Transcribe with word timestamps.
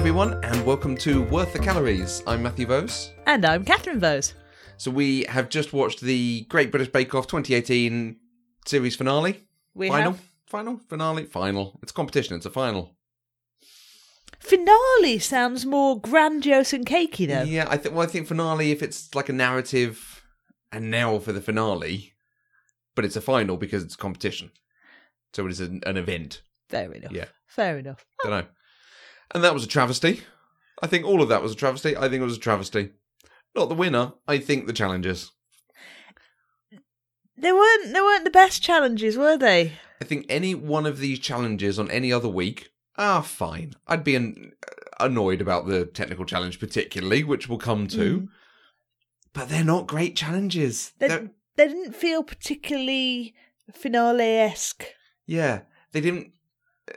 everyone, 0.00 0.42
and 0.42 0.64
welcome 0.64 0.96
to 0.96 1.24
Worth 1.24 1.52
the 1.52 1.58
Calories. 1.58 2.22
I'm 2.26 2.42
Matthew 2.42 2.66
Vose. 2.66 3.12
And 3.26 3.44
I'm 3.44 3.66
Catherine 3.66 4.00
Vose. 4.00 4.32
So, 4.78 4.90
we 4.90 5.24
have 5.24 5.50
just 5.50 5.74
watched 5.74 6.00
the 6.00 6.46
Great 6.48 6.70
British 6.70 6.88
Bake 6.88 7.14
Off 7.14 7.26
2018 7.26 8.16
series 8.64 8.96
finale. 8.96 9.44
We 9.74 9.88
final? 9.88 10.12
have 10.12 10.22
Final? 10.46 10.80
Finale? 10.88 11.26
Final. 11.26 11.78
It's 11.82 11.92
a 11.92 11.94
competition, 11.94 12.34
it's 12.34 12.46
a 12.46 12.50
final. 12.50 12.96
finale 14.38 15.18
sounds 15.18 15.66
more 15.66 16.00
grandiose 16.00 16.72
and 16.72 16.86
cakey 16.86 17.28
though. 17.28 17.42
Yeah, 17.42 17.66
I 17.68 17.76
think. 17.76 17.94
Well, 17.94 18.08
I 18.08 18.10
think 18.10 18.26
finale 18.26 18.72
if 18.72 18.82
it's 18.82 19.14
like 19.14 19.28
a 19.28 19.34
narrative, 19.34 20.24
and 20.72 20.90
now 20.90 21.18
for 21.18 21.32
the 21.32 21.42
finale, 21.42 22.14
but 22.96 23.04
it's 23.04 23.16
a 23.16 23.20
final 23.20 23.58
because 23.58 23.82
it's 23.82 23.96
a 23.96 23.98
competition, 23.98 24.50
so 25.34 25.44
it 25.44 25.50
is 25.50 25.60
an, 25.60 25.82
an 25.84 25.98
event. 25.98 26.40
Fair 26.70 26.90
enough. 26.90 27.12
Yeah. 27.12 27.26
Fair 27.46 27.78
enough. 27.78 28.06
Don't 28.22 28.32
know. 28.32 28.46
And 29.32 29.44
that 29.44 29.54
was 29.54 29.64
a 29.64 29.68
travesty. 29.68 30.22
I 30.82 30.86
think 30.86 31.04
all 31.04 31.22
of 31.22 31.28
that 31.28 31.42
was 31.42 31.52
a 31.52 31.56
travesty. 31.56 31.96
I 31.96 32.02
think 32.08 32.14
it 32.20 32.24
was 32.24 32.36
a 32.36 32.40
travesty. 32.40 32.90
Not 33.54 33.68
the 33.68 33.74
winner. 33.74 34.14
I 34.26 34.38
think 34.38 34.66
the 34.66 34.72
challenges. 34.72 35.32
They 37.36 37.52
weren't 37.52 37.92
they 37.92 38.00
weren't 38.00 38.24
the 38.24 38.30
best 38.30 38.62
challenges, 38.62 39.16
were 39.16 39.36
they? 39.36 39.72
I 40.00 40.04
think 40.04 40.26
any 40.28 40.54
one 40.54 40.86
of 40.86 40.98
these 40.98 41.18
challenges 41.18 41.78
on 41.78 41.90
any 41.90 42.12
other 42.12 42.28
week, 42.28 42.70
ah, 42.98 43.20
fine. 43.22 43.74
I'd 43.86 44.04
be 44.04 44.14
an, 44.14 44.52
annoyed 44.98 45.40
about 45.40 45.66
the 45.66 45.86
technical 45.86 46.24
challenge 46.24 46.60
particularly, 46.60 47.24
which 47.24 47.48
we'll 47.48 47.58
come 47.58 47.86
to. 47.88 48.20
Mm. 48.20 48.28
But 49.32 49.48
they're 49.48 49.64
not 49.64 49.86
great 49.86 50.16
challenges. 50.16 50.92
They, 50.98 51.08
They're- 51.08 51.30
they 51.56 51.68
didn't 51.68 51.94
feel 51.94 52.22
particularly 52.22 53.34
finale 53.72 54.24
esque. 54.38 54.84
Yeah, 55.26 55.60
they 55.92 56.00
didn't. 56.00 56.32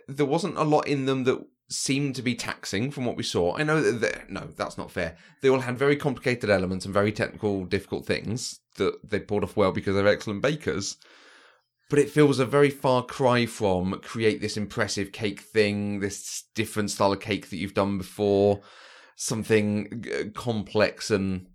There 0.07 0.25
wasn't 0.25 0.57
a 0.57 0.63
lot 0.63 0.87
in 0.87 1.05
them 1.05 1.23
that 1.25 1.45
seemed 1.73 2.15
to 2.15 2.21
be 2.21 2.35
taxing 2.35 2.91
from 2.91 3.05
what 3.05 3.17
we 3.17 3.23
saw. 3.23 3.57
I 3.57 3.63
know 3.63 3.81
that 3.81 4.29
no, 4.29 4.47
that's 4.55 4.77
not 4.77 4.91
fair. 4.91 5.17
They 5.41 5.49
all 5.49 5.59
had 5.59 5.77
very 5.77 5.95
complicated 5.95 6.49
elements 6.49 6.85
and 6.85 6.93
very 6.93 7.11
technical, 7.11 7.65
difficult 7.65 8.05
things 8.05 8.59
that 8.77 9.09
they 9.09 9.19
pulled 9.19 9.43
off 9.43 9.57
well 9.57 9.71
because 9.71 9.95
they're 9.95 10.07
excellent 10.07 10.41
bakers. 10.41 10.97
But 11.89 11.99
it 11.99 12.09
feels 12.09 12.39
a 12.39 12.45
very 12.45 12.69
far 12.69 13.03
cry 13.03 13.45
from 13.45 13.99
create 14.01 14.41
this 14.41 14.57
impressive 14.57 15.11
cake 15.11 15.41
thing, 15.41 15.99
this 15.99 16.45
different 16.55 16.91
style 16.91 17.11
of 17.11 17.19
cake 17.19 17.49
that 17.49 17.57
you've 17.57 17.73
done 17.73 17.97
before, 17.97 18.61
something 19.15 20.31
complex 20.33 21.11
and 21.11 21.47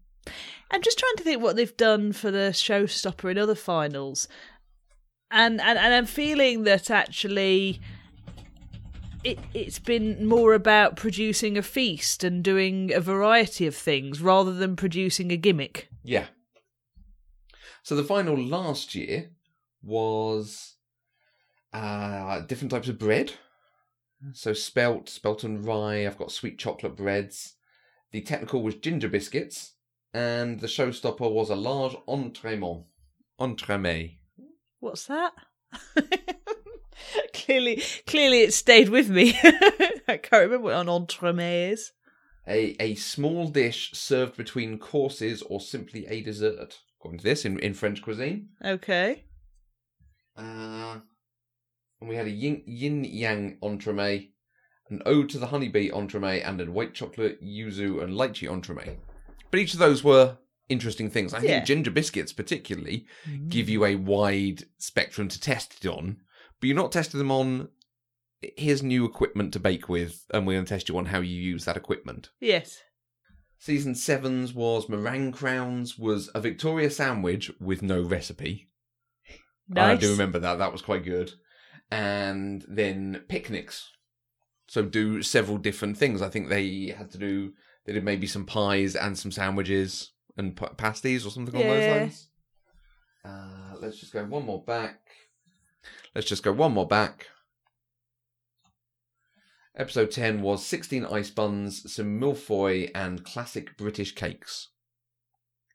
I'm 0.71 0.83
just 0.83 0.99
trying 0.99 1.17
to 1.17 1.25
think 1.25 1.43
what 1.43 1.57
they've 1.57 1.77
done 1.77 2.13
for 2.13 2.31
the 2.31 2.51
showstopper 2.53 3.31
in 3.31 3.39
other 3.39 3.55
finals. 3.55 4.29
And 5.31 5.61
and, 5.61 5.79
and 5.79 5.95
I'm 5.95 6.07
feeling 6.07 6.65
that 6.65 6.91
actually 6.91 7.81
it 9.29 9.39
it's 9.55 9.79
been 9.79 10.27
more 10.27 10.55
about 10.55 10.97
producing 10.97 11.59
a 11.59 11.63
feast 11.63 12.25
and 12.25 12.43
doing 12.43 12.93
a 12.93 13.01
variety 13.01 13.67
of 13.67 13.75
things 13.75 14.21
rather 14.21 14.53
than 14.53 14.77
producing 14.77 15.31
a 15.31 15.37
gimmick. 15.37 15.89
Yeah. 16.03 16.27
So 17.83 17.95
the 17.95 18.05
final 18.05 18.37
last 18.37 18.95
year 18.95 19.31
was 19.83 20.75
uh 21.73 22.41
different 22.41 22.71
types 22.71 22.89
of 22.89 22.99
bread. 22.99 23.33
So 24.33 24.53
spelt, 24.53 25.09
spelt 25.09 25.45
and 25.45 25.65
rye. 25.65 26.05
I've 26.05 26.19
got 26.19 26.33
sweet 26.33 26.59
chocolate 26.59 26.97
breads. 26.97 27.55
The 28.11 28.21
technical 28.21 28.63
was 28.63 28.75
ginger 28.75 29.09
biscuits, 29.09 29.75
and 30.13 30.59
the 30.59 30.67
showstopper 30.67 31.31
was 31.31 31.51
a 31.51 31.55
large 31.55 31.95
entremets. 32.09 32.87
Entremet. 33.39 34.17
What's 34.81 35.07
that? 35.07 35.35
clearly, 37.33 37.83
clearly, 38.07 38.43
it 38.43 38.53
stayed 38.55 38.89
with 38.89 39.09
me. 39.11 39.39
I 39.43 40.17
can't 40.23 40.45
remember 40.45 40.59
what 40.65 40.75
an 40.75 40.87
entremet 40.87 41.73
is. 41.73 41.93
A 42.47 42.77
a 42.81 42.95
small 42.95 43.49
dish 43.49 43.91
served 43.93 44.37
between 44.37 44.79
courses 44.79 45.43
or 45.43 45.61
simply 45.61 46.07
a 46.07 46.23
dessert. 46.23 46.79
According 46.99 47.19
to 47.19 47.25
this, 47.25 47.45
in, 47.45 47.59
in 47.61 47.75
French 47.75 48.03
cuisine. 48.03 48.49
Okay. 48.65 49.25
Uh, 50.37 50.99
and 52.01 52.09
we 52.09 52.17
had 52.17 52.27
a 52.27 52.31
yin, 52.31 52.63
yin 52.67 53.05
yang 53.05 53.59
entremet, 53.63 54.31
an 54.91 55.03
ode 55.07 55.29
to 55.31 55.39
the 55.39 55.47
honeybee 55.47 55.91
entremet, 55.91 56.47
and 56.49 56.61
a 56.61 56.65
white 56.71 56.95
chocolate, 56.95 57.43
yuzu, 57.43 58.03
and 58.03 58.15
lychee 58.15 58.49
entremet. 58.49 58.97
But 59.51 59.61
each 59.61 59.75
of 59.75 59.79
those 59.81 60.03
were 60.03 60.39
interesting 60.69 61.11
things. 61.11 61.33
I 61.35 61.39
Yeah. 61.41 61.51
think 61.57 61.67
ginger 61.67 61.91
biscuits, 61.91 62.33
particularly, 62.33 63.07
give 63.49 63.69
you 63.69 63.85
a 63.85 63.97
wide 63.97 64.65
spectrum 64.79 65.29
to 65.29 65.41
test 65.41 65.85
it 65.85 65.89
on, 65.89 66.19
but 66.61 66.67
you're 66.67 66.77
not 66.77 66.93
testing 66.93 67.19
them 67.19 67.31
on. 67.31 67.69
Here's 68.41 68.83
new 68.83 69.05
equipment 69.05 69.53
to 69.55 69.61
bake 69.61 69.89
with, 69.89 70.25
and 70.33 70.47
we're 70.47 70.55
going 70.55 70.65
to 70.65 70.69
test 70.69 70.89
you 70.89 70.97
on 70.97 71.07
how 71.07 71.21
you 71.21 71.35
use 71.41 71.65
that 71.65 71.77
equipment. 71.77 72.31
Yes. 72.41 72.81
Season 73.59 73.97
sevens 73.97 74.55
was 74.55 74.89
meringue 74.89 75.33
crowns, 75.33 75.99
was 75.99 76.29
a 76.35 76.41
Victoria 76.41 76.91
sandwich 76.91 77.51
with 77.61 77.83
no 77.83 78.01
recipe. 78.01 78.69
I 79.75 79.97
do 79.97 80.13
remember 80.13 80.39
that. 80.39 80.59
That 80.59 80.73
was 80.73 80.83
quite 80.83 81.05
good. 81.05 81.33
And 81.91 82.65
then 82.69 83.25
picnics. 83.29 83.91
So 84.69 84.83
do 84.83 85.23
several 85.23 85.59
different 85.59 85.97
things. 85.97 86.23
I 86.23 86.29
think 86.29 86.49
they 86.49 86.95
had 86.97 87.11
to 87.13 87.19
do. 87.19 87.53
They 87.85 87.93
did 87.93 88.05
maybe 88.05 88.27
some 88.27 88.45
pies 88.47 88.95
and 88.95 89.19
some 89.19 89.33
sandwiches 89.33 90.13
and 90.37 90.57
p- 90.57 90.67
pasties 90.77 91.27
or 91.27 91.31
something 91.31 91.55
along 91.55 91.69
those 91.69 91.91
lines. 91.91 92.29
Uh, 93.25 93.75
let's 93.81 93.99
just 93.99 94.13
go 94.13 94.25
one 94.25 94.45
more 94.45 94.63
back. 94.63 95.01
Let's 96.19 96.29
just 96.29 96.43
go 96.43 96.51
one 96.51 96.73
more 96.73 96.85
back. 96.85 97.29
Episode 99.77 100.11
10 100.11 100.43
was 100.43 100.67
16 100.67 101.05
ice 101.05 101.31
buns, 101.31 101.95
some 101.95 102.19
mille-feuille, 102.19 102.89
and 102.93 103.25
classic 103.25 103.77
British 103.77 104.17
cakes. 104.17 104.67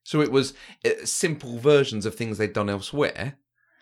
So 0.03 0.19
it 0.19 0.33
was 0.33 0.53
uh, 0.85 1.05
simple 1.05 1.59
versions 1.59 2.05
of 2.05 2.15
things 2.15 2.37
they'd 2.37 2.51
done 2.51 2.69
elsewhere, 2.69 3.37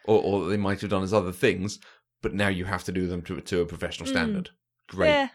or, 0.05 0.21
or 0.21 0.49
they 0.49 0.57
might 0.57 0.81
have 0.81 0.91
done 0.91 1.01
as 1.01 1.15
other 1.15 1.31
things, 1.31 1.79
but 2.21 2.35
now 2.35 2.49
you 2.49 2.65
have 2.65 2.83
to 2.83 2.91
do 2.91 3.07
them 3.07 3.23
to, 3.23 3.41
to 3.41 3.61
a 3.61 3.65
professional 3.65 4.07
Mm. 4.07 4.11
standard. 4.11 4.49
Great. 4.87 5.07
Yeah. 5.09 5.29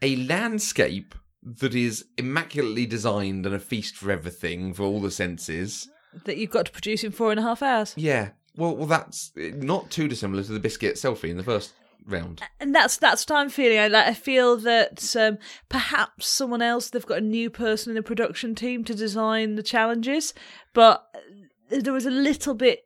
A 0.00 0.16
landscape 0.16 1.14
that 1.42 1.74
is 1.74 2.06
immaculately 2.16 2.86
designed 2.86 3.44
and 3.44 3.54
a 3.54 3.60
feast 3.60 3.96
for 3.96 4.10
everything, 4.10 4.72
for 4.72 4.84
all 4.84 5.02
the 5.02 5.10
senses. 5.10 5.90
That 6.24 6.38
you've 6.38 6.48
got 6.48 6.64
to 6.64 6.72
produce 6.72 7.04
in 7.04 7.12
four 7.12 7.32
and 7.32 7.38
a 7.38 7.42
half 7.42 7.62
hours. 7.62 7.92
Yeah. 7.98 8.30
Well, 8.56 8.76
well, 8.76 8.86
that's 8.86 9.32
uh, 9.36 9.50
not 9.56 9.90
too 9.90 10.08
dissimilar 10.08 10.42
to 10.42 10.52
the 10.52 10.60
biscuit 10.60 10.96
selfie 10.96 11.30
in 11.30 11.36
the 11.36 11.42
first 11.42 11.72
round. 12.06 12.42
and 12.58 12.74
that's 12.74 12.96
that's 12.96 13.28
what 13.28 13.38
I'm 13.38 13.48
feeling. 13.48 13.78
I, 13.78 13.88
like, 13.88 14.06
I 14.06 14.14
feel 14.14 14.56
that 14.58 15.14
um, 15.16 15.38
perhaps 15.68 16.28
someone 16.28 16.62
else 16.62 16.90
they've 16.90 17.06
got 17.06 17.18
a 17.18 17.22
new 17.22 17.50
person 17.50 17.90
in 17.90 17.94
the 17.94 18.02
production 18.02 18.54
team 18.54 18.84
to 18.84 18.94
design 18.94 19.54
the 19.54 19.62
challenges, 19.62 20.34
but 20.72 21.06
uh, 21.14 21.80
there 21.80 21.92
was 21.92 22.06
a 22.06 22.10
little 22.10 22.54
bit 22.54 22.80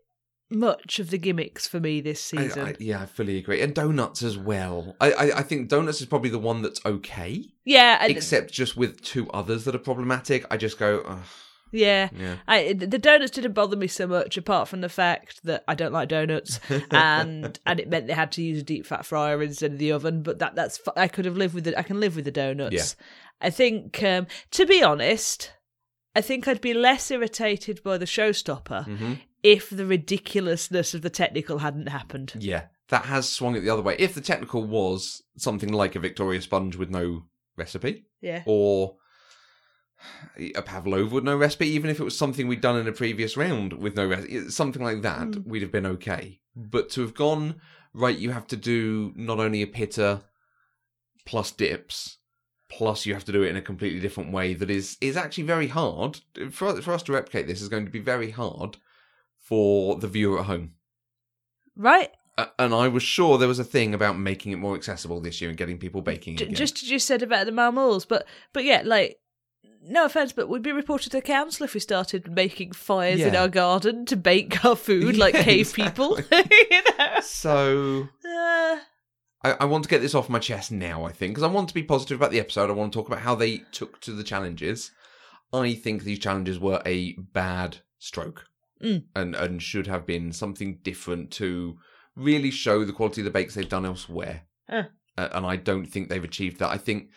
much 0.51 0.99
of 0.99 1.11
the 1.11 1.19
gimmicks 1.19 1.67
for 1.67 1.81
me 1.81 2.01
this 2.01 2.21
season. 2.21 2.67
I, 2.67 2.75
yeah, 2.79 3.03
I 3.03 3.07
fully 3.07 3.39
agree. 3.39 3.61
And 3.61 3.75
donuts 3.75 4.23
as 4.23 4.37
well. 4.37 4.95
I, 5.01 5.13
I, 5.13 5.39
I 5.39 5.43
think 5.43 5.69
donuts 5.69 6.01
is 6.01 6.07
probably 6.07 6.31
the 6.31 6.39
one 6.39 6.63
that's 6.63 6.85
okay, 6.85 7.45
yeah, 7.65 8.05
except 8.05 8.53
just 8.53 8.77
with 8.77 9.03
two 9.03 9.29
others 9.31 9.65
that 9.65 9.75
are 9.75 9.79
problematic. 9.79 10.45
I 10.51 10.57
just 10.57 10.79
go, 10.79 11.03
Ugh, 11.07 11.19
yeah. 11.75 12.09
yeah. 12.17 12.37
I, 12.47 12.73
the 12.73 12.99
donuts 12.99 13.33
didn't 13.33 13.53
bother 13.53 13.77
me 13.77 13.87
so 13.87 14.07
much, 14.07 14.37
apart 14.37 14.69
from 14.69 14.81
the 14.81 14.89
fact 14.89 15.43
that 15.45 15.65
I 15.69 15.75
don't 15.75 15.93
like 15.93 16.09
donuts, 16.09 16.61
and 16.91 17.59
and 17.67 17.81
it 17.81 17.89
meant 17.89 18.07
they 18.07 18.15
had 18.15 18.33
to 18.33 18.43
use 18.43 18.61
a 18.61 18.65
deep 18.65 18.87
fat 18.87 19.05
fryer 19.05 19.43
instead 19.43 19.73
of 19.73 19.79
the 19.79 19.93
oven. 19.93 20.23
But 20.23 20.39
that 20.39 20.55
that's 20.55 20.81
I 20.97 21.09
could 21.09 21.25
have 21.25 21.37
lived 21.37 21.55
with 21.55 21.67
it. 21.67 21.75
I 21.77 21.83
can 21.83 22.01
live 22.01 22.17
with 22.17 22.25
the 22.25 22.31
donuts. 22.31 22.97
I 23.41 23.51
think, 23.51 24.03
um, 24.03 24.27
to 24.53 24.65
be 24.65 24.83
honest, 24.83 25.53
I 26.15 26.21
think 26.21 26.47
I'd 26.47 26.61
be 26.61 26.73
less 26.73 27.11
irritated 27.11 27.83
by 27.83 27.98
the 27.98 28.07
showstopper 28.07 28.84
hmm 28.87 29.15
if 29.45 29.69
the 29.69 29.84
ridiculousness 29.84 30.95
of 30.95 31.03
the 31.03 31.10
technical 31.10 31.59
hadn't 31.59 31.91
happened. 31.91 32.33
Yeah, 32.39 32.65
that 32.89 33.04
has 33.04 33.28
swung 33.28 33.54
it 33.54 33.60
the 33.60 33.69
other 33.69 33.83
way. 33.83 33.95
If 33.98 34.15
the 34.15 34.22
technical 34.22 34.65
was 34.65 35.22
something 35.37 35.71
like 35.71 35.95
a 35.95 36.01
Victoria 36.01 36.41
sponge 36.41 36.77
with 36.77 36.89
no 36.89 37.25
recipe, 37.54 38.07
Yeah, 38.22 38.43
or 38.47 38.97
a 40.36 40.62
pavlova 40.62 41.15
with 41.15 41.24
no 41.24 41.36
recipe, 41.36 41.66
even 41.68 41.91
if 41.91 42.01
it 42.01 42.04
was 42.04 42.16
something 42.18 42.47
we'd 42.48 42.60
done 42.60 42.77
in 42.78 42.89
a 42.89 42.92
previous 42.92 43.36
round 43.36 43.72
with 43.74 43.97
no 43.97 44.06
recipe, 44.06 44.48
something 44.51 44.83
like 44.83 45.03
that, 45.03 45.28
Mm. 45.28 45.47
we'd 45.47 45.62
have 45.62 45.72
been 45.72 45.86
okay. 45.86 46.41
But 46.56 46.91
to 46.91 47.01
have 47.03 47.15
gone 47.15 47.60
right, 47.92 48.16
you 48.18 48.30
have 48.33 48.47
to 48.48 48.56
do 48.56 49.12
not 49.16 49.39
only 49.41 49.62
a 49.62 49.66
pitta 49.66 50.22
plus 51.27 51.51
dips, 51.53 52.18
plus 52.68 53.06
you 53.06 53.15
have 53.15 53.24
to 53.24 53.33
do 53.33 53.42
it 53.42 53.48
in 53.51 53.56
a 53.56 53.62
completely 53.62 54.01
different 54.01 54.33
way 54.33 54.54
that 54.54 54.71
is 54.71 54.97
is 55.01 55.16
actually 55.16 55.45
very 55.45 55.68
hard 55.68 56.21
for 56.50 56.80
for 56.83 56.92
us 56.92 57.03
to 57.04 57.12
replicate. 57.12 57.47
This 57.47 57.62
is 57.62 57.68
going 57.68 57.84
to 57.84 57.91
be 57.92 58.00
very 58.00 58.30
hard 58.30 58.77
for 59.39 59.97
the 59.98 60.09
viewer 60.09 60.41
at 60.41 60.47
home. 60.47 60.72
right. 61.77 62.10
Uh, 62.36 62.47
and 62.59 62.74
I 62.74 62.89
was 62.89 63.04
sure 63.04 63.39
there 63.39 63.47
was 63.47 63.60
a 63.60 63.65
thing 63.65 63.95
about 63.95 64.18
making 64.18 64.50
it 64.50 64.57
more 64.57 64.74
accessible 64.74 65.21
this 65.21 65.41
year 65.41 65.48
and 65.50 65.57
getting 65.57 65.78
people 65.78 66.03
baking 66.03 66.36
J- 66.36 66.47
again. 66.47 66.57
just 66.57 66.83
as 66.83 66.91
you 66.91 66.98
said 66.98 67.22
about 67.22 67.47
the 67.47 67.53
marmals, 67.53 68.04
but 68.04 68.27
but 68.53 68.65
yeah, 68.65 68.83
like 68.84 69.18
no 69.86 70.04
offense, 70.07 70.33
but 70.33 70.48
we'd 70.48 70.63
be 70.63 70.72
reported 70.72 71.13
to 71.13 71.21
council 71.21 71.65
if 71.65 71.75
we 71.75 71.81
started 71.81 72.31
making 72.31 72.72
fires 72.72 73.21
in 73.21 73.36
our 73.36 73.48
garden 73.48 74.07
to 74.07 74.16
bake 74.16 74.65
our 74.65 74.77
food 74.77 75.16
like 75.16 75.34
Yeah, 75.34 75.42
cave 75.42 75.72
people. 75.75 76.19
you 76.33 76.83
know? 76.98 77.21
so 77.22 78.09
Uh, 78.25 78.78
I, 79.42 79.57
I 79.60 79.65
want 79.66 79.84
to 79.84 79.91
get 79.91 80.01
this 80.01 80.15
off 80.15 80.28
my 80.28 80.39
chest 80.39 80.72
now. 80.72 81.04
I 81.04 81.13
think 81.13 81.33
because 81.33 81.42
I 81.42 81.53
want 81.53 81.69
to 81.69 81.75
be 81.75 81.83
positive 81.83 82.19
about 82.19 82.31
the 82.31 82.41
episode. 82.41 82.71
I 82.71 82.72
want 82.72 82.92
to 82.92 82.98
talk 82.98 83.09
about 83.09 83.21
how 83.21 83.34
they 83.34 83.59
took 83.72 84.01
to 84.03 84.13
the 84.13 84.25
challenges. 84.25 84.91
I 85.53 85.75
think 85.75 86.03
these 86.03 86.19
challenges 86.19 86.59
were 86.59 86.83
a 86.86 87.13
bad 87.33 87.78
stroke, 87.98 88.47
Mm. 88.83 89.04
and 89.15 89.34
and 89.36 89.63
should 89.63 89.86
have 89.86 90.04
been 90.07 90.33
something 90.33 90.78
different 90.83 91.31
to 91.33 91.78
really 92.16 92.51
show 92.51 92.84
the 92.84 92.92
quality 92.92 93.21
of 93.21 93.25
the 93.25 93.31
bakes 93.31 93.54
they've 93.54 93.69
done 93.69 93.86
elsewhere. 93.86 94.42
Uh. 94.69 94.84
Uh, 95.16 95.28
and 95.33 95.47
I 95.47 95.57
don't 95.57 95.86
think 95.86 96.09
they've 96.09 96.25
achieved 96.25 96.59
that. 96.59 96.71
I 96.71 96.77
think 96.78 97.10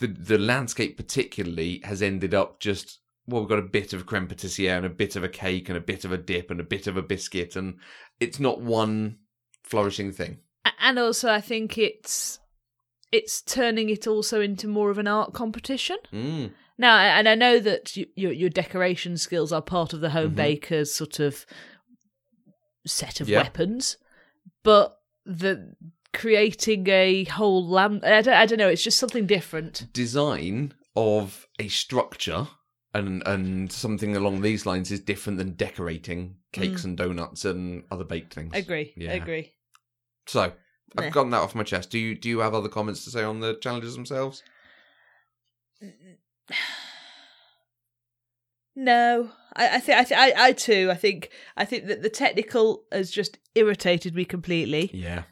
the 0.00 0.06
the 0.08 0.38
landscape 0.38 0.96
particularly 0.96 1.80
has 1.84 2.02
ended 2.02 2.34
up 2.34 2.60
just 2.60 3.00
well, 3.26 3.42
we've 3.42 3.48
got 3.50 3.58
a 3.58 3.62
bit 3.62 3.92
of 3.92 4.06
creme 4.06 4.26
patissiere 4.26 4.76
and 4.78 4.86
a 4.86 4.90
bit 4.90 5.14
of 5.14 5.22
a 5.22 5.28
cake 5.28 5.68
and 5.68 5.76
a 5.76 5.82
bit 5.82 6.04
of 6.06 6.12
a 6.12 6.16
dip 6.18 6.50
and 6.50 6.60
a 6.60 6.64
bit 6.64 6.86
of 6.86 6.96
a 6.96 7.02
biscuit, 7.02 7.56
and 7.56 7.74
it's 8.20 8.40
not 8.40 8.62
one 8.62 9.18
flourishing 9.64 10.12
thing. 10.12 10.38
And 10.80 10.98
also, 10.98 11.30
I 11.30 11.40
think 11.42 11.76
it's 11.76 12.38
it's 13.12 13.42
turning 13.42 13.90
it 13.90 14.06
also 14.06 14.40
into 14.40 14.66
more 14.68 14.90
of 14.90 14.98
an 14.98 15.06
art 15.08 15.32
competition. 15.34 15.98
Mm. 16.12 16.52
Now, 16.78 16.96
and 16.98 17.28
I 17.28 17.34
know 17.34 17.58
that 17.60 17.96
you, 17.96 18.06
your 18.16 18.32
your 18.32 18.50
decoration 18.50 19.16
skills 19.18 19.52
are 19.52 19.60
part 19.62 19.92
of 19.92 20.00
the 20.00 20.10
home 20.10 20.32
Mhm. 20.32 20.36
baker's 20.36 20.94
sort 20.94 21.18
of 21.20 21.44
set 22.86 23.20
of 23.20 23.28
Yeah. 23.28 23.42
weapons, 23.42 23.96
but 24.62 24.96
the 25.26 25.74
creating 26.12 26.88
a 26.88 27.24
whole 27.24 27.66
lamp, 27.66 28.04
I 28.04 28.22
don't, 28.22 28.34
I 28.34 28.46
don't 28.46 28.58
know, 28.58 28.68
it's 28.68 28.82
just 28.82 28.98
something 28.98 29.26
different. 29.26 29.92
Design 29.92 30.74
of 30.96 31.46
a 31.58 31.68
structure 31.68 32.48
and 32.94 33.22
and 33.26 33.70
something 33.70 34.16
along 34.16 34.40
these 34.40 34.66
lines 34.66 34.90
is 34.90 35.00
different 35.00 35.38
than 35.38 35.52
decorating 35.52 36.36
cakes 36.52 36.82
mm. 36.82 36.86
and 36.86 36.96
donuts 36.96 37.44
and 37.44 37.84
other 37.90 38.04
baked 38.04 38.34
things. 38.34 38.54
Agree, 38.54 38.92
Yeah. 38.96 39.12
agree. 39.12 39.52
So 40.26 40.52
I've 40.96 41.04
Meh. 41.04 41.10
gotten 41.10 41.30
that 41.30 41.42
off 41.42 41.54
my 41.54 41.62
chest. 41.64 41.90
Do 41.90 41.98
you 41.98 42.14
do 42.14 42.28
you 42.28 42.38
have 42.40 42.54
other 42.54 42.68
comments 42.68 43.04
to 43.04 43.10
say 43.10 43.22
on 43.22 43.40
the 43.40 43.54
challenges 43.54 43.94
themselves? 43.94 44.42
No, 48.80 49.30
I, 49.56 49.76
I 49.76 49.80
think 49.80 49.98
I, 49.98 50.04
th- 50.04 50.20
I 50.20 50.46
I 50.46 50.52
too. 50.52 50.88
I 50.88 50.94
think 50.94 51.30
I 51.56 51.64
think 51.64 51.86
that 51.86 52.02
the 52.02 52.08
technical 52.08 52.84
has 52.92 53.10
just 53.10 53.36
irritated 53.56 54.14
me 54.14 54.24
completely. 54.24 54.88
Yeah. 54.94 55.24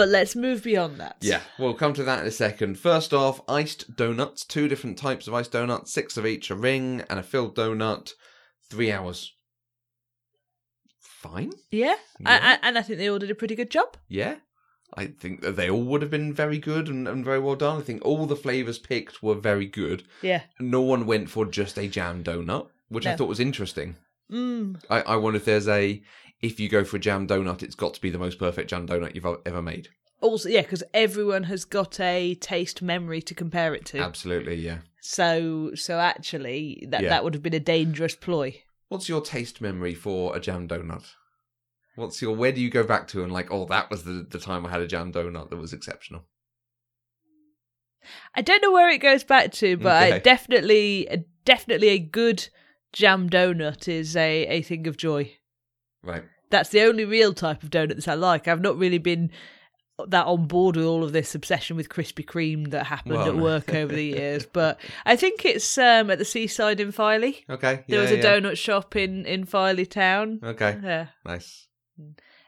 But 0.00 0.08
let's 0.08 0.34
move 0.34 0.62
beyond 0.62 0.96
that. 0.96 1.16
Yeah, 1.20 1.42
we'll 1.58 1.74
come 1.74 1.92
to 1.92 2.02
that 2.04 2.20
in 2.20 2.26
a 2.26 2.30
second. 2.30 2.78
First 2.78 3.12
off, 3.12 3.42
iced 3.46 3.96
donuts. 3.96 4.46
Two 4.46 4.66
different 4.66 4.96
types 4.96 5.28
of 5.28 5.34
iced 5.34 5.52
donuts, 5.52 5.92
six 5.92 6.16
of 6.16 6.24
each, 6.24 6.48
a 6.48 6.54
ring 6.54 7.04
and 7.10 7.18
a 7.18 7.22
filled 7.22 7.54
donut. 7.54 8.14
Three 8.70 8.90
hours. 8.90 9.34
Fine. 10.98 11.52
yeah, 11.70 11.96
I, 12.24 12.38
I, 12.38 12.58
and 12.62 12.78
I 12.78 12.80
think 12.80 12.98
they 12.98 13.10
all 13.10 13.18
did 13.18 13.30
a 13.30 13.34
pretty 13.34 13.54
good 13.54 13.70
job. 13.70 13.98
Yeah. 14.08 14.36
I 14.94 15.04
think 15.04 15.42
that 15.42 15.56
they 15.56 15.68
all 15.68 15.82
would 15.82 16.00
have 16.00 16.10
been 16.10 16.32
very 16.32 16.56
good 16.56 16.88
and, 16.88 17.06
and 17.06 17.22
very 17.22 17.38
well 17.38 17.56
done. 17.56 17.76
I 17.76 17.82
think 17.82 18.02
all 18.02 18.24
the 18.24 18.34
flavours 18.34 18.78
picked 18.78 19.22
were 19.22 19.34
very 19.34 19.66
good. 19.66 20.04
Yeah. 20.22 20.44
No 20.58 20.80
one 20.80 21.04
went 21.04 21.28
for 21.28 21.44
just 21.44 21.76
a 21.76 21.88
jam 21.88 22.24
donut, 22.24 22.68
which 22.88 23.06
I 23.06 23.16
thought 23.16 23.28
was 23.28 23.38
interesting. 23.38 23.96
Mm. 24.32 24.82
I, 24.88 25.02
I 25.02 25.16
wonder 25.16 25.36
if 25.36 25.44
there's 25.44 25.68
a 25.68 26.02
if 26.42 26.58
you 26.58 26.68
go 26.68 26.84
for 26.84 26.96
a 26.96 27.00
jam 27.00 27.26
donut, 27.26 27.62
it's 27.62 27.74
got 27.74 27.94
to 27.94 28.00
be 28.00 28.10
the 28.10 28.18
most 28.18 28.38
perfect 28.38 28.70
jam 28.70 28.86
donut 28.86 29.14
you've 29.14 29.26
ever 29.46 29.62
made. 29.62 29.88
Also, 30.20 30.48
yeah, 30.48 30.62
because 30.62 30.82
everyone 30.92 31.44
has 31.44 31.64
got 31.64 31.98
a 32.00 32.34
taste 32.34 32.82
memory 32.82 33.22
to 33.22 33.34
compare 33.34 33.74
it 33.74 33.86
to. 33.86 33.98
Absolutely, 33.98 34.54
yeah. 34.56 34.78
So, 35.00 35.70
so 35.74 35.98
actually, 35.98 36.86
that 36.90 37.02
Yeah. 37.02 37.08
that 37.08 37.24
would 37.24 37.32
have 37.34 37.42
been 37.42 37.54
a 37.54 37.60
dangerous 37.60 38.14
ploy. 38.14 38.62
What's 38.88 39.08
your 39.08 39.22
taste 39.22 39.60
memory 39.60 39.94
for 39.94 40.36
a 40.36 40.40
jam 40.40 40.68
donut? 40.68 41.06
What's 41.94 42.20
your 42.20 42.34
where 42.36 42.52
do 42.52 42.60
you 42.60 42.70
go 42.70 42.84
back 42.84 43.08
to 43.08 43.22
and 43.22 43.32
like, 43.32 43.50
oh, 43.50 43.64
that 43.66 43.90
was 43.90 44.04
the 44.04 44.26
the 44.28 44.38
time 44.38 44.66
I 44.66 44.70
had 44.70 44.80
a 44.82 44.86
jam 44.86 45.12
donut 45.12 45.48
that 45.50 45.56
was 45.56 45.72
exceptional. 45.72 46.24
I 48.34 48.42
don't 48.42 48.62
know 48.62 48.72
where 48.72 48.88
it 48.90 48.98
goes 48.98 49.24
back 49.24 49.52
to, 49.52 49.76
but 49.76 50.02
I 50.02 50.06
Okay. 50.08 50.20
definitely, 50.20 51.08
definitely 51.44 51.88
a 51.88 51.98
good 51.98 52.48
jam 52.92 53.28
donut 53.30 53.88
is 53.88 54.16
a 54.16 54.46
a 54.46 54.62
thing 54.62 54.86
of 54.86 54.96
joy. 54.96 55.36
Right. 56.02 56.24
That's 56.50 56.70
the 56.70 56.82
only 56.82 57.04
real 57.04 57.32
type 57.32 57.62
of 57.62 57.70
donuts 57.70 58.08
I 58.08 58.14
like. 58.14 58.48
I've 58.48 58.60
not 58.60 58.76
really 58.76 58.98
been 58.98 59.30
that 60.08 60.26
on 60.26 60.46
board 60.46 60.76
with 60.76 60.86
all 60.86 61.04
of 61.04 61.12
this 61.12 61.34
obsession 61.34 61.76
with 61.76 61.90
Krispy 61.90 62.24
Kreme 62.24 62.70
that 62.70 62.86
happened 62.86 63.16
Well, 63.16 63.28
at 63.28 63.36
work 63.50 63.74
over 63.74 63.94
the 63.94 64.04
years, 64.04 64.46
but 64.46 64.80
I 65.04 65.14
think 65.14 65.44
it's 65.44 65.76
um, 65.78 66.10
at 66.10 66.18
the 66.18 66.24
seaside 66.24 66.80
in 66.80 66.90
Filey. 66.90 67.44
Okay. 67.50 67.84
There 67.86 68.00
was 68.00 68.10
a 68.10 68.16
yeah. 68.16 68.22
donut 68.22 68.56
shop 68.56 68.96
in 68.96 69.26
in 69.26 69.44
Filey 69.44 69.84
town. 69.86 70.40
Okay. 70.42 70.78
Yeah, 70.82 71.06
Nice. 71.26 71.66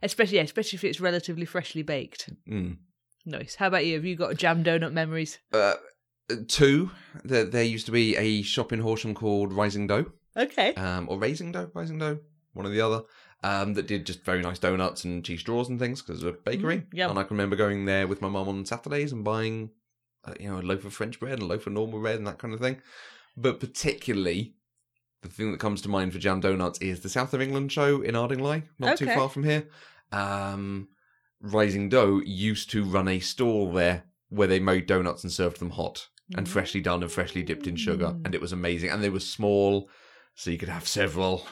especially 0.03 0.39
yeah, 0.39 0.45
especially 0.45 0.79
if 0.79 0.85
it's 0.85 1.01
relatively 1.01 1.45
freshly 1.45 1.83
baked. 1.83 2.31
Mm. 2.51 2.79
Nice. 3.27 3.55
How 3.57 3.67
about 3.69 3.85
you? 3.87 3.95
Have 3.97 4.05
you 4.05 4.17
got 4.17 4.37
jam 4.37 4.65
donut 4.65 4.93
memories? 4.93 5.39
Uh, 5.53 5.75
two. 6.49 6.91
There, 7.23 7.45
there 7.45 7.63
used 7.65 7.87
to 7.87 7.93
be 7.93 8.17
a 8.17 8.43
shop 8.43 8.73
in 8.73 8.81
Horsham 8.81 9.15
called 9.15 9.53
Rising 9.53 9.87
Dough, 9.87 10.07
Okay. 10.37 10.75
um, 10.75 11.07
or 11.11 11.19
Raising 11.19 11.53
Dough, 11.53 11.71
Rising 11.75 11.99
Dough, 11.99 12.19
one 12.53 12.67
or 12.67 12.71
the 12.71 12.81
other, 12.81 13.03
um, 13.43 13.75
that 13.75 13.87
did 13.87 14.07
just 14.07 14.25
very 14.25 14.41
nice 14.41 14.59
donuts 14.59 15.05
and 15.05 15.25
cheese 15.25 15.41
straws 15.41 15.69
and 15.69 15.79
things 15.79 16.01
because 16.01 16.23
it 16.23 16.27
was 16.27 16.35
a 16.35 16.39
bakery. 16.39 16.79
Mm, 16.79 16.95
yum. 16.95 17.11
And 17.11 17.19
I 17.19 17.25
can 17.25 17.37
remember 17.37 17.57
going 17.57 17.85
there 17.85 18.07
with 18.07 18.23
my 18.23 18.29
mum 18.29 18.49
on 18.49 18.65
Saturdays 18.65 19.13
and 19.13 19.25
buying, 19.25 19.71
uh, 20.25 20.35
you 20.39 20.49
know, 20.49 20.59
a 20.59 20.63
loaf 20.63 20.85
of 20.85 20.95
French 20.95 21.19
bread 21.19 21.35
and 21.35 21.43
a 21.43 21.47
loaf 21.47 21.67
of 21.67 21.73
normal 21.73 22.01
bread 22.01 22.17
and 22.17 22.27
that 22.27 22.39
kind 22.39 22.55
of 22.55 22.61
thing. 22.61 22.81
But 23.37 23.61
particularly, 23.61 24.55
the 25.23 25.29
thing 25.29 25.53
that 25.53 25.61
comes 25.61 25.81
to 25.83 25.89
mind 25.89 26.13
for 26.13 26.19
jam 26.19 26.41
donuts 26.41 26.79
is 26.81 27.01
the 27.01 27.09
South 27.09 27.33
of 27.33 27.41
England 27.41 27.73
show 27.73 28.03
in 28.03 28.15
Ardingly, 28.15 28.65
not 28.79 28.99
too 28.99 29.07
far 29.07 29.29
from 29.29 29.45
here. 29.45 29.65
Um, 30.11 30.89
Rising 31.41 31.89
Dough 31.89 32.21
used 32.25 32.71
to 32.71 32.85
run 32.85 33.09
a 33.09 33.21
stall 33.21 33.73
there 33.73 34.05
where 34.29 34.49
they 34.49 34.61
made 34.61 34.87
donuts 34.87 35.25
and 35.25 35.33
served 35.33 35.59
them 35.59 35.71
hot 35.71 36.09
and 36.37 36.49
freshly 36.49 36.81
done 36.81 37.03
and 37.03 37.13
freshly 37.13 37.43
dipped 37.43 37.67
in 37.67 37.77
sugar, 37.77 38.17
and 38.25 38.35
it 38.35 38.41
was 38.41 38.53
amazing. 38.53 38.91
And 38.91 39.03
they 39.03 39.11
were 39.11 39.21
small, 39.21 39.89
so 40.35 40.51
you 40.51 40.59
could 40.59 40.69
have 40.69 40.89
several. 40.89 41.47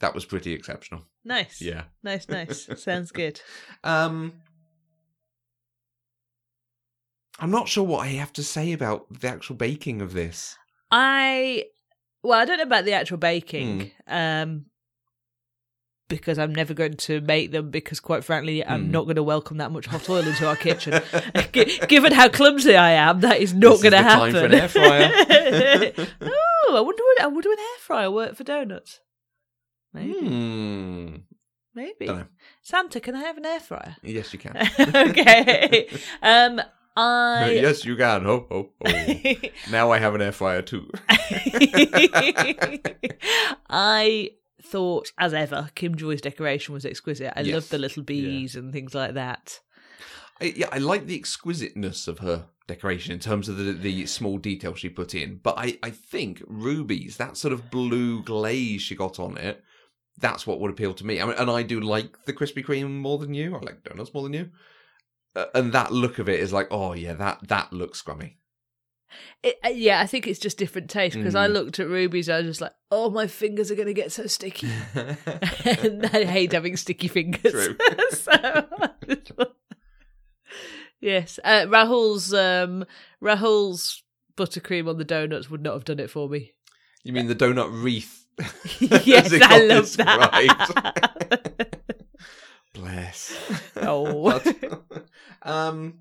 That 0.00 0.14
was 0.14 0.24
pretty 0.24 0.52
exceptional. 0.52 1.02
Nice. 1.24 1.60
Yeah. 1.60 1.84
Nice, 2.02 2.28
nice. 2.28 2.68
Sounds 2.82 3.10
good. 3.10 3.40
Um, 3.82 4.32
I'm 7.40 7.50
not 7.50 7.68
sure 7.68 7.84
what 7.84 8.00
I 8.06 8.08
have 8.08 8.32
to 8.34 8.42
say 8.42 8.72
about 8.72 9.20
the 9.20 9.28
actual 9.28 9.56
baking 9.56 10.00
of 10.02 10.12
this. 10.12 10.56
I 10.90 11.64
well, 12.22 12.38
I 12.38 12.44
don't 12.44 12.56
know 12.58 12.64
about 12.64 12.84
the 12.84 12.92
actual 12.94 13.18
baking. 13.18 13.92
Um 14.06 14.66
because 16.08 16.38
I'm 16.38 16.54
never 16.54 16.72
going 16.72 16.94
to 16.96 17.20
make 17.20 17.50
them 17.52 17.70
because 17.70 18.00
quite 18.00 18.24
frankly 18.24 18.64
I'm 18.64 18.86
Hmm. 18.86 18.90
not 18.92 19.04
going 19.04 19.16
to 19.16 19.22
welcome 19.22 19.58
that 19.58 19.70
much 19.70 19.84
hot 19.86 20.08
oil 20.08 20.26
into 20.26 20.48
our 20.48 20.56
kitchen. 20.56 21.02
G- 21.52 21.78
Given 21.86 22.12
how 22.12 22.28
clumsy 22.30 22.74
I 22.76 22.92
am, 22.92 23.20
that 23.20 23.40
is 23.40 23.52
not 23.52 23.82
going 23.82 23.82
to 23.82 23.90
the 23.90 23.96
time 23.98 24.32
happen. 24.32 24.32
for 24.32 24.44
an 24.46 24.54
air 24.54 24.68
fryer. 24.68 25.10
oh, 26.22 26.74
I 26.76 26.80
wonder 26.80 27.02
would 27.04 27.20
I 27.20 27.26
wonder 27.26 27.48
would 27.50 27.58
an 27.58 27.64
air 27.64 27.80
fryer 27.80 28.10
work 28.10 28.36
for 28.36 28.44
donuts? 28.44 29.00
Maybe. 29.98 30.26
Hmm. 30.26 31.16
Maybe. 31.74 32.08
Santa, 32.62 33.00
can 33.00 33.14
I 33.14 33.20
have 33.20 33.36
an 33.38 33.46
air 33.46 33.60
fryer? 33.60 33.96
Yes, 34.02 34.32
you 34.32 34.38
can. 34.38 34.56
okay. 34.80 35.88
Um 36.22 36.60
I 36.96 37.50
yes, 37.62 37.84
you 37.84 37.94
can. 37.96 38.26
Oh, 38.26 38.46
oh, 38.50 38.70
oh. 38.84 39.34
now 39.70 39.92
I 39.92 39.98
have 39.98 40.14
an 40.16 40.22
air 40.22 40.32
fryer 40.32 40.62
too. 40.62 40.90
I 43.70 44.30
thought, 44.62 45.12
as 45.18 45.32
ever, 45.32 45.70
Kim 45.76 45.94
Joy's 45.94 46.20
decoration 46.20 46.74
was 46.74 46.84
exquisite. 46.84 47.32
I 47.36 47.42
Yes. 47.42 47.54
loved 47.54 47.70
the 47.70 47.78
little 47.78 48.02
bees 48.02 48.56
and 48.56 48.72
things 48.72 48.94
like 48.94 49.14
that. 49.14 49.60
I, 50.40 50.52
yeah, 50.56 50.68
I 50.72 50.78
like 50.78 51.06
the 51.06 51.14
exquisiteness 51.16 52.08
of 52.08 52.18
her 52.20 52.46
decoration 52.66 53.12
in 53.12 53.18
terms 53.20 53.48
of 53.48 53.56
the, 53.56 53.72
the 53.72 54.06
small 54.06 54.38
detail 54.38 54.74
she 54.74 54.88
put 54.88 55.14
in. 55.14 55.40
But 55.42 55.54
I, 55.56 55.78
I 55.82 55.90
think 55.90 56.42
Ruby's, 56.46 57.16
that 57.16 57.36
sort 57.36 57.52
of 57.52 57.70
blue 57.70 58.22
glaze 58.22 58.82
she 58.82 58.94
got 58.96 59.18
on 59.18 59.36
it, 59.36 59.62
that's 60.18 60.46
what 60.46 60.60
would 60.60 60.70
appeal 60.70 60.94
to 60.94 61.06
me. 61.06 61.20
I 61.20 61.24
mean, 61.26 61.34
and 61.36 61.50
I 61.50 61.62
do 61.62 61.80
like 61.80 62.24
the 62.26 62.32
Krispy 62.32 62.64
Kreme 62.64 62.90
more 62.90 63.18
than 63.18 63.34
you. 63.34 63.54
I 63.56 63.60
like 63.60 63.84
donuts 63.84 64.12
more 64.12 64.22
than 64.24 64.32
you. 64.32 64.50
Uh, 65.36 65.46
and 65.54 65.72
that 65.72 65.92
look 65.92 66.18
of 66.18 66.28
it 66.28 66.40
is 66.40 66.52
like, 66.52 66.68
oh 66.70 66.92
yeah, 66.94 67.12
that 67.14 67.46
that 67.48 67.72
looks 67.72 68.02
scrummy. 68.02 68.34
It, 69.42 69.56
uh, 69.64 69.68
yeah, 69.68 70.00
I 70.00 70.06
think 70.06 70.26
it's 70.26 70.38
just 70.38 70.58
different 70.58 70.90
taste 70.90 71.16
because 71.16 71.34
I 71.34 71.48
Mm. 71.48 71.52
looked 71.54 71.80
at 71.80 71.88
Ruby's. 71.88 72.28
I 72.28 72.38
was 72.38 72.46
just 72.46 72.60
like, 72.60 72.74
oh, 72.90 73.08
my 73.10 73.26
fingers 73.26 73.70
are 73.70 73.74
going 73.74 73.86
to 73.88 73.94
get 73.94 74.12
so 74.12 74.26
sticky. 74.26 74.68
and 74.94 76.04
I 76.12 76.24
hate 76.24 76.52
having 76.52 76.76
sticky 76.76 77.08
fingers. 77.08 77.52
True. 77.52 77.76
so, 78.10 78.66
yes, 81.00 81.38
uh, 81.44 81.66
Rahul's 81.68 82.34
um, 82.34 82.84
Rahul's 83.22 84.02
buttercream 84.36 84.88
on 84.88 84.98
the 84.98 85.04
donuts 85.04 85.50
would 85.50 85.62
not 85.62 85.74
have 85.74 85.84
done 85.84 86.00
it 86.00 86.10
for 86.10 86.28
me. 86.28 86.52
you 87.02 87.12
mean 87.12 87.26
the 87.26 87.34
donut 87.34 87.70
wreath? 87.82 88.26
yes, 88.80 89.32
I 89.42 89.64
love 89.66 89.96
that. 89.96 90.40
described. 90.58 91.74
Bless. 92.74 93.36
oh, 93.76 94.40
But, 94.44 95.04
um, 95.42 96.00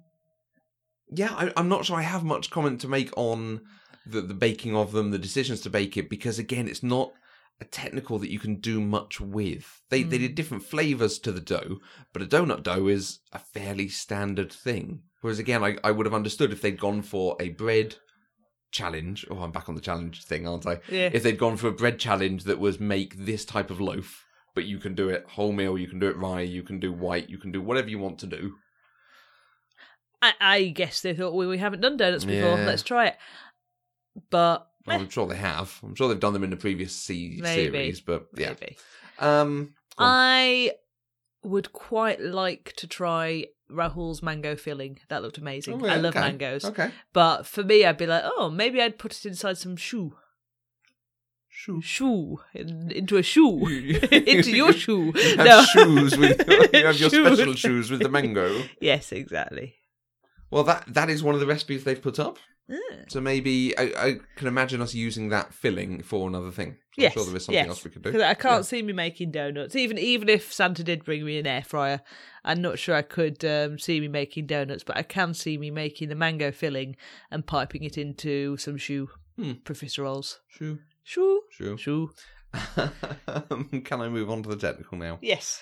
yeah, 1.09 1.33
I, 1.33 1.51
I'm 1.57 1.69
not 1.69 1.85
sure 1.85 1.95
I 1.97 2.01
have 2.03 2.23
much 2.23 2.49
comment 2.51 2.81
to 2.81 2.87
make 2.87 3.11
on 3.17 3.61
the, 4.05 4.21
the 4.21 4.33
baking 4.33 4.75
of 4.75 4.91
them, 4.91 5.11
the 5.11 5.17
decisions 5.17 5.61
to 5.61 5.69
bake 5.69 5.97
it, 5.97 6.09
because 6.09 6.37
again, 6.39 6.67
it's 6.67 6.83
not 6.83 7.11
a 7.59 7.65
technical 7.65 8.19
that 8.19 8.29
you 8.31 8.37
can 8.39 8.55
do 8.59 8.79
much 8.79 9.19
with. 9.19 9.81
They 9.89 10.03
they 10.03 10.17
Mm. 10.17 10.21
did 10.21 10.35
different 10.35 10.63
flavors 10.63 11.17
to 11.19 11.31
the 11.31 11.41
dough, 11.41 11.79
but 12.13 12.21
a 12.21 12.25
donut 12.27 12.61
dough 12.61 12.87
is 12.87 13.19
a 13.33 13.39
fairly 13.39 13.89
standard 13.89 14.51
thing. 14.51 15.01
Whereas 15.21 15.39
again, 15.39 15.63
I, 15.63 15.77
I 15.83 15.89
would 15.91 16.05
have 16.05 16.13
understood 16.13 16.51
if 16.51 16.61
they'd 16.61 16.79
gone 16.79 17.01
for 17.01 17.35
a 17.39 17.49
bread 17.49 17.95
challenge. 18.77 19.25
Oh, 19.29 19.39
I'm 19.39 19.51
back 19.51 19.67
on 19.69 19.75
the 19.75 19.81
challenge 19.81 20.23
thing, 20.23 20.47
aren't 20.47 20.67
I? 20.67 20.79
Yeah. 20.89 21.09
If 21.11 21.23
they'd 21.23 21.37
gone 21.37 21.57
for 21.57 21.67
a 21.67 21.71
bread 21.81 21.97
challenge 21.99 22.43
that 22.45 22.59
was 22.59 22.79
make 22.79 23.11
this 23.17 23.43
type 23.45 23.69
of 23.69 23.81
loaf, 23.81 24.25
but 24.55 24.65
you 24.65 24.77
can 24.79 24.93
do 24.95 25.09
it 25.09 25.27
wholemeal, 25.35 25.79
you 25.79 25.87
can 25.87 25.99
do 25.99 26.07
it 26.07 26.17
rye, 26.17 26.41
you 26.41 26.63
can 26.63 26.79
do 26.79 26.91
white, 26.93 27.29
you 27.29 27.37
can 27.37 27.51
do 27.51 27.61
whatever 27.61 27.89
you 27.89 27.99
want 27.99 28.19
to 28.19 28.27
do. 28.27 28.55
I, 30.21 30.33
I 30.39 30.63
guess 30.69 31.01
they 31.01 31.13
thought, 31.13 31.33
well, 31.33 31.49
we 31.49 31.57
haven't 31.57 31.81
done 31.81 31.97
donuts 31.97 32.25
before. 32.25 32.57
Yeah. 32.57 32.65
Let's 32.65 32.83
try 32.83 33.07
it. 33.07 33.17
But 34.29 34.67
Well, 34.85 34.99
I'm 34.99 35.09
sure 35.09 35.27
they 35.27 35.35
have. 35.35 35.79
I'm 35.83 35.95
sure 35.95 36.07
they've 36.07 36.19
done 36.19 36.33
them 36.33 36.43
in 36.43 36.49
the 36.49 36.57
previous 36.57 36.95
C- 36.95 37.39
Maybe. 37.41 37.71
series, 37.71 38.01
but 38.01 38.27
yeah. 38.35 38.49
maybe. 38.59 38.77
Um. 39.19 39.73
I 39.99 40.71
would 41.43 41.71
quite 41.71 42.21
like 42.21 42.73
to 42.77 42.87
try 42.87 43.45
Rahul's 43.71 44.21
mango 44.23 44.55
filling. 44.55 44.99
That 45.09 45.21
looked 45.21 45.37
amazing. 45.37 45.81
Oh, 45.81 45.85
yeah, 45.85 45.93
I 45.93 45.95
love 45.97 46.15
okay. 46.15 46.21
mangoes. 46.21 46.65
Okay. 46.65 46.91
But 47.13 47.45
for 47.45 47.63
me, 47.63 47.85
I'd 47.85 47.97
be 47.97 48.05
like, 48.07 48.23
oh, 48.25 48.49
maybe 48.49 48.81
I'd 48.81 48.97
put 48.97 49.13
it 49.13 49.25
inside 49.25 49.57
some 49.57 49.75
shoe. 49.75 50.15
Shoe. 51.49 51.81
Shoe. 51.81 52.39
In, 52.53 52.91
into 52.91 53.17
a 53.17 53.23
shoe. 53.23 53.65
Into 54.11 54.51
your 54.55 54.73
shoe. 54.73 55.11
You 55.15 55.37
have 55.37 55.45
No. 55.45 55.63
shoes 55.63 56.17
with 56.17 56.47
you 56.73 56.85
have 56.85 56.99
your 56.99 57.09
Shoes. 57.09 57.35
special 57.37 57.53
shoes 57.55 57.89
with 57.91 58.01
the 58.01 58.09
mango. 58.09 58.63
Yes, 58.79 59.11
exactly. 59.11 59.75
Well, 60.51 60.63
that 60.65 60.83
that 60.93 61.09
is 61.09 61.23
one 61.23 61.33
of 61.33 61.41
the 61.41 61.47
recipes 61.47 61.83
they've 61.83 62.01
put 62.01 62.19
up. 62.19 62.37
Mm. 62.69 63.09
So 63.11 63.19
maybe 63.21 63.77
I, 63.77 63.83
I 63.97 64.15
can 64.35 64.47
imagine 64.47 64.81
us 64.81 64.93
using 64.93 65.29
that 65.29 65.53
filling 65.53 66.03
for 66.03 66.27
another 66.27 66.51
thing. 66.51 66.77
So 66.97 67.03
Yes, 67.03 67.11
I'm 67.11 67.13
sure 67.19 67.25
there 67.27 67.35
is 67.37 67.45
something 67.45 67.53
yes. 67.59 67.67
else 67.69 67.83
we 67.83 67.91
could 67.91 68.01
do. 68.01 68.09
Because 68.11 68.23
I 68.25 68.33
can't 68.33 68.55
Yeah. 68.57 68.61
see 68.61 68.81
me 68.81 68.91
making 68.91 69.29
donuts. 69.29 69.75
Even 69.75 69.99
even 69.99 70.29
if 70.29 70.51
Santa 70.51 70.83
did 70.83 71.05
bring 71.05 71.23
me 71.23 71.37
an 71.37 71.45
air 71.45 71.61
fryer, 71.63 72.01
I'm 72.43 72.59
not 72.59 72.79
sure 72.79 72.95
I 72.95 73.03
could 73.03 73.45
um, 73.45 73.77
see 73.77 73.99
me 73.99 74.07
making 74.07 74.47
donuts. 74.47 74.83
But 74.83 74.97
I 74.97 75.03
can 75.03 75.35
see 75.35 75.59
me 75.59 75.69
making 75.69 76.09
the 76.09 76.15
mango 76.15 76.51
filling 76.51 76.95
and 77.29 77.45
piping 77.45 77.83
it 77.83 77.99
into 77.99 78.57
some 78.57 78.77
shoe 78.77 79.09
Hmm. 79.35 79.51
profiteroles. 79.63 80.37
Shoe, 80.47 80.79
Shoe, 81.03 81.43
shoe. 81.51 81.77
shoe. 81.77 82.11
Can 83.85 84.01
I 84.01 84.09
move 84.09 84.31
on 84.31 84.41
to 84.41 84.49
the 84.49 84.55
technical 84.57 84.97
now? 84.97 85.19
Yes. 85.21 85.61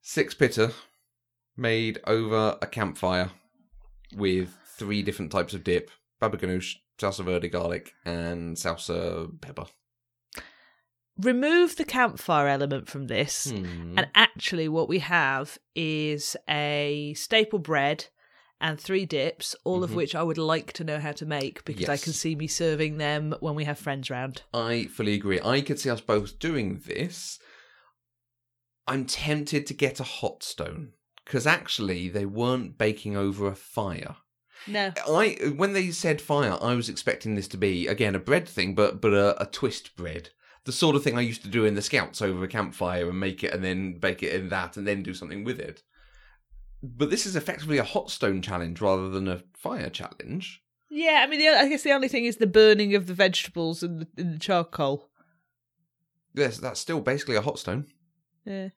Six 0.00 0.32
pitta 0.34 0.72
made 1.56 1.98
over 2.06 2.56
a 2.62 2.66
campfire 2.68 3.30
with 4.14 4.54
three 4.64 5.02
different 5.02 5.32
types 5.32 5.54
of 5.54 5.64
dip: 5.64 5.90
baba 6.20 6.36
ganoush, 6.36 6.76
salsa 6.98 7.24
verde 7.24 7.48
garlic, 7.48 7.94
and 8.04 8.56
salsa 8.56 9.28
pepper. 9.40 9.66
Remove 11.20 11.76
the 11.76 11.84
campfire 11.84 12.46
element 12.46 12.88
from 12.88 13.08
this, 13.08 13.50
Hmm. 13.50 13.98
and 13.98 14.08
actually, 14.14 14.68
what 14.68 14.88
we 14.88 15.00
have 15.00 15.58
is 15.74 16.36
a 16.48 17.12
staple 17.16 17.58
bread 17.58 18.06
and 18.60 18.80
three 18.80 19.04
dips, 19.06 19.54
all 19.64 19.82
of 19.84 19.90
Mhm. 19.90 19.94
which 19.94 20.14
I 20.14 20.22
would 20.22 20.38
like 20.38 20.72
to 20.74 20.84
know 20.84 20.98
how 21.00 21.12
to 21.12 21.26
make 21.26 21.64
because 21.64 21.88
I 21.88 21.96
can 21.96 22.12
see 22.12 22.34
me 22.36 22.46
serving 22.46 22.98
them 22.98 23.34
when 23.40 23.54
we 23.54 23.64
have 23.64 23.78
friends 23.78 24.10
round. 24.10 24.42
I 24.54 24.84
fully 24.86 25.14
agree. 25.14 25.40
I 25.40 25.60
could 25.60 25.78
see 25.80 25.90
us 25.90 26.00
both 26.00 26.38
doing 26.38 26.82
this. 26.86 27.38
I'm 28.86 29.04
tempted 29.04 29.66
to 29.66 29.74
get 29.74 30.00
a 30.00 30.04
hot 30.04 30.42
stone 30.42 30.92
because 31.24 31.46
actually 31.46 32.08
they 32.08 32.26
weren't 32.26 32.78
baking 32.78 33.16
over 33.16 33.46
a 33.48 33.54
fire. 33.54 34.16
No. 34.66 34.92
I 35.06 35.36
when 35.56 35.72
they 35.72 35.90
said 35.90 36.20
fire, 36.20 36.58
I 36.60 36.74
was 36.74 36.88
expecting 36.88 37.34
this 37.34 37.48
to 37.48 37.56
be 37.56 37.86
again 37.86 38.14
a 38.14 38.18
bread 38.20 38.48
thing, 38.48 38.74
but 38.74 39.00
but 39.00 39.12
a, 39.14 39.40
a 39.42 39.46
twist 39.46 39.94
bread, 39.94 40.30
the 40.64 40.72
sort 40.72 40.96
of 40.96 41.02
thing 41.02 41.16
I 41.16 41.22
used 41.22 41.42
to 41.42 41.48
do 41.48 41.64
in 41.64 41.74
the 41.74 41.82
Scouts 41.82 42.22
over 42.22 42.44
a 42.44 42.48
campfire 42.48 43.08
and 43.08 43.18
make 43.18 43.42
it 43.42 43.52
and 43.52 43.64
then 43.64 43.98
bake 43.98 44.22
it 44.22 44.34
in 44.34 44.48
that 44.50 44.76
and 44.76 44.86
then 44.86 45.02
do 45.02 45.14
something 45.14 45.44
with 45.44 45.58
it. 45.58 45.82
But 46.82 47.10
this 47.10 47.26
is 47.26 47.36
effectively 47.36 47.78
a 47.78 47.84
hot 47.84 48.10
stone 48.10 48.42
challenge 48.42 48.80
rather 48.80 49.08
than 49.08 49.28
a 49.28 49.42
fire 49.54 49.90
challenge. 49.90 50.62
Yeah, 50.90 51.22
I 51.22 51.26
mean, 51.26 51.40
the, 51.40 51.48
I 51.48 51.68
guess 51.68 51.82
the 51.82 51.92
only 51.92 52.08
thing 52.08 52.24
is 52.24 52.36
the 52.36 52.46
burning 52.46 52.94
of 52.94 53.06
the 53.06 53.14
vegetables 53.14 53.82
in 53.82 53.98
the, 53.98 54.08
in 54.16 54.32
the 54.32 54.38
charcoal. 54.38 55.10
Yes, 56.34 56.58
that's 56.58 56.80
still 56.80 57.00
basically 57.00 57.36
a 57.36 57.42
hot 57.42 57.58
stone. 57.58 57.86
Yeah. 58.44 58.68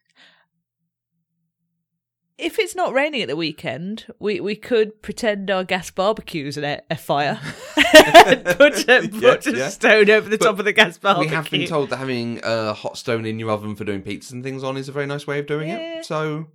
If 2.42 2.58
it's 2.58 2.76
not 2.76 2.94
raining 2.94 3.22
at 3.22 3.28
the 3.28 3.36
weekend, 3.36 4.06
we, 4.20 4.40
we 4.40 4.56
could 4.56 5.02
pretend 5.04 5.52
our 5.52 5.64
gas 5.64 5.92
barbecue's 5.92 6.58
an 6.58 6.64
a, 6.64 6.82
a 6.90 6.98
fire. 6.98 7.40
put 7.76 8.90
a, 8.90 9.08
put 9.08 9.46
Yeah, 9.46 9.54
a 9.54 9.58
yeah. 9.58 9.70
stone 9.70 10.10
over 10.10 10.28
the 10.30 10.38
But 10.38 10.46
top 10.46 10.60
of 10.60 10.66
the 10.66 10.74
gas 10.74 10.98
barbecue. 10.98 11.30
We 11.30 11.36
have 11.36 11.50
been 11.52 11.68
told 11.68 11.92
that 11.92 11.98
having 11.98 12.40
a 12.44 12.74
hot 12.74 12.98
stone 12.98 13.26
in 13.26 13.38
your 13.38 13.52
oven 13.52 13.76
for 13.76 13.84
doing 13.84 14.02
pizzas 14.02 14.32
and 14.32 14.44
things 14.44 14.64
on 14.64 14.76
is 14.78 14.90
a 14.90 14.92
very 14.92 15.06
nice 15.06 15.28
way 15.28 15.40
of 15.40 15.46
doing 15.46 15.70
Yeah. 15.70 16.00
it. 16.00 16.06
So 16.06 16.48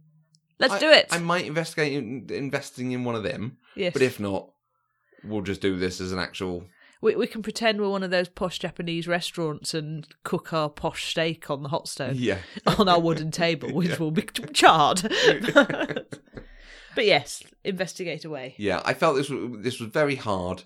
Let's 0.59 0.75
I- 0.75 0.79
do 0.81 0.91
it. 0.91 1.07
I 1.11 1.19
might 1.19 1.47
investigate 1.47 1.93
in, 1.93 2.27
investing 2.31 2.91
in 2.93 3.05
one 3.05 3.15
of 3.15 3.23
them, 3.23 3.59
yes. 3.77 3.93
but 3.93 4.03
if 4.03 4.19
not, 4.19 4.51
we'll 5.23 5.43
just 5.43 5.61
do 5.61 5.77
this 5.79 6.01
as 6.01 6.11
an 6.13 6.19
actual. 6.19 6.65
We, 7.03 7.15
we 7.17 7.27
can 7.27 7.43
pretend 7.43 7.81
we're 7.81 7.89
one 7.91 8.03
of 8.03 8.11
those 8.11 8.29
posh 8.29 8.59
Japanese 8.59 9.07
restaurants 9.09 9.75
and 9.75 10.07
cook 10.25 10.53
our 10.53 10.69
posh 10.71 11.11
steak 11.11 11.51
on 11.51 11.63
the 11.63 11.69
hot 11.69 11.89
stone 11.89 12.15
Yeah, 12.17 12.39
on 12.67 12.89
our 12.89 13.01
wooden 13.01 13.31
table, 13.31 13.73
which 13.73 13.89
Yeah. 13.91 13.97
will 13.99 14.11
be 14.11 14.23
charred. 14.53 15.03
but 16.95 17.05
yes, 17.05 17.43
investigate 17.65 18.25
away. 18.25 18.55
yeah. 18.59 18.81
I 18.85 18.95
felt 18.95 19.17
this 19.17 19.29
was 19.31 19.63
this 19.63 19.81
was 19.81 19.91
very 19.91 20.17
hard. 20.17 20.65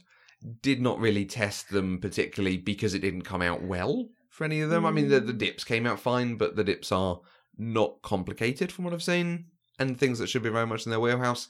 Did 0.62 0.80
not 0.80 0.98
really 0.98 1.26
test 1.26 1.68
them 1.70 1.98
particularly 1.98 2.56
because 2.56 2.94
it 2.94 3.00
didn't 3.00 3.22
come 3.22 3.42
out 3.42 3.62
well 3.62 4.08
for 4.30 4.44
any 4.44 4.60
of 4.62 4.70
them. 4.70 4.86
I 4.86 4.90
mean, 4.90 5.08
the, 5.08 5.20
the 5.20 5.32
dips 5.34 5.64
came 5.64 5.86
out 5.86 6.00
fine, 6.00 6.36
but 6.36 6.56
the 6.56 6.64
dips 6.64 6.90
are 6.92 7.20
not 7.58 8.00
complicated 8.02 8.72
from 8.72 8.86
what 8.86 8.94
I've 8.94 9.02
seen, 9.02 9.46
and 9.78 9.98
things 9.98 10.18
that 10.18 10.28
should 10.28 10.42
be 10.42 10.48
very 10.48 10.66
much 10.66 10.86
in 10.86 10.90
their 10.90 11.00
wheelhouse. 11.00 11.46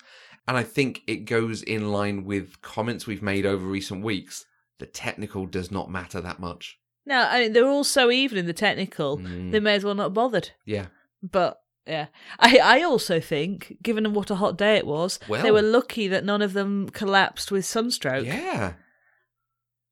And 0.49 0.56
I 0.56 0.64
think 0.64 1.02
it 1.06 1.25
goes 1.26 1.62
in 1.62 1.92
line 1.92 2.25
with 2.25 2.60
comments 2.62 3.06
we've 3.06 3.22
made 3.22 3.46
over 3.46 3.64
recent 3.64 4.02
weeks. 4.02 4.44
The 4.80 4.87
technical 4.87 5.46
does 5.46 5.70
not 5.70 5.90
matter 5.90 6.20
that 6.20 6.40
much. 6.40 6.78
No, 7.06 7.18
I 7.22 7.40
mean 7.40 7.52
they're 7.52 7.68
all 7.68 7.84
so 7.84 8.10
even 8.10 8.37
in 8.38 8.46
the 8.46 8.52
technical. 8.52 9.18
Mm, 9.18 9.52
They 9.52 9.60
may 9.60 9.75
as 9.76 9.84
well 9.84 9.94
not 9.94 10.12
bothered. 10.12 10.50
yeah. 10.66 10.87
But 11.22 11.60
yeah, 11.87 12.06
I 12.38 12.58
I 12.62 12.82
also 12.82 13.20
think, 13.20 13.76
given 13.82 14.12
what 14.12 14.30
a 14.30 14.37
hot 14.37 14.56
day 14.58 14.76
it 14.76 14.87
was, 14.87 15.18
they 15.28 15.50
were 15.50 15.62
lucky 15.62 16.08
that 16.08 16.25
none 16.25 16.42
of 16.42 16.52
them 16.52 16.88
collapsed 16.90 17.50
with 17.52 17.64
sunstroke. 17.64 18.26
Yeah. 18.26 18.75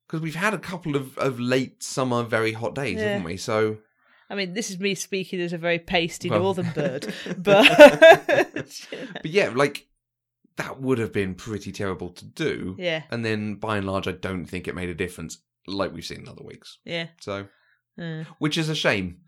Because 0.07 0.21
we've 0.21 0.35
had 0.35 0.53
a 0.55 0.59
couple 0.59 0.95
of, 0.95 1.17
of 1.19 1.39
late 1.39 1.83
summer 1.83 2.23
very 2.23 2.53
hot 2.53 2.73
days, 2.73 2.97
Yeah. 2.97 3.09
haven't 3.09 3.25
we? 3.25 3.37
So 3.37 3.77
I 4.29 4.35
mean, 4.35 4.53
this 4.53 4.69
is 4.69 4.79
me 4.79 4.95
speaking 4.95 5.39
as 5.41 5.53
a 5.53 5.57
very 5.57 5.79
pasty 5.79 6.29
Well- 6.29 6.39
northern 6.41 6.71
bird, 6.73 7.13
but 7.37 7.67
But 8.47 9.25
yeah, 9.25 9.49
like 9.53 9.87
that 10.59 10.79
would 10.79 10.99
have 10.99 11.11
been 11.13 11.33
pretty 11.35 11.71
terrible 11.71 12.09
to 12.09 12.25
do. 12.25 12.75
yeah, 12.77 13.03
And 13.11 13.23
then 13.25 13.55
by 13.55 13.77
and 13.77 13.87
large 13.87 14.07
I 14.07 14.11
don't 14.13 14.45
think 14.45 14.67
it 14.67 14.75
made 14.75 14.89
a 14.89 14.93
difference 15.03 15.39
like 15.67 15.93
we've 15.93 16.05
seen 16.05 16.21
in 16.21 16.29
other 16.29 16.43
weeks. 16.43 16.77
yeah. 16.85 17.07
So 17.19 17.47
Uh, 17.99 18.23
which 18.39 18.57
is 18.57 18.69
a 18.69 18.75
shame. 18.75 19.21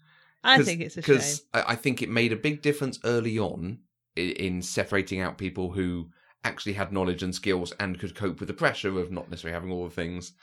I 0.44 0.62
think 0.64 0.82
it's 0.82 0.98
a 0.98 1.02
shame. 1.02 1.16
Because 1.16 1.44
I, 1.54 1.64
I 1.74 1.76
think 1.76 2.02
it 2.02 2.10
made 2.10 2.32
a 2.34 2.36
big 2.48 2.62
difference 2.62 3.00
early 3.04 3.38
on 3.40 3.80
in, 4.16 4.30
in 4.32 4.62
separating 4.62 5.20
out 5.22 5.38
people 5.38 5.72
who 5.72 6.10
actually 6.44 6.74
had 6.74 6.92
knowledge 6.92 7.22
and 7.24 7.34
skills 7.36 7.72
and 7.80 8.00
could 8.00 8.16
cope 8.16 8.40
with 8.40 8.48
the 8.48 8.54
pressure 8.64 8.98
of 9.00 9.12
not 9.12 9.30
necessarily 9.30 9.54
having 9.54 9.72
all 9.72 9.84
the 9.88 9.94
things. 9.96 10.34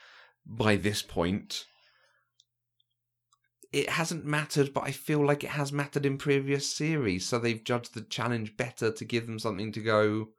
By 0.45 0.75
this 0.77 1.01
point, 1.01 1.65
it 3.71 3.89
hasn't 3.89 4.25
mattered, 4.25 4.73
but 4.73 4.83
I 4.85 4.91
feel 4.91 5.23
like 5.25 5.43
it 5.43 5.51
has 5.51 5.71
mattered 5.71 6.05
in 6.05 6.17
previous 6.17 6.73
series. 6.73 7.25
So 7.27 7.37
they've 7.37 7.63
judged 7.63 7.93
the 7.93 8.01
challenge 8.01 8.57
better 8.57 8.91
to 8.91 9.05
give 9.05 9.27
them 9.27 9.37
something 9.39 9.71
to 9.73 9.81
go. 9.81 10.29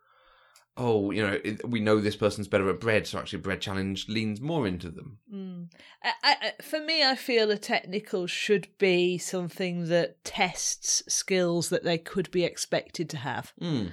Oh, 0.83 1.11
you 1.11 1.21
know, 1.23 1.39
it, 1.45 1.69
we 1.69 1.79
know 1.79 2.01
this 2.01 2.17
person's 2.17 2.49
better 2.49 2.71
at 2.71 2.81
bread, 2.81 3.07
so 3.07 3.19
actually, 3.19 3.41
bread 3.41 3.61
challenge 3.61 4.09
leans 4.09 4.41
more 4.41 4.67
into 4.67 4.89
them. 4.89 5.19
Mm. 5.33 5.69
I, 6.03 6.13
I, 6.23 6.63
for 6.63 6.81
me, 6.81 7.05
I 7.05 7.17
feel 7.17 7.51
a 7.51 7.59
technical 7.59 8.27
should 8.27 8.67
be 8.79 9.19
something 9.19 9.89
that 9.89 10.25
tests 10.25 11.03
skills 11.07 11.69
that 11.69 11.85
they 11.85 11.99
could 11.99 12.31
be 12.31 12.45
expected 12.45 13.11
to 13.11 13.19
have. 13.19 13.53
Mm. 13.61 13.91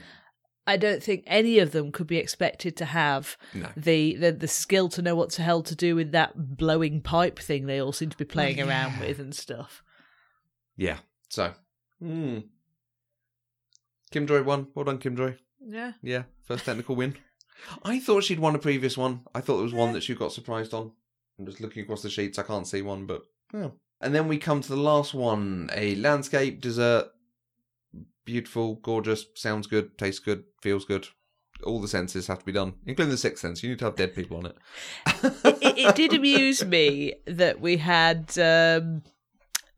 I 0.65 0.77
don't 0.77 1.03
think 1.03 1.23
any 1.27 1.59
of 1.59 1.73
them 1.73 1.91
could 1.91 2.07
be 2.07 2.17
expected 2.17 2.77
to 2.77 2.85
have 2.85 3.35
No. 3.53 3.67
the, 3.75 4.15
the 4.15 4.31
the 4.31 4.47
skill 4.47 4.87
to 4.89 5.01
know 5.01 5.15
what 5.15 5.33
the 5.33 5.41
hell 5.41 5.63
to 5.63 5.75
do 5.75 5.93
with 5.93 6.11
that 6.13 6.57
blowing 6.57 7.01
pipe 7.01 7.37
thing 7.39 7.65
they 7.65 7.81
all 7.81 7.93
seem 7.93 8.09
to 8.09 8.17
be 8.17 8.25
playing 8.25 8.57
Well, 8.57 8.69
around 8.69 8.99
with 9.01 9.19
and 9.19 9.35
stuff. 9.35 9.83
Yeah. 10.77 10.99
So, 11.29 11.53
mm. 12.01 12.45
Kim 14.11 14.25
Joy 14.27 14.43
won. 14.43 14.67
Well 14.73 14.85
done, 14.85 14.99
Kim 14.99 15.17
Joy. 15.17 15.35
Yeah. 15.65 15.93
Yeah, 16.01 16.23
first 16.43 16.65
technical 16.65 16.95
win. 16.95 17.15
I 17.83 17.99
thought 17.99 18.23
she'd 18.23 18.39
won 18.39 18.55
a 18.55 18.59
previous 18.59 18.97
one. 18.97 19.21
I 19.33 19.41
thought 19.41 19.55
there 19.57 19.63
was 19.63 19.73
one 19.73 19.93
that 19.93 20.03
she 20.03 20.13
got 20.15 20.31
surprised 20.31 20.73
on. 20.73 20.91
I'm 21.39 21.45
just 21.45 21.59
looking 21.61 21.83
across 21.83 22.01
the 22.03 22.09
sheets. 22.09 22.37
I 22.39 22.43
can't 22.43 22.67
see 22.67 22.81
one, 22.81 23.05
but 23.05 23.23
oh. 23.53 23.73
And 23.99 24.13
then 24.13 24.27
we 24.27 24.37
come 24.37 24.61
to 24.61 24.69
the 24.69 24.75
last 24.77 25.13
one: 25.13 25.69
a 25.73 25.95
landscape 25.95 26.61
dessert. 26.61 27.07
Beautiful, 28.25 28.75
gorgeous, 28.75 29.25
sounds 29.35 29.67
good, 29.67 29.97
tastes 29.97 30.19
good, 30.19 30.43
feels 30.61 30.83
good. 30.83 31.07
all 31.63 31.79
the 31.79 31.87
senses 31.87 32.27
have 32.27 32.39
to 32.39 32.45
be 32.45 32.51
done, 32.51 32.73
including 32.85 33.09
the 33.11 33.17
sixth 33.17 33.41
sense. 33.41 33.63
You 33.63 33.69
need 33.69 33.79
to 33.79 33.85
have 33.85 33.95
dead 33.95 34.13
people 34.13 34.37
on 34.37 34.47
it. 34.47 34.57
it, 35.61 35.77
it 35.77 35.95
did 35.95 36.13
amuse 36.13 36.63
me 36.65 37.13
that 37.25 37.61
we 37.61 37.77
had 37.77 38.37
um, 38.37 39.01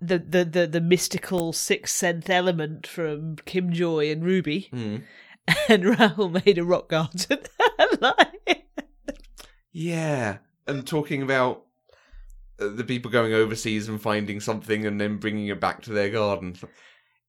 the, 0.01 0.17
the 0.17 0.43
the 0.45 0.67
the 0.67 0.81
mystical 0.81 1.53
sixth 1.53 1.95
sense 1.95 2.27
element 2.29 2.88
from 2.88 3.36
Kim 3.45 3.71
Joy 3.71 4.12
and 4.12 4.24
Ruby, 4.25 4.69
Mm. 4.74 5.03
and 5.69 5.83
Rahul 5.83 6.45
made 6.45 6.57
a 6.57 6.63
rock 6.63 6.89
garden. 6.89 7.39
like, 8.01 8.65
Yeah, 9.71 10.37
and 10.67 10.85
talking 10.85 11.21
about 11.21 11.63
uh, 12.59 12.67
the 12.69 12.83
people 12.83 13.11
going 13.11 13.33
overseas 13.33 13.87
and 13.87 14.01
finding 14.01 14.39
something 14.39 14.85
and 14.85 14.99
then 14.99 15.17
bringing 15.17 15.47
it 15.47 15.59
back 15.59 15.81
to 15.83 15.91
their 15.93 16.09
garden. 16.09 16.55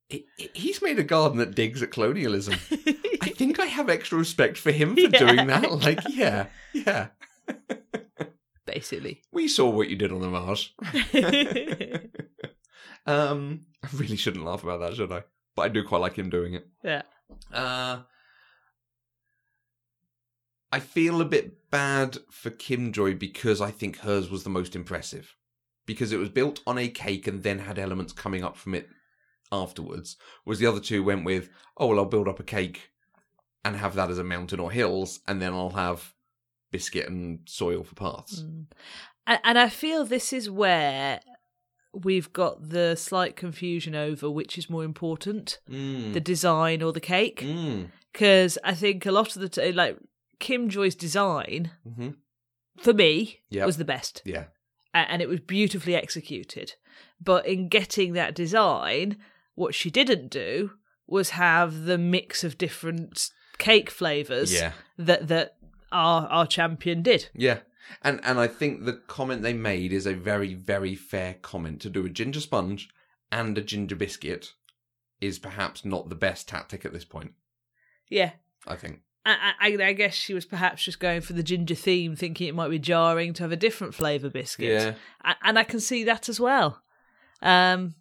He- 0.08 0.26
he- 0.36 0.50
He's 0.54 0.82
made 0.82 0.98
a 0.98 1.04
garden 1.04 1.38
that 1.38 1.54
digs 1.54 1.82
at 1.82 1.90
colonialism. 1.92 2.54
I 3.22 3.28
think 3.36 3.60
I 3.60 3.66
have 3.66 3.88
extra 3.88 4.18
respect 4.18 4.58
for 4.58 4.72
him 4.72 4.94
for 4.94 5.00
Yeah. 5.02 5.08
doing 5.18 5.46
that. 5.46 5.70
Like, 5.70 6.00
yeah, 6.08 6.46
yeah. 6.72 7.08
basically. 8.66 9.22
We 9.32 9.46
saw 9.48 9.68
what 9.70 9.88
you 9.88 9.96
did 9.96 10.12
on 10.12 10.20
the 10.20 10.28
Mars. 10.28 10.72
um, 13.06 13.60
I 13.82 13.88
really 13.94 14.16
shouldn't 14.16 14.44
laugh 14.44 14.62
about 14.64 14.80
that, 14.80 14.94
should 14.94 15.12
I? 15.12 15.22
But 15.56 15.62
I 15.62 15.68
do 15.68 15.84
quite 15.84 16.00
like 16.00 16.16
him 16.16 16.30
doing 16.30 16.54
it. 16.54 16.66
yeah. 16.82 17.02
Uh, 17.52 18.00
I 20.72 20.80
feel 20.80 21.20
a 21.20 21.24
bit 21.24 21.70
bad 21.70 22.18
for 22.30 22.50
Kim 22.50 22.92
Joy 22.92 23.14
because 23.14 23.60
I 23.60 23.70
think 23.70 23.98
hers 23.98 24.30
was 24.30 24.44
the 24.44 24.50
most 24.50 24.76
impressive. 24.76 25.36
Because 25.86 26.12
it 26.12 26.18
was 26.18 26.28
built 26.28 26.60
on 26.66 26.78
a 26.78 26.88
cake 26.88 27.26
and 27.26 27.42
then 27.42 27.60
had 27.60 27.78
elements 27.78 28.12
coming 28.12 28.44
up 28.44 28.56
from 28.56 28.74
it 28.74 28.88
afterwards. 29.50 30.16
Whereas 30.44 30.60
the 30.60 30.66
other 30.66 30.80
two 30.80 31.02
went 31.02 31.24
with, 31.24 31.48
oh, 31.76 31.88
well, 31.88 31.98
I'll 31.98 32.04
build 32.04 32.28
up 32.28 32.38
a 32.38 32.44
cake 32.44 32.90
and 33.64 33.76
have 33.76 33.94
that 33.94 34.10
as 34.10 34.18
a 34.18 34.24
mountain 34.24 34.60
or 34.60 34.70
hills, 34.70 35.20
and 35.26 35.42
then 35.42 35.52
I'll 35.52 35.70
have 35.70 36.14
biscuit 36.70 37.08
and 37.08 37.40
soil 37.46 37.82
for 37.82 37.94
paths. 37.94 38.42
Mm. 38.42 38.66
And, 39.26 39.40
and 39.44 39.58
I 39.58 39.68
feel 39.68 40.04
this 40.04 40.32
is 40.32 40.48
where 40.48 41.20
we've 41.92 42.32
got 42.32 42.70
the 42.70 42.94
slight 42.96 43.34
confusion 43.36 43.94
over 43.94 44.30
which 44.30 44.56
is 44.56 44.70
more 44.70 44.84
important, 44.84 45.58
Mm. 45.68 46.12
the 46.12 46.20
design 46.20 46.82
or 46.82 46.92
the 46.92 47.00
cake. 47.00 47.40
Mm. 47.42 47.90
Because 48.12 48.58
I 48.64 48.74
think 48.74 49.06
a 49.06 49.12
lot 49.12 49.34
of 49.36 49.42
the 49.42 49.48
t- 49.48 49.72
like 49.72 49.98
Kim 50.38 50.68
Joy's 50.68 50.94
design 50.94 51.70
hmm 51.84 52.10
for 52.78 52.92
me 52.94 53.40
Yep. 53.50 53.66
was 53.66 53.76
the 53.76 53.84
best. 53.84 54.22
Yeah. 54.24 54.44
and 54.92 55.22
it 55.22 55.28
was 55.28 55.38
beautifully 55.40 55.94
executed. 55.94 56.74
But 57.20 57.46
in 57.46 57.68
getting 57.68 58.14
that 58.14 58.34
design, 58.34 59.18
what 59.54 59.72
she 59.74 59.88
didn't 59.90 60.30
do 60.30 60.72
was 61.06 61.30
have 61.30 61.84
the 61.84 61.96
mix 61.98 62.42
of 62.42 62.58
different 62.58 63.30
cake 63.58 63.88
flavors 63.90 64.52
Yeah. 64.52 64.72
that 64.98 65.28
that 65.28 65.56
our 65.92 66.26
our 66.28 66.46
champion 66.46 67.02
did. 67.02 67.28
Yeah. 67.34 67.60
And 68.02 68.20
and 68.22 68.38
I 68.38 68.46
think 68.46 68.84
the 68.84 68.94
comment 68.94 69.42
they 69.42 69.52
made 69.52 69.92
is 69.92 70.06
a 70.06 70.14
very, 70.14 70.54
very 70.54 70.94
fair 70.94 71.34
comment. 71.34 71.80
To 71.82 71.90
do 71.90 72.06
a 72.06 72.10
ginger 72.10 72.40
sponge 72.40 72.88
and 73.32 73.56
a 73.56 73.62
ginger 73.62 73.96
biscuit 73.96 74.54
is 75.20 75.38
perhaps 75.38 75.84
not 75.84 76.08
the 76.08 76.14
best 76.14 76.48
tactic 76.48 76.84
at 76.84 76.92
this 76.92 77.04
point, 77.04 77.32
Yeah. 78.08 78.32
I 78.66 78.76
think. 78.76 79.00
I, 79.26 79.52
I, 79.60 79.76
I 79.82 79.92
guess 79.92 80.14
she 80.14 80.32
was 80.32 80.46
perhaps 80.46 80.82
just 80.82 80.98
going 80.98 81.20
for 81.20 81.34
the 81.34 81.42
ginger 81.42 81.74
theme, 81.74 82.16
thinking 82.16 82.48
it 82.48 82.54
might 82.54 82.70
be 82.70 82.78
jarring 82.78 83.34
to 83.34 83.42
have 83.42 83.52
a 83.52 83.56
different 83.56 83.94
flavour 83.94 84.30
biscuit. 84.30 84.70
Yeah. 84.70 84.94
And 85.42 85.58
I 85.58 85.64
can 85.64 85.78
see 85.78 86.04
that 86.04 86.30
as 86.30 86.40
well. 86.40 86.82
Um, 87.42 87.94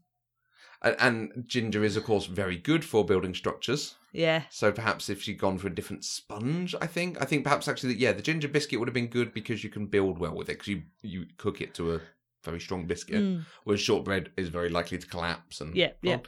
And, 0.82 0.96
and 1.00 1.44
ginger 1.46 1.84
is, 1.84 1.98
of 1.98 2.06
course, 2.06 2.26
very 2.26 2.56
good 2.56 2.86
for 2.86 3.04
building 3.04 3.36
structures. 3.36 3.96
Yeah, 4.12 4.44
So 4.50 4.72
perhaps 4.72 5.10
if 5.10 5.22
she'd 5.22 5.38
gone 5.38 5.58
for 5.58 5.68
a 5.68 5.76
different 5.76 6.04
sponge, 6.04 6.74
I 6.82 6.88
think. 6.88 7.22
I 7.22 7.26
think 7.26 7.44
perhaps 7.44 7.68
actually, 7.68 7.96
yeah, 7.96 8.12
the 8.12 8.22
ginger 8.22 8.48
biscuit 8.48 8.80
would 8.80 8.88
have 8.88 8.94
been 8.94 9.08
good 9.08 9.34
because 9.34 9.64
you 9.64 9.70
can 9.70 9.86
build 9.86 10.18
well 10.18 10.36
with 10.36 10.50
it 10.50 10.54
because 10.54 10.68
you, 10.68 10.84
you 11.02 11.26
cook 11.38 11.62
it 11.62 11.74
to 11.76 11.96
a 11.96 12.02
very 12.44 12.60
strong 12.60 12.88
biscuit. 12.88 13.22
Mm. 13.22 13.46
Whereas 13.64 13.82
shortbread 13.82 14.32
is 14.36 14.50
very 14.50 14.70
likely 14.70 14.98
to 14.98 15.08
collapse. 15.08 15.62
and 15.62 15.76
Yeah, 15.76 15.92
yeah. 16.02 16.20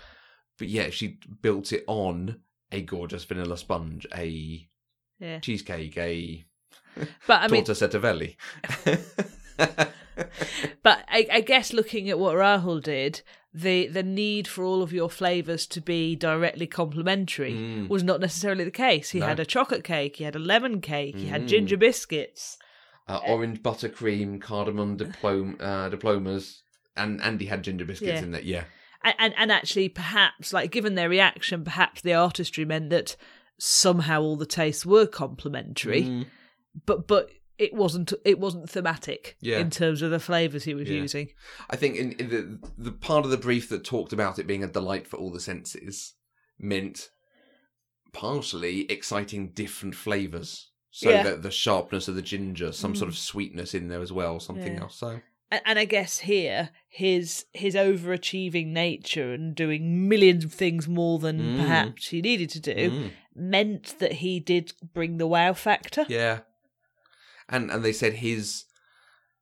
But 0.58 0.67
yeah, 0.67 0.84
if 0.84 0.94
she 0.94 1.20
built 1.41 1.74
it 1.74 1.84
on 1.88 2.41
a 2.72 2.82
gorgeous 2.82 3.26
vanilla 3.26 3.58
sponge, 3.58 4.06
a 4.15 4.67
yeah. 5.20 5.39
cheesecake, 5.39 5.98
a 5.98 6.46
But 7.28 7.41
I 7.41 7.48
mean, 7.48 7.63
torta 7.63 7.88
setteveli. 7.88 8.36
But 10.84 11.06
I, 11.08 11.28
I 11.32 11.41
guess 11.41 11.74
looking 11.74 12.10
at 12.10 12.19
what 12.19 12.36
Rahul 12.36 12.82
did, 12.84 13.21
the 13.54 13.88
the 13.88 14.04
need 14.04 14.47
for 14.47 14.63
all 14.63 14.82
of 14.82 14.93
your 14.93 15.10
flavors 15.10 15.67
to 15.67 15.82
be 15.82 16.15
directly 16.15 16.67
complementary 16.67 17.54
Mm. 17.54 17.88
was 17.89 18.04
not 18.04 18.19
necessarily 18.19 18.63
the 18.63 18.71
case. 18.71 19.10
He 19.12 19.19
No. 19.19 19.28
had 19.28 19.39
a 19.39 19.45
chocolate 19.45 19.84
cake, 19.84 20.17
he 20.17 20.24
had 20.24 20.36
a 20.36 20.39
lemon 20.39 20.82
cake, 20.82 21.15
he 21.17 21.28
had 21.28 21.43
Mm. 21.43 21.47
ginger 21.47 21.78
biscuits. 21.78 22.58
uh, 23.08 23.19
orange 23.28 23.62
buttercream, 23.62 24.39
cardamom 24.39 24.95
diplom- 24.97 25.58
uh, 25.62 25.89
diplomas, 25.89 26.62
and 26.95 27.19
Andy 27.21 27.47
had 27.47 27.62
ginger 27.63 27.84
biscuits 27.84 28.12
Yeah. 28.13 28.24
in 28.24 28.32
there. 28.32 28.41
Yeah, 28.41 28.63
And, 29.04 29.15
and 29.19 29.34
and 29.38 29.52
actually 29.52 29.89
perhaps 29.89 30.54
like 30.54 30.71
given 30.71 30.95
their 30.95 31.10
reaction, 31.10 31.63
perhaps 31.65 32.02
the 32.02 32.13
artistry 32.13 32.63
meant 32.63 32.89
that 32.91 33.17
somehow 33.60 34.21
all 34.21 34.38
the 34.38 34.45
tastes 34.45 34.86
were 34.86 35.08
complementary, 35.08 36.04
Mm. 36.04 36.26
but 36.86 37.06
but 37.08 37.32
it 37.62 37.74
wasn't 37.74 38.12
it 38.26 38.39
wasn't 38.39 38.69
thematic 38.69 39.38
Yeah. 39.39 39.60
in 39.60 39.69
terms 39.69 40.02
of 40.02 40.10
the 40.12 40.19
flavors 40.19 40.63
he 40.63 40.74
was 40.74 40.89
Yeah. 40.89 41.02
using. 41.02 41.30
I 41.69 41.76
think 41.76 41.95
in, 41.95 42.12
in 42.13 42.30
the 42.30 42.41
the 42.78 42.91
part 42.91 43.24
of 43.26 43.32
the 43.32 43.38
brief 43.47 43.69
that 43.69 43.84
talked 43.84 44.13
about 44.13 44.39
it 44.39 44.47
being 44.47 44.63
a 44.63 44.67
delight 44.67 45.08
for 45.08 45.17
all 45.17 45.32
the 45.32 45.39
senses 45.39 46.13
meant 46.60 47.10
partially 48.13 48.91
exciting 48.91 49.50
different 49.50 49.95
flavors. 49.95 50.69
So 50.93 51.10
Yeah. 51.10 51.24
that 51.24 51.41
the 51.41 51.52
sharpness 51.52 52.08
of 52.10 52.15
the 52.15 52.21
ginger, 52.21 52.71
some 52.74 52.95
sort 52.95 53.08
of 53.10 53.17
sweetness 53.17 53.74
in 53.74 53.88
there 53.88 54.02
as 54.02 54.12
well, 54.12 54.39
something 54.41 54.76
else. 54.78 54.95
So 54.97 55.21
And, 55.50 55.62
and 55.65 55.80
I 55.80 55.86
guess 55.86 56.19
here 56.19 56.69
his 56.89 57.45
his 57.54 57.76
overachieving 57.76 58.67
nature 58.67 59.34
and 59.34 59.54
doing 59.56 60.08
millions 60.10 60.43
of 60.45 60.54
things 60.54 60.88
more 60.88 61.19
than 61.19 61.39
Mm. 61.39 61.58
perhaps 61.58 62.08
he 62.10 62.21
needed 62.21 62.50
to 62.52 62.60
do 62.60 62.76
Mm. 62.91 63.12
meant 63.36 63.95
that 64.00 64.13
he 64.13 64.39
did 64.39 64.74
bring 64.93 65.17
the 65.17 65.28
wow 65.28 65.54
factor. 65.54 66.06
Yeah. 66.10 66.39
And 67.49 67.69
and 67.71 67.84
they 67.84 67.93
said 67.93 68.13
his 68.15 68.65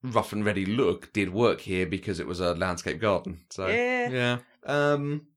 rough 0.03 0.31
and 0.33 0.45
ready 0.45 0.65
look 0.65 1.12
did 1.13 1.33
work 1.33 1.62
here 1.62 1.85
because 1.85 2.19
it 2.19 2.27
was 2.27 2.39
a 2.39 2.53
landscape 2.55 2.99
garden. 3.01 3.41
So 3.49 3.67
Yeah. 3.67 4.09
yeah. 4.09 4.38
Um 4.65 5.27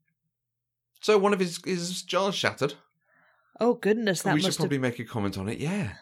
so 1.01 1.19
one 1.19 1.33
of 1.33 1.41
his 1.41 1.61
his 1.65 2.03
jars 2.03 2.35
shattered. 2.35 2.75
Oh 3.61 3.75
goodness, 3.75 4.23
that 4.23 4.35
we 4.35 4.41
should 4.41 4.49
must 4.49 4.59
probably 4.59 4.77
have 4.79 4.83
make 4.83 4.99
a 4.99 5.05
comment 5.05 5.37
on 5.39 5.49
it. 5.49 5.59
Yeah. 5.59 5.95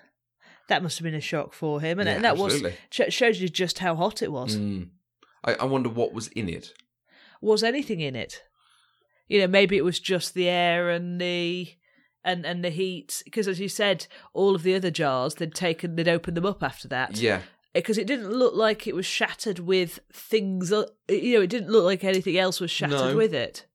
that 0.68 0.82
must 0.82 0.98
have 0.98 1.04
been 1.04 1.14
a 1.14 1.20
shock 1.20 1.52
for 1.52 1.80
him, 1.80 1.98
and, 1.98 2.08
Yeah, 2.08 2.14
and 2.16 2.24
that 2.24 2.32
absolutely. 2.38 2.70
was 2.70 2.78
sh- 2.90 3.12
shows 3.12 3.40
you 3.40 3.48
just 3.48 3.80
how 3.80 3.96
hot 3.96 4.22
it 4.22 4.30
was. 4.30 4.56
Mm. 4.56 4.90
I, 5.42 5.54
I 5.54 5.64
wonder 5.64 5.88
what 5.88 6.12
was 6.12 6.28
in 6.28 6.48
it. 6.48 6.72
Was 7.40 7.64
anything 7.64 7.98
in 8.00 8.14
it? 8.14 8.42
You 9.26 9.40
know, 9.40 9.48
maybe 9.48 9.76
it 9.76 9.84
was 9.84 9.98
just 9.98 10.32
the 10.34 10.48
air 10.48 10.90
and 10.90 11.20
the 11.20 11.74
and 12.24 12.44
and 12.46 12.64
the 12.64 12.70
heat, 12.70 13.22
because 13.24 13.48
as 13.48 13.60
you 13.60 13.68
said, 13.68 14.06
all 14.34 14.54
of 14.54 14.62
the 14.62 14.74
other 14.74 14.90
jars 14.90 15.34
they'd 15.34 15.54
taken 15.54 15.96
they'd 15.96 16.08
opened 16.08 16.36
them 16.36 16.46
up 16.46 16.62
after 16.62 16.88
that. 16.88 17.16
Yeah. 17.16 17.42
because 17.72 17.98
it 17.98 18.06
didn't 18.06 18.32
look 18.32 18.54
like 18.54 18.86
it 18.86 18.94
was 18.96 19.06
shattered 19.06 19.60
with 19.60 20.00
things. 20.12 20.72
uh, 20.72 20.84
You 21.08 21.36
know, 21.36 21.42
it 21.42 21.50
didn't 21.50 21.70
look 21.70 21.84
like 21.84 22.02
anything 22.04 22.36
else 22.36 22.60
was 22.60 22.70
shattered 22.70 23.12
No. 23.12 23.16
with 23.16 23.32
it. 23.34 23.66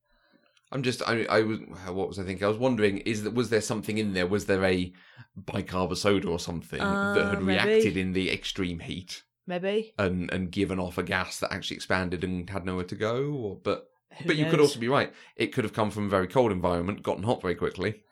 I'm 0.71 0.83
just 0.83 1.01
I 1.07 1.23
I 1.29 1.41
was 1.41 1.59
what 1.87 2.07
was 2.09 2.19
I 2.19 2.23
thinking? 2.23 2.43
I 2.43 2.49
was 2.49 2.57
wondering 2.57 2.97
is 2.99 3.23
that 3.23 3.33
was 3.33 3.49
there 3.49 3.61
something 3.61 3.97
in 3.97 4.13
there? 4.13 4.27
Was 4.27 4.45
there 4.47 4.65
a 4.65 4.91
bicarb 5.39 5.95
soda 5.95 6.27
or 6.27 6.39
something 6.39 6.79
that 6.79 6.85
Uh, 6.85 7.29
had 7.29 7.41
maybe. 7.41 7.63
reacted 7.67 7.97
in 7.97 8.13
the 8.13 8.31
extreme 8.31 8.79
heat 8.79 9.23
Maybe, 9.47 9.93
and 9.99 10.31
and 10.33 10.51
given 10.51 10.79
off 10.79 10.97
a 10.97 11.03
gas 11.03 11.39
that 11.39 11.53
actually 11.53 11.75
expanded 11.77 12.23
and 12.23 12.49
had 12.49 12.65
nowhere 12.65 12.85
to 12.85 12.95
go? 12.95 13.31
Or 13.31 13.55
but 13.63 13.87
Who 14.17 14.25
but 14.25 14.35
you 14.37 14.45
could 14.49 14.59
also 14.59 14.79
be 14.79 14.87
right. 14.87 15.13
It 15.35 15.53
could 15.53 15.63
have 15.65 15.73
come 15.73 15.91
from 15.91 16.07
a 16.07 16.09
very 16.09 16.27
cold 16.27 16.51
environment, 16.51 17.03
gotten 17.03 17.23
hot 17.23 17.41
very 17.43 17.55
quickly. 17.55 18.03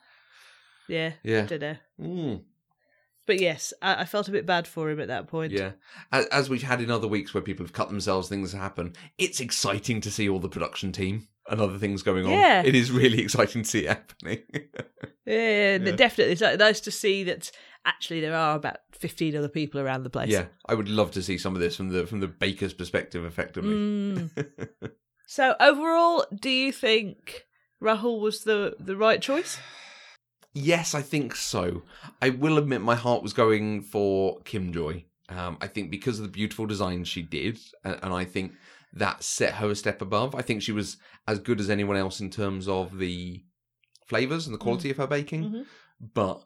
Yeah, 0.88 1.13
Yeah. 1.24 1.46
don't 1.46 1.62
know. 1.62 1.76
Mm, 2.00 2.41
But 3.26 3.39
yes, 3.39 3.74
I, 3.82 4.02
I 4.02 4.06
felt 4.06 4.28
a 4.28 4.32
bit 4.32 4.46
bad 4.46 4.67
for 4.67 4.89
him 4.89 5.00
at 5.00 5.08
that 5.08 5.28
point. 5.28 5.52
yeah. 5.54 5.72
As, 6.12 6.26
as 6.28 6.50
we've 6.50 6.63
had 6.63 6.82
in 6.82 6.91
other 6.91 7.08
weeks 7.08 7.34
where 7.34 7.41
people 7.43 7.65
have 7.65 7.74
cut 7.74 7.88
themselves, 7.89 8.28
things 8.30 8.52
happen. 8.54 8.93
It's 9.17 9.39
exciting 9.39 10.02
to 10.02 10.12
see 10.12 10.28
all 10.30 10.39
the 10.39 10.50
production 10.50 10.91
team 10.91 11.28
and 11.50 11.60
other 11.62 11.78
things 11.78 12.04
going 12.04 12.26
on. 12.26 12.32
Yeah. 12.32 12.63
It 12.65 12.76
is 12.76 12.91
really 12.91 13.19
exciting 13.24 13.63
to 13.63 13.69
see 13.69 13.86
it 13.86 13.89
happening. 13.89 14.43
yeah, 15.26 15.78
Yeah. 15.78 15.91
definitely. 15.96 16.34
It's 16.34 16.41
nice 16.41 16.80
to 16.82 16.91
see 16.91 17.24
that 17.26 17.52
actually 17.86 18.22
there 18.22 18.36
are 18.36 18.56
about 18.56 18.78
fifteen 18.91 19.36
other 19.36 19.50
people 19.50 19.80
around 19.82 20.04
the 20.04 20.10
place. 20.10 20.30
yeah. 20.30 20.46
I 20.67 20.74
would 20.74 20.88
love 20.89 21.12
to 21.12 21.22
see 21.22 21.38
some 21.38 21.54
of 21.56 21.62
this 21.62 21.76
from 21.78 21.89
the 21.89 22.06
from 22.08 22.19
the 22.22 22.28
baker's 22.28 22.74
perspective 22.74 23.26
effectively. 23.26 23.74
Mm. 23.74 24.30
so 25.28 25.56
overall, 25.60 26.26
do 26.34 26.50
you 26.50 26.72
think 26.72 27.46
Rahul 27.82 28.19
was 28.22 28.43
the 28.46 28.76
the 28.80 28.96
right 28.96 29.22
choice? 29.22 29.58
Yes, 30.53 30.93
I 30.93 31.01
think 31.01 31.35
so. 31.35 31.83
I 32.21 32.29
will 32.29 32.57
admit 32.57 32.81
my 32.81 32.95
heart 32.95 33.23
was 33.23 33.33
going 33.33 33.81
for 33.81 34.39
Kim 34.41 34.71
Joy. 34.71 35.05
Um, 35.29 35.57
I 35.61 35.67
think 35.67 35.89
because 35.89 36.19
of 36.19 36.25
the 36.25 36.31
beautiful 36.31 36.65
design 36.65 37.03
she 37.05 37.21
did, 37.23 37.59
and, 37.83 37.97
and 38.03 38.13
I 38.13 38.25
think 38.25 38.53
that 38.93 39.23
set 39.23 39.55
her 39.55 39.71
a 39.71 39.75
step 39.75 40.01
above. 40.01 40.35
I 40.35 40.41
think 40.43 40.61
she 40.61 40.71
was 40.71 40.97
as 41.27 41.39
good 41.39 41.59
as 41.59 41.69
anyone 41.69 41.97
else 41.97 42.19
in 42.19 42.29
terms 42.29 42.67
of 42.67 42.99
the 42.99 43.43
flavors 44.05 44.45
and 44.45 44.53
the 44.53 44.59
quality 44.59 44.91
of 44.91 44.97
her 44.97 45.07
baking. 45.07 45.43
Mhm. 45.51 45.65
But 46.13 46.43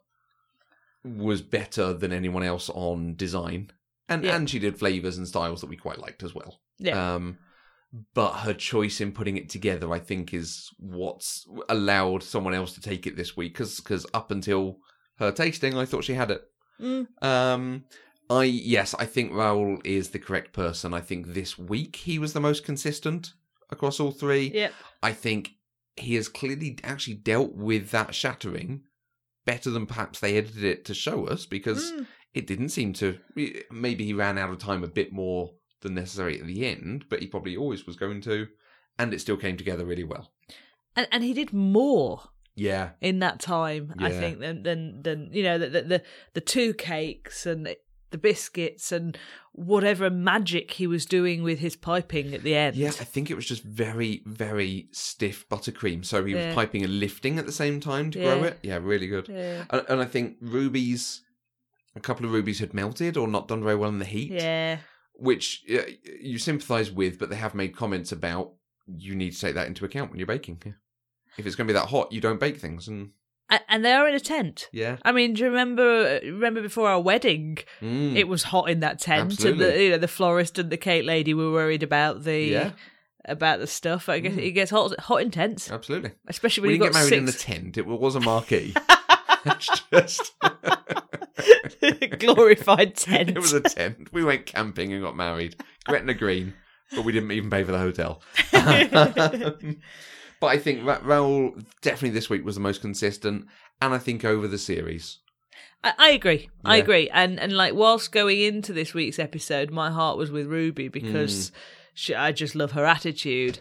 was 1.03 1.41
better 1.41 1.93
than 1.93 2.11
anyone 2.13 2.43
else 2.43 2.69
on 2.69 3.15
design, 3.15 3.71
and 4.07 4.23
Yeah. 4.23 4.35
and 4.35 4.49
she 4.49 4.59
did 4.59 4.77
flavors 4.79 5.17
and 5.17 5.27
styles 5.27 5.61
that 5.61 5.67
we 5.69 5.75
quite 5.77 5.99
liked 5.99 6.23
as 6.23 6.33
well. 6.33 6.61
Yeah. 6.79 7.15
Um, 7.15 7.37
but 8.13 8.33
her 8.39 8.53
choice 8.53 9.01
in 9.01 9.11
putting 9.11 9.37
it 9.37 9.49
together, 9.49 9.91
I 9.91 9.99
think, 9.99 10.33
is 10.33 10.69
what's 10.77 11.45
allowed 11.69 12.23
someone 12.23 12.53
else 12.53 12.73
to 12.73 12.81
take 12.81 13.07
it 13.07 13.15
this 13.15 13.35
week. 13.37 13.53
Because 13.57 14.05
up 14.13 14.31
until 14.31 14.77
her 15.19 15.31
tasting, 15.31 15.77
I 15.77 15.85
thought 15.85 16.03
she 16.03 16.13
had 16.13 16.31
it. 16.31 16.41
Mm. 16.81 17.07
Um, 17.23 17.83
I 18.29 18.43
yes, 18.43 18.93
I 18.99 19.05
think 19.05 19.31
Rahul 19.31 19.79
is 19.85 20.09
the 20.09 20.19
correct 20.19 20.53
person. 20.53 20.93
I 20.93 21.01
think 21.01 21.27
this 21.33 21.57
week 21.57 21.95
he 21.95 22.19
was 22.19 22.33
the 22.33 22.39
most 22.41 22.63
consistent 22.63 23.33
across 23.71 23.99
all 23.99 24.11
three. 24.11 24.51
Yep. 24.53 24.73
I 25.01 25.13
think 25.13 25.51
he 25.95 26.15
has 26.15 26.27
clearly 26.27 26.77
actually 26.83 27.15
dealt 27.15 27.55
with 27.55 27.89
that 27.91 28.13
shattering 28.13 28.81
better 29.45 29.69
than 29.71 29.85
perhaps 29.85 30.19
they 30.19 30.37
edited 30.37 30.63
it 30.63 30.85
to 30.85 30.93
show 30.93 31.25
us 31.25 31.45
because 31.45 31.91
Mm. 31.93 32.05
it 32.33 32.47
didn't 32.47 32.69
seem 32.69 32.93
to. 32.93 33.17
Maybe 33.71 34.05
he 34.05 34.13
ran 34.13 34.37
out 34.37 34.51
of 34.51 34.59
time 34.59 34.83
a 34.83 34.87
bit 34.87 35.11
more 35.13 35.53
than 35.81 35.93
necessary 35.95 36.39
at 36.39 36.45
the 36.47 36.65
end, 36.65 37.05
but 37.09 37.19
he 37.21 37.27
probably 37.27 37.55
always 37.57 37.85
was 37.85 37.95
going 37.95 38.21
to, 38.21 38.47
and 38.97 39.13
it 39.13 39.21
still 39.21 39.37
came 39.37 39.57
together 39.57 39.85
really 39.85 40.03
well. 40.03 40.31
And 40.95 41.07
and 41.11 41.23
he 41.23 41.33
did 41.33 41.53
more 41.53 42.23
Yeah, 42.55 42.91
in 43.01 43.19
that 43.19 43.39
time, 43.39 43.93
I 43.99 44.11
think, 44.11 44.39
than 44.39 44.63
than 44.63 45.01
than 45.03 45.29
you 45.31 45.43
know 45.43 45.57
the 45.59 45.69
the 45.81 46.01
the, 46.33 46.41
two 46.41 46.73
cakes 46.73 47.45
and 47.45 47.75
the 48.09 48.17
biscuits 48.17 48.91
and 48.93 49.17
whatever 49.51 50.09
magic 50.09 50.71
he 50.71 50.87
was 50.87 51.05
doing 51.05 51.43
with 51.43 51.59
his 51.59 51.75
piping 51.75 52.33
at 52.33 52.41
the 52.41 52.55
end. 52.55 52.75
yeah. 52.77 52.87
I 52.87 53.03
think 53.03 53.29
it 53.29 53.35
was 53.35 53.45
just 53.45 53.63
very, 53.63 54.21
very 54.25 54.87
stiff 54.93 55.47
buttercream. 55.49 56.05
So 56.05 56.23
he 56.23 56.33
Yeah. 56.33 56.45
was 56.47 56.55
piping 56.55 56.83
and 56.85 56.99
lifting 57.01 57.37
at 57.37 57.45
the 57.45 57.51
same 57.51 57.81
time 57.81 58.09
to 58.11 58.19
grow 58.19 58.43
it. 58.43 58.59
Yeah, 58.63 58.79
really 58.81 59.07
good. 59.07 59.27
Yeah. 59.27 59.65
And, 59.69 59.83
and 59.89 59.99
I 59.99 60.05
think 60.05 60.37
Ruby's, 60.39 61.21
a 61.97 61.99
couple 61.99 62.25
of 62.25 62.31
Ruby's 62.31 62.59
had 62.59 62.73
melted 62.73 63.17
or 63.17 63.27
not 63.27 63.49
done 63.49 63.61
very 63.61 63.75
well 63.75 63.89
in 63.89 63.99
the 63.99 64.05
heat. 64.05 64.31
Yeah. 64.31 64.77
Which 65.17 65.63
uh, 65.73 65.81
you 66.21 66.37
sympathise 66.39 66.91
with, 66.91 67.19
but 67.19 67.29
they 67.29 67.35
have 67.35 67.53
made 67.55 67.75
comments 67.75 68.11
about 68.11 68.53
you 68.87 69.15
need 69.15 69.33
to 69.33 69.39
take 69.39 69.55
that 69.55 69.67
into 69.67 69.83
account 69.85 70.09
when 70.11 70.19
you're 70.19 70.27
baking. 70.27 70.61
Yeah. 70.65 70.73
If 71.37 71.45
it's 71.45 71.55
going 71.55 71.67
to 71.67 71.73
be 71.73 71.77
that 71.79 71.87
hot, 71.89 72.11
you 72.11 72.21
don't 72.21 72.39
bake 72.39 72.57
things, 72.57 72.87
and 72.87 73.11
And, 73.69 73.83
they 73.85 73.93
are 73.93 74.07
in 74.07 74.15
a 74.15 74.19
tent. 74.19 74.69
yeah, 74.71 74.97
I 75.03 75.11
mean, 75.11 75.33
do 75.33 75.43
you 75.43 75.49
remember 75.49 76.19
remember 76.23 76.61
before 76.61 76.89
our 76.89 76.99
wedding? 77.01 77.57
Mm. 77.81 78.15
It 78.15 78.27
was 78.27 78.43
hot 78.43 78.69
in 78.69 78.79
that 78.81 78.99
tent, 78.99 79.43
and 79.45 79.59
the 79.59 79.83
you 79.83 79.89
know 79.91 79.97
the 79.97 80.07
florist 80.07 80.57
and 80.59 80.69
the 80.69 80.77
cake 80.77 81.05
lady 81.05 81.33
were 81.33 81.51
worried 81.51 81.83
about 81.83 82.23
the 82.23 82.39
yeah, 82.39 82.71
about 83.25 83.59
the 83.59 83.67
stuff. 83.67 84.09
I 84.09 84.19
guess 84.19 84.33
Mm. 84.33 84.43
it 84.47 84.51
gets 84.51 84.71
hot 84.71 84.99
hot 84.99 85.21
in 85.21 85.29
tents, 85.31 85.69
absolutely. 85.71 86.11
especially 86.27 86.61
We 86.63 86.67
when 86.67 86.75
you've 86.75 86.81
get 86.87 86.93
got 86.93 86.99
married 86.99 87.13
in 87.13 87.27
a 87.27 87.31
six 87.31 87.43
tent; 87.43 87.77
it 87.77 87.85
was 87.85 88.15
a 88.15 88.19
marquee. 88.19 88.73
it's 89.45 89.81
just 89.93 90.33
glorified 92.19 92.95
tent. 92.95 93.29
it 93.29 93.39
was 93.39 93.53
a 93.53 93.61
tent. 93.61 94.09
We 94.11 94.23
went 94.23 94.45
camping 94.45 94.93
and 94.93 95.03
got 95.03 95.15
married, 95.15 95.55
Gretna 95.85 96.13
Green, 96.13 96.53
but 96.93 97.03
we 97.03 97.11
didn't 97.11 97.31
even 97.31 97.49
pay 97.49 97.63
for 97.63 97.71
the 97.71 97.79
hotel. 97.79 98.21
but 98.51 100.47
I 100.47 100.57
think 100.57 100.85
Ra- 100.85 100.99
Rahul 100.99 101.65
definitely 101.81 102.11
this 102.11 102.29
week 102.29 102.45
was 102.45 102.55
the 102.55 102.61
most 102.61 102.81
consistent, 102.81 103.45
and 103.81 103.93
I 103.93 103.97
think 103.97 104.25
over 104.25 104.47
the 104.47 104.57
series. 104.57 105.19
I, 105.83 105.93
I 105.97 106.09
agree. 106.09 106.49
I 106.65 106.77
agree. 106.77 107.09
And 107.09 107.39
and 107.39 107.53
like 107.53 107.73
whilst 107.73 108.11
going 108.11 108.39
into 108.39 108.73
this 108.73 108.93
week's 108.93 109.19
episode, 109.19 109.71
my 109.71 109.91
heart 109.91 110.17
was 110.17 110.31
with 110.31 110.47
Ruby 110.47 110.87
because 110.87 111.51
mm. 111.51 111.55
she, 111.93 112.15
I 112.15 112.31
just 112.31 112.55
love 112.55 112.71
her 112.71 112.85
attitude. 112.85 113.59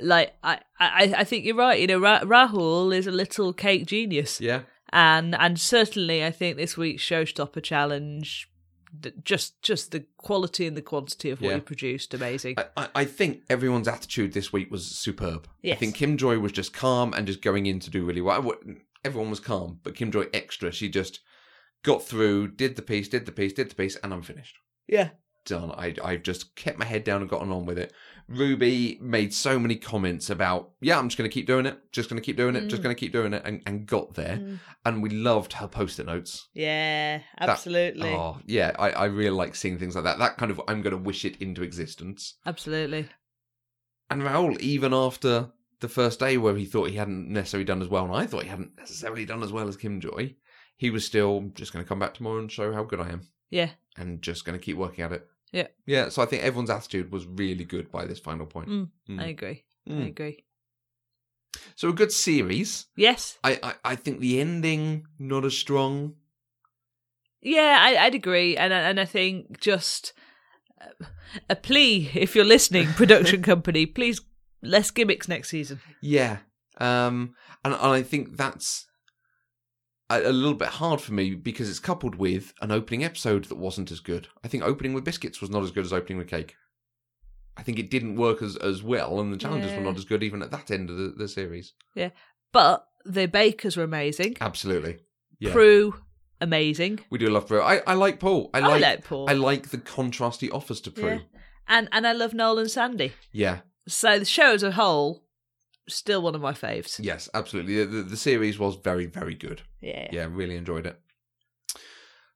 Like 0.00 0.34
I, 0.42 0.60
I, 0.78 1.14
I 1.18 1.24
think 1.24 1.44
you're 1.44 1.56
right. 1.56 1.80
You 1.80 1.86
know, 1.86 1.98
Ra- 1.98 2.20
Rahul 2.20 2.94
is 2.94 3.06
a 3.06 3.12
little 3.12 3.52
cake 3.52 3.86
genius, 3.86 4.40
Yeah, 4.40 4.62
and 4.92 5.34
and 5.34 5.58
certainly 5.60 6.24
I 6.24 6.30
think 6.30 6.56
this 6.56 6.76
week's 6.76 7.02
showstopper 7.02 7.62
challenge, 7.62 8.48
just 9.24 9.60
just 9.62 9.90
the 9.92 10.04
quality 10.16 10.66
and 10.66 10.76
the 10.76 10.82
quantity 10.82 11.30
of 11.30 11.40
what 11.40 11.48
Yeah. 11.50 11.54
he 11.56 11.60
produced, 11.60 12.14
amazing. 12.14 12.54
I, 12.58 12.66
I- 12.76 12.88
I 12.94 13.04
think 13.04 13.42
everyone's 13.50 13.88
attitude 13.88 14.32
this 14.32 14.52
week 14.52 14.70
was 14.70 14.86
superb. 14.86 15.46
yes. 15.62 15.76
I 15.76 15.78
think 15.80 15.94
Kim 15.94 16.16
Joy 16.16 16.38
was 16.38 16.52
just 16.52 16.72
calm 16.72 17.12
and 17.14 17.26
just 17.26 17.42
going 17.42 17.66
in 17.66 17.80
to 17.80 17.90
do 17.90 18.04
really 18.04 18.20
well. 18.22 18.52
Everyone 19.04 19.30
was 19.30 19.40
calm, 19.40 19.80
but 19.82 19.94
Kim 19.94 20.10
Joy 20.10 20.26
extra. 20.34 20.72
She 20.72 20.88
just 20.88 21.20
got 21.84 22.02
through, 22.02 22.48
did 22.48 22.74
the 22.76 22.82
piece, 22.82 23.08
did 23.08 23.26
the 23.26 23.32
piece, 23.32 23.52
did 23.52 23.70
the 23.70 23.74
piece, 23.76 23.96
and 23.96 24.12
I'm 24.12 24.22
finished. 24.22 24.56
yeah, 24.88 25.10
Done. 25.44 25.70
I 25.72 25.94
I've 26.04 26.22
just 26.24 26.56
kept 26.56 26.78
my 26.78 26.84
head 26.84 27.04
down 27.04 27.20
and 27.22 27.30
gotten 27.30 27.50
on 27.52 27.64
with 27.64 27.78
it. 27.78 27.92
Ruby 28.28 28.98
made 29.00 29.32
so 29.32 29.58
many 29.58 29.76
comments 29.76 30.28
about, 30.28 30.72
yeah, 30.80 30.98
I'm 30.98 31.08
just 31.08 31.16
going 31.16 31.28
to 31.30 31.32
keep 31.34 31.46
doing 31.46 31.64
it, 31.66 31.78
just 31.92 32.10
going 32.10 32.20
to 32.20 32.24
keep 32.24 32.36
doing 32.36 32.56
it, 32.56 32.68
just 32.68 32.80
Mm. 32.80 32.84
going 32.84 32.94
to 32.96 33.00
keep 33.00 33.12
doing 33.12 33.32
it, 33.32 33.42
and, 33.44 33.62
and 33.64 33.86
got 33.86 34.14
there. 34.14 34.36
Mm. 34.36 34.60
And 34.84 35.02
we 35.02 35.08
loved 35.08 35.54
her 35.54 35.66
post-it 35.66 36.06
notes. 36.06 36.48
yeah, 36.52 37.20
absolutely, 37.40 38.10
Oh 38.10 38.38
yeah, 38.44 38.72
I, 38.78 38.90
I 38.90 39.04
really 39.06 39.30
like 39.30 39.54
seeing 39.54 39.78
things 39.78 39.94
like 39.94 40.04
that. 40.04 40.18
That 40.18 40.36
kind 40.36 40.50
of 40.50 40.60
I'm 40.68 40.82
going 40.82 40.96
to 40.96 41.02
wish 41.02 41.24
it 41.24 41.40
into 41.40 41.62
existence. 41.62 42.34
absolutely. 42.44 43.08
And 44.10 44.22
Rahul, 44.22 44.58
even 44.60 44.92
after 44.94 45.50
the 45.80 45.88
first 45.88 46.18
day 46.20 46.36
where 46.38 46.56
he 46.56 46.64
thought 46.64 46.90
he 46.90 46.96
hadn't 46.96 47.28
necessarily 47.30 47.64
done 47.64 47.82
as 47.82 47.88
well, 47.88 48.04
and 48.04 48.14
I 48.14 48.26
thought 48.26 48.42
he 48.44 48.48
hadn't 48.48 48.76
necessarily 48.76 49.24
done 49.24 49.42
as 49.42 49.52
well 49.52 49.68
as 49.68 49.76
Kim 49.76 50.00
Joy, 50.00 50.34
he 50.76 50.90
was 50.90 51.04
still 51.04 51.50
just 51.54 51.72
going 51.72 51.84
to 51.84 51.88
come 51.88 51.98
back 51.98 52.14
tomorrow 52.14 52.38
and 52.38 52.50
show 52.50 52.72
how 52.72 52.84
good 52.84 53.00
I 53.00 53.08
am, 53.10 53.28
Yeah, 53.50 53.70
and 53.96 54.20
just 54.22 54.44
going 54.44 54.58
to 54.58 54.64
keep 54.64 54.76
working 54.76 55.04
at 55.04 55.12
it. 55.12 55.26
Yeah. 55.52 55.68
yeah. 55.86 56.08
So 56.10 56.22
I 56.22 56.26
think 56.26 56.42
everyone's 56.42 56.70
attitude 56.70 57.10
was 57.10 57.26
really 57.26 57.64
good 57.64 57.90
by 57.90 58.04
this 58.06 58.18
final 58.20 58.46
point. 58.46 58.68
Mm, 58.68 58.88
Mm. 59.08 59.20
I 59.20 59.26
agree. 59.28 59.64
I 59.86 59.90
Mm. 59.90 60.06
agree. 60.08 60.44
So 61.76 61.88
a 61.88 61.92
good 61.92 62.12
series. 62.12 62.86
Yes, 62.96 63.38
I, 63.42 63.58
I 63.62 63.92
I 63.92 63.96
think 63.96 64.20
the 64.20 64.40
ending 64.40 65.06
not 65.18 65.44
as 65.44 65.56
strong. 65.56 66.14
Yeah, 67.40 67.78
I, 67.80 67.96
I'd 68.06 68.14
agree, 68.14 68.56
and 68.56 68.74
I- 68.74 68.88
and 68.90 69.00
I 69.00 69.04
think 69.06 69.60
just 69.60 70.12
uh, 70.80 71.06
a 71.48 71.56
plea 71.56 72.10
if 72.14 72.34
you're 72.34 72.44
listening, 72.44 72.88
production 72.94 73.42
company, 73.52 73.86
please 73.86 74.20
less 74.62 74.90
gimmicks 74.90 75.28
next 75.28 75.48
season. 75.50 75.80
Yeah. 76.02 76.38
Um, 76.80 77.34
and, 77.64 77.74
and 77.74 77.92
I 77.92 78.02
think 78.02 78.36
that's 78.36 78.87
a, 80.10 80.20
a 80.22 80.32
little 80.32 80.54
bit 80.54 80.68
hard 80.68 81.00
for 81.00 81.12
me 81.12 81.34
because 81.34 81.68
it's 81.68 81.78
coupled 81.78 82.14
with 82.14 82.52
an 82.60 82.70
opening 82.70 83.04
episode 83.04 83.44
that 83.44 83.56
wasn't 83.58 83.90
as 83.90 84.00
good. 84.00 84.28
I 84.44 84.48
think 84.48 84.62
opening 84.62 84.92
with 84.94 85.04
biscuits 85.04 85.40
was 85.40 85.50
not 85.50 85.62
as 85.62 85.70
good 85.70 85.84
as 85.84 85.92
opening 85.92 86.18
with 86.18 86.28
cake. 86.28 86.54
I 87.56 87.62
think 87.62 87.78
it 87.78 87.90
didn't 87.90 88.16
work 88.16 88.40
as, 88.40 88.56
as 88.56 88.82
well, 88.82 89.18
and 89.20 89.32
the 89.32 89.36
challenges 89.36 89.72
were 89.72 89.80
not 89.80 89.96
as 89.96 90.04
good 90.04 90.22
even 90.22 90.42
at 90.42 90.52
that 90.52 90.70
end 90.70 90.90
of 90.90 90.96
the, 90.96 91.08
the 91.16 91.26
series. 91.26 91.72
Yeah, 91.94 92.10
but 92.52 92.86
the 93.04 93.26
bakers 93.26 93.76
were 93.76 93.82
amazing. 93.84 94.36
Absolutely. 94.40 94.98
Yeah. 95.40 95.52
Prue, 95.52 95.94
amazing. 96.40 97.00
We 97.10 97.18
do 97.18 97.28
love 97.28 97.48
Prue. 97.48 97.60
I, 97.60 97.82
I 97.86 97.94
like 97.94 98.20
Paul. 98.20 98.50
I 98.54 98.58
I 98.58 98.66
like, 98.68 98.82
like 98.82 99.04
Paul. 99.04 99.28
I 99.28 99.32
like 99.32 99.70
the 99.70 99.78
contrast 99.78 100.40
he 100.40 100.50
offers 100.50 100.80
to 100.82 100.92
Prue. 100.92 101.08
Yeah. 101.08 101.40
and 101.66 101.88
and 101.90 102.06
I 102.06 102.12
love 102.12 102.32
Noel 102.32 102.60
and 102.60 102.70
Sandy. 102.70 103.12
Yeah. 103.32 103.60
So 103.88 104.20
the 104.20 104.24
show 104.24 104.52
as 104.52 104.62
a 104.62 104.72
whole, 104.72 105.24
still 105.88 106.22
one 106.22 106.34
of 106.34 106.40
my 106.40 106.52
faves. 106.52 106.98
Yes, 107.02 107.28
absolutely. 107.34 107.84
The, 107.84 107.84
the, 107.84 108.02
the 108.02 108.16
series 108.16 108.58
was 108.58 108.76
very, 108.76 109.06
very 109.06 109.34
good. 109.34 109.62
Yeah. 109.80 110.08
yeah, 110.12 110.28
really 110.30 110.56
enjoyed 110.56 110.86
it. 110.86 111.00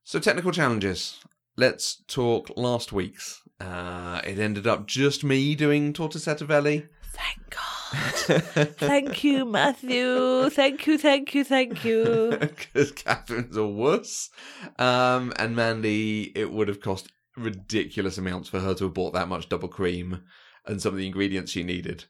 So 0.03 0.19
technical 0.19 0.51
challenges. 0.51 1.19
Let's 1.55 2.03
talk 2.07 2.49
last 2.57 2.91
week's. 2.91 3.41
Uh, 3.59 4.21
it 4.25 4.39
ended 4.39 4.67
up 4.67 4.87
just 4.87 5.23
me 5.23 5.55
doing 5.55 5.93
Torta 5.93 6.17
Setteveli. 6.17 6.87
Thank 7.13 7.49
God. 7.51 8.67
thank 8.77 9.23
you, 9.23 9.45
Matthew. 9.45 10.49
Thank 10.49 10.87
you, 10.87 10.97
thank 10.97 11.35
you, 11.35 11.43
thank 11.43 11.85
you. 11.85 12.37
Because 12.39 12.91
Catherine's 12.91 13.55
a 13.55 13.65
wuss. 13.65 14.29
Um, 14.79 15.31
and 15.37 15.55
Mandy, 15.55 16.31
it 16.35 16.51
would 16.51 16.67
have 16.67 16.81
cost 16.81 17.11
ridiculous 17.37 18.17
amounts 18.17 18.49
for 18.49 18.59
her 18.59 18.73
to 18.75 18.85
have 18.85 18.93
bought 18.93 19.13
that 19.13 19.27
much 19.27 19.49
double 19.49 19.67
cream 19.67 20.23
and 20.65 20.81
some 20.81 20.93
of 20.93 20.97
the 20.97 21.05
ingredients 21.05 21.51
she 21.51 21.63
needed. 21.63 22.05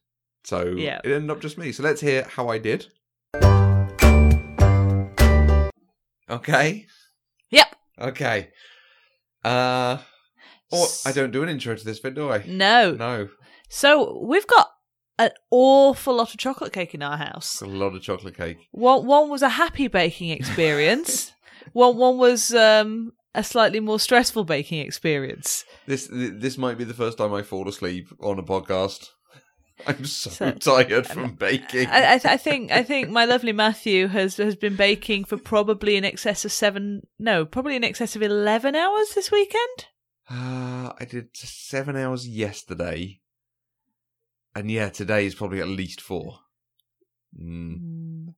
So 0.45 0.75
Yeah. 0.77 0.99
it 1.03 1.11
ended 1.11 1.29
up 1.31 1.41
just 1.41 1.57
me. 1.57 1.71
So 1.71 1.83
let's 1.83 2.01
hear 2.01 2.23
how 2.23 2.49
I 2.49 2.57
did. 2.57 2.87
Okay. 6.29 6.85
Yep. 7.51 7.75
Okay. 7.99 8.49
Uh 9.43 9.97
oh, 10.71 10.87
I 11.05 11.11
don't 11.11 11.31
do 11.31 11.43
an 11.43 11.49
intro 11.49 11.75
to 11.75 11.85
this 11.85 11.99
bit, 11.99 12.15
do 12.15 12.31
I? 12.31 12.43
No. 12.47 12.91
No. 12.91 13.29
So 13.69 14.21
we've 14.25 14.47
got 14.47 14.69
an 15.19 15.31
awful 15.51 16.15
lot 16.15 16.33
of 16.33 16.39
chocolate 16.39 16.73
cake 16.73 16.93
in 16.95 17.03
our 17.03 17.17
house. 17.17 17.61
A 17.61 17.65
lot 17.65 17.95
of 17.95 18.01
chocolate 18.01 18.35
cake. 18.37 18.57
One 18.71 19.05
one 19.05 19.29
was 19.29 19.41
a 19.41 19.49
happy 19.49 19.87
baking 19.87 20.29
experience. 20.29 21.31
one 21.73 21.97
one 21.97 22.17
was 22.17 22.53
um, 22.53 23.11
a 23.35 23.43
slightly 23.43 23.79
more 23.79 23.99
stressful 23.99 24.43
baking 24.45 24.79
experience. 24.79 25.65
This 25.85 26.09
this 26.11 26.57
might 26.57 26.77
be 26.77 26.83
the 26.83 26.93
first 26.93 27.17
time 27.17 27.33
I 27.33 27.43
fall 27.43 27.67
asleep 27.67 28.07
on 28.21 28.39
a 28.39 28.43
podcast. 28.43 29.09
I'm 29.87 30.05
so, 30.05 30.29
So- 30.29 30.51
tired 30.51 31.07
from 31.07 31.33
baking. 31.35 31.87
I, 31.87 32.13
I, 32.15 32.17
th- 32.19 32.25
I 32.33 32.37
think 32.37 32.71
I 32.71 32.83
think 32.83 33.09
my 33.09 33.25
lovely 33.25 33.53
Matthew 33.53 34.07
has 34.07 34.37
has 34.37 34.55
been 34.55 34.75
baking 34.75 35.25
for 35.25 35.37
probably 35.37 35.95
in 35.95 36.05
excess 36.05 36.45
of 36.45 36.51
seven 36.51 37.07
no 37.19 37.43
probably 37.45 37.75
in 37.75 37.83
excess 37.83 38.15
of 38.15 38.21
eleven 38.21 38.75
hours 38.75 39.13
this 39.15 39.31
weekend. 39.31 39.87
Uh, 40.29 40.93
I 40.99 41.05
did 41.09 41.29
seven 41.35 41.97
hours 41.97 42.27
yesterday, 42.27 43.19
and 44.55 44.69
yeah, 44.71 44.89
today 44.89 45.25
is 45.25 45.35
probably 45.35 45.59
at 45.59 45.67
least 45.67 45.99
four. 46.01 46.39
Mm. 47.39 48.35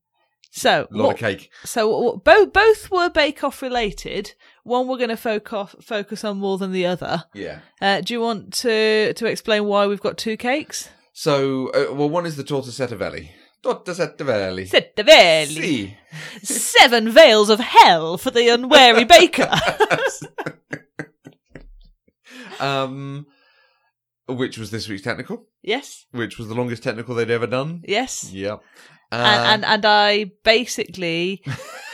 So, 0.52 0.88
A 0.90 0.96
lot 0.98 1.06
what- 1.08 1.14
of 1.16 1.20
cake. 1.20 1.52
so 1.66 2.22
both 2.24 2.54
both 2.54 2.90
were 2.90 3.10
Bake 3.10 3.44
Off 3.44 3.62
related. 3.62 4.34
One 4.64 4.88
we're 4.88 4.98
going 4.98 5.10
to 5.10 5.18
focus 5.18 5.76
focus 5.82 6.24
on 6.24 6.38
more 6.38 6.58
than 6.58 6.72
the 6.72 6.86
other. 6.86 7.26
Yeah. 7.34 7.60
Uh, 7.82 8.00
do 8.02 8.14
you 8.14 8.22
want 8.22 8.54
to 8.54 9.14
to 9.14 9.26
explain 9.26 9.66
why 9.66 9.86
we've 9.86 10.00
got 10.02 10.18
two 10.18 10.38
cakes? 10.38 10.90
So, 11.18 11.70
uh, 11.70 11.94
well, 11.94 12.10
one 12.10 12.26
is 12.26 12.36
the. 12.36 12.44
Torta 12.44 12.72
setteveli. 12.72 13.30
Setteveli. 13.64 14.68
Sì. 15.48 15.96
Seven 16.44 17.10
veils 17.10 17.50
of 17.50 17.62
hell 17.62 18.18
for 18.18 18.32
the 18.32 18.50
unwary 18.50 19.06
baker. 19.08 19.50
um, 22.60 23.26
which 24.28 24.58
was 24.58 24.72
this 24.72 24.90
week's 24.90 25.04
technical, 25.04 25.48
yes, 25.64 26.06
which 26.12 26.38
was 26.38 26.50
the 26.50 26.54
longest 26.54 26.84
technical 26.84 27.16
they'd 27.16 27.30
ever 27.32 27.48
done. 27.48 27.82
yes. 27.88 28.30
Yep. 28.32 28.62
Uh, 29.12 29.16
and, 29.16 29.64
and 29.64 29.66
and 29.66 29.86
I 29.86 30.32
basically 30.44 31.42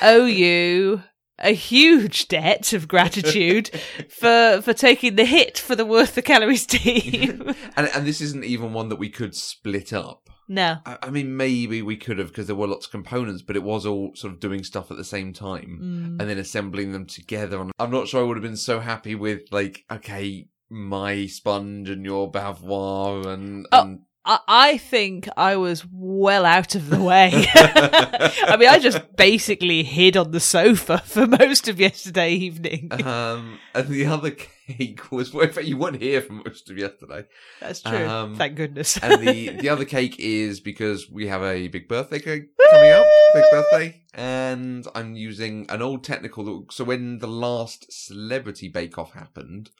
owe 0.02 0.26
you 0.26 1.04
a 1.42 1.52
huge 1.54 2.28
debt 2.28 2.74
of 2.74 2.88
gratitude 2.88 3.70
for 4.10 4.62
for 4.62 4.74
taking 4.74 5.16
the 5.16 5.26
hit 5.26 5.58
for 5.58 5.76
the 5.76 5.86
worth 5.86 6.16
the 6.16 6.22
calories 6.22 6.66
team. 6.66 7.54
and 7.78 7.90
and 7.94 8.06
this 8.08 8.22
isn't 8.22 8.46
even 8.46 8.74
one 8.74 8.90
that 8.90 9.00
we 9.00 9.10
could 9.10 9.36
split 9.36 9.92
up. 9.94 10.30
no, 10.48 10.78
I, 10.86 10.98
I 11.04 11.10
mean, 11.10 11.36
maybe 11.38 11.82
we 11.82 11.96
could 11.98 12.18
have 12.20 12.28
because 12.30 12.48
there 12.48 12.56
were 12.56 12.68
lots 12.68 12.86
of 12.86 12.92
components, 12.92 13.42
but 13.42 13.56
it 13.56 13.64
was 13.64 13.86
all 13.86 14.12
sort 14.16 14.34
of 14.34 14.40
doing 14.40 14.64
stuff 14.64 14.92
at 14.92 14.98
the 14.98 15.04
same 15.04 15.34
time 15.34 15.80
Mm. 15.82 16.20
and 16.20 16.30
then 16.30 16.38
assembling 16.38 16.92
them 16.92 17.06
together. 17.06 17.60
And 17.62 17.72
I'm 17.80 17.92
not 17.92 18.08
sure 18.08 18.22
I 18.22 18.28
would 18.28 18.38
have 18.38 18.44
been 18.44 18.58
so 18.58 18.80
happy 18.80 19.16
with 19.16 19.42
like, 19.52 19.84
okay, 19.92 20.48
my 20.70 21.26
sponge 21.28 21.90
and 21.90 22.06
your 22.06 22.32
bavarois 22.32 23.26
and. 23.28 23.68
Oh. 23.72 23.82
and 23.82 24.00
I 24.24 24.78
think 24.78 25.28
I 25.36 25.56
was 25.56 25.84
well 25.92 26.46
out 26.46 26.76
of 26.76 26.90
the 26.90 27.02
way. 27.02 27.32
I 27.56 28.56
mean, 28.60 28.70
I 28.70 28.78
just 28.78 29.16
basically 29.16 29.82
hid 29.84 30.16
on 30.16 30.30
the 30.32 30.40
sofa 30.40 31.00
for 31.06 31.26
most 31.26 31.68
of 31.68 31.80
yesterday 31.80 32.34
evening. 32.34 32.90
um, 33.04 33.58
and 33.74 33.88
the 33.88 34.06
other 34.06 34.32
cake 34.32 35.12
was 35.12 35.34
well, 35.34 35.46
in 35.48 35.52
fact, 35.52 35.66
you 35.68 35.76
weren't 35.78 36.02
here 36.02 36.22
for 36.22 36.34
most 36.34 36.70
of 36.70 36.78
yesterday. 36.78 37.26
That's 37.60 37.82
true. 37.82 38.08
um, 38.08 38.36
Thank 38.36 38.56
goodness. 38.58 38.98
And 39.02 39.28
the 39.28 39.50
the 39.60 39.70
other 39.70 39.86
cake 39.86 40.16
is 40.20 40.60
because 40.60 41.10
we 41.10 41.28
have 41.28 41.42
a 41.42 41.68
big 41.68 41.88
birthday 41.88 42.20
cake 42.20 42.44
coming 42.70 42.92
up, 42.92 43.06
big 43.34 43.44
birthday, 43.52 44.04
and 44.14 44.86
I'm 44.94 45.16
using 45.16 45.66
an 45.70 45.82
old 45.82 46.04
technical. 46.04 46.66
So 46.70 46.84
when 46.84 47.20
the 47.20 47.28
last 47.28 47.92
Celebrity 47.92 48.70
Bake 48.70 49.00
Off 49.00 49.14
happened, 49.14 49.72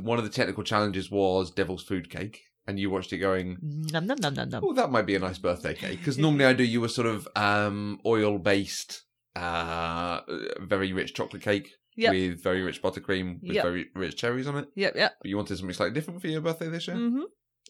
one 0.00 0.18
of 0.18 0.24
the 0.24 0.30
technical 0.30 0.64
challenges 0.64 1.08
was 1.10 1.52
Devil's 1.52 1.84
Food 1.84 2.10
Cake, 2.10 2.40
and 2.66 2.78
you 2.78 2.90
watched 2.90 3.12
it 3.12 3.18
going. 3.18 3.58
Nom, 3.62 4.06
nom, 4.06 4.18
nom, 4.20 4.34
nom, 4.34 4.48
nom. 4.48 4.64
Oh, 4.64 4.72
that 4.74 4.90
might 4.90 5.06
be 5.06 5.14
a 5.14 5.18
nice 5.18 5.38
birthday 5.38 5.74
cake 5.74 5.98
because 5.98 6.18
normally 6.18 6.44
I 6.46 6.52
do 6.52 6.64
you 6.64 6.82
a 6.84 6.88
sort 6.88 7.06
of 7.06 7.28
um, 7.36 8.00
oil 8.06 8.38
based, 8.38 9.02
uh, 9.36 10.20
very 10.60 10.92
rich 10.92 11.14
chocolate 11.14 11.42
cake 11.42 11.70
Yep. 11.96 12.12
with 12.12 12.42
very 12.42 12.62
rich 12.62 12.82
buttercream 12.82 13.40
with 13.40 13.52
Yep. 13.52 13.64
very 13.64 13.86
rich 13.94 14.16
cherries 14.16 14.48
on 14.48 14.56
it. 14.56 14.68
Yep, 14.74 14.96
yep. 14.96 15.12
But 15.20 15.28
you 15.28 15.36
wanted 15.36 15.56
something 15.56 15.72
slightly 15.74 15.94
different 15.94 16.20
for 16.20 16.26
your 16.26 16.40
birthday 16.40 16.68
this 16.68 16.88
year. 16.88 16.96
hmm 16.96 17.22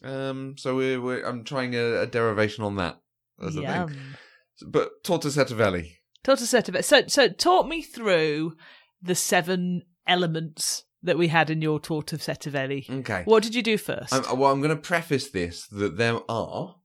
Um, 0.03 0.55
so 0.57 0.75
we're, 0.75 0.99
we're 0.99 1.23
I'm 1.23 1.43
trying 1.43 1.75
a, 1.75 2.01
a 2.01 2.07
derivation 2.07 2.63
on 2.63 2.75
that 2.77 2.99
as 3.39 3.55
a 3.55 3.61
thing. 3.61 3.69
Yum. 3.69 4.15
But 4.67 5.03
torta 5.03 5.27
setteveli. 5.27 5.97
Total 6.23 6.47
set. 6.47 6.85
So, 6.85 7.03
so 7.07 7.27
talk 7.27 7.67
me 7.67 7.83
through 7.83 8.55
the 8.99 9.13
seven 9.13 9.83
elements 10.07 10.84
that 11.05 11.17
we 11.17 11.27
had 11.29 11.49
in 11.49 11.61
your 11.61 11.79
torta 11.79 12.17
setteveli. 12.17 12.89
Okay. 13.01 13.21
What 13.25 13.43
did 13.43 13.55
you 13.55 13.61
do 13.61 13.77
1st 13.77 14.11
I'm, 14.11 14.39
well, 14.39 14.51
I'm 14.51 14.61
going 14.61 14.75
to 14.75 14.81
preface 14.81 15.29
this 15.29 15.67
that 15.67 15.97
there 15.97 16.19
are 16.29 16.75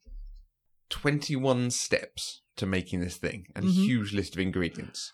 21 0.91 1.71
steps 1.71 2.43
to 2.57 2.67
making 2.67 3.01
this 3.01 3.17
thing 3.17 3.47
and 3.57 3.65
a 3.65 3.69
Mhm. 3.69 3.85
huge 3.87 4.13
list 4.13 4.35
of 4.35 4.41
ingredients. 4.41 5.13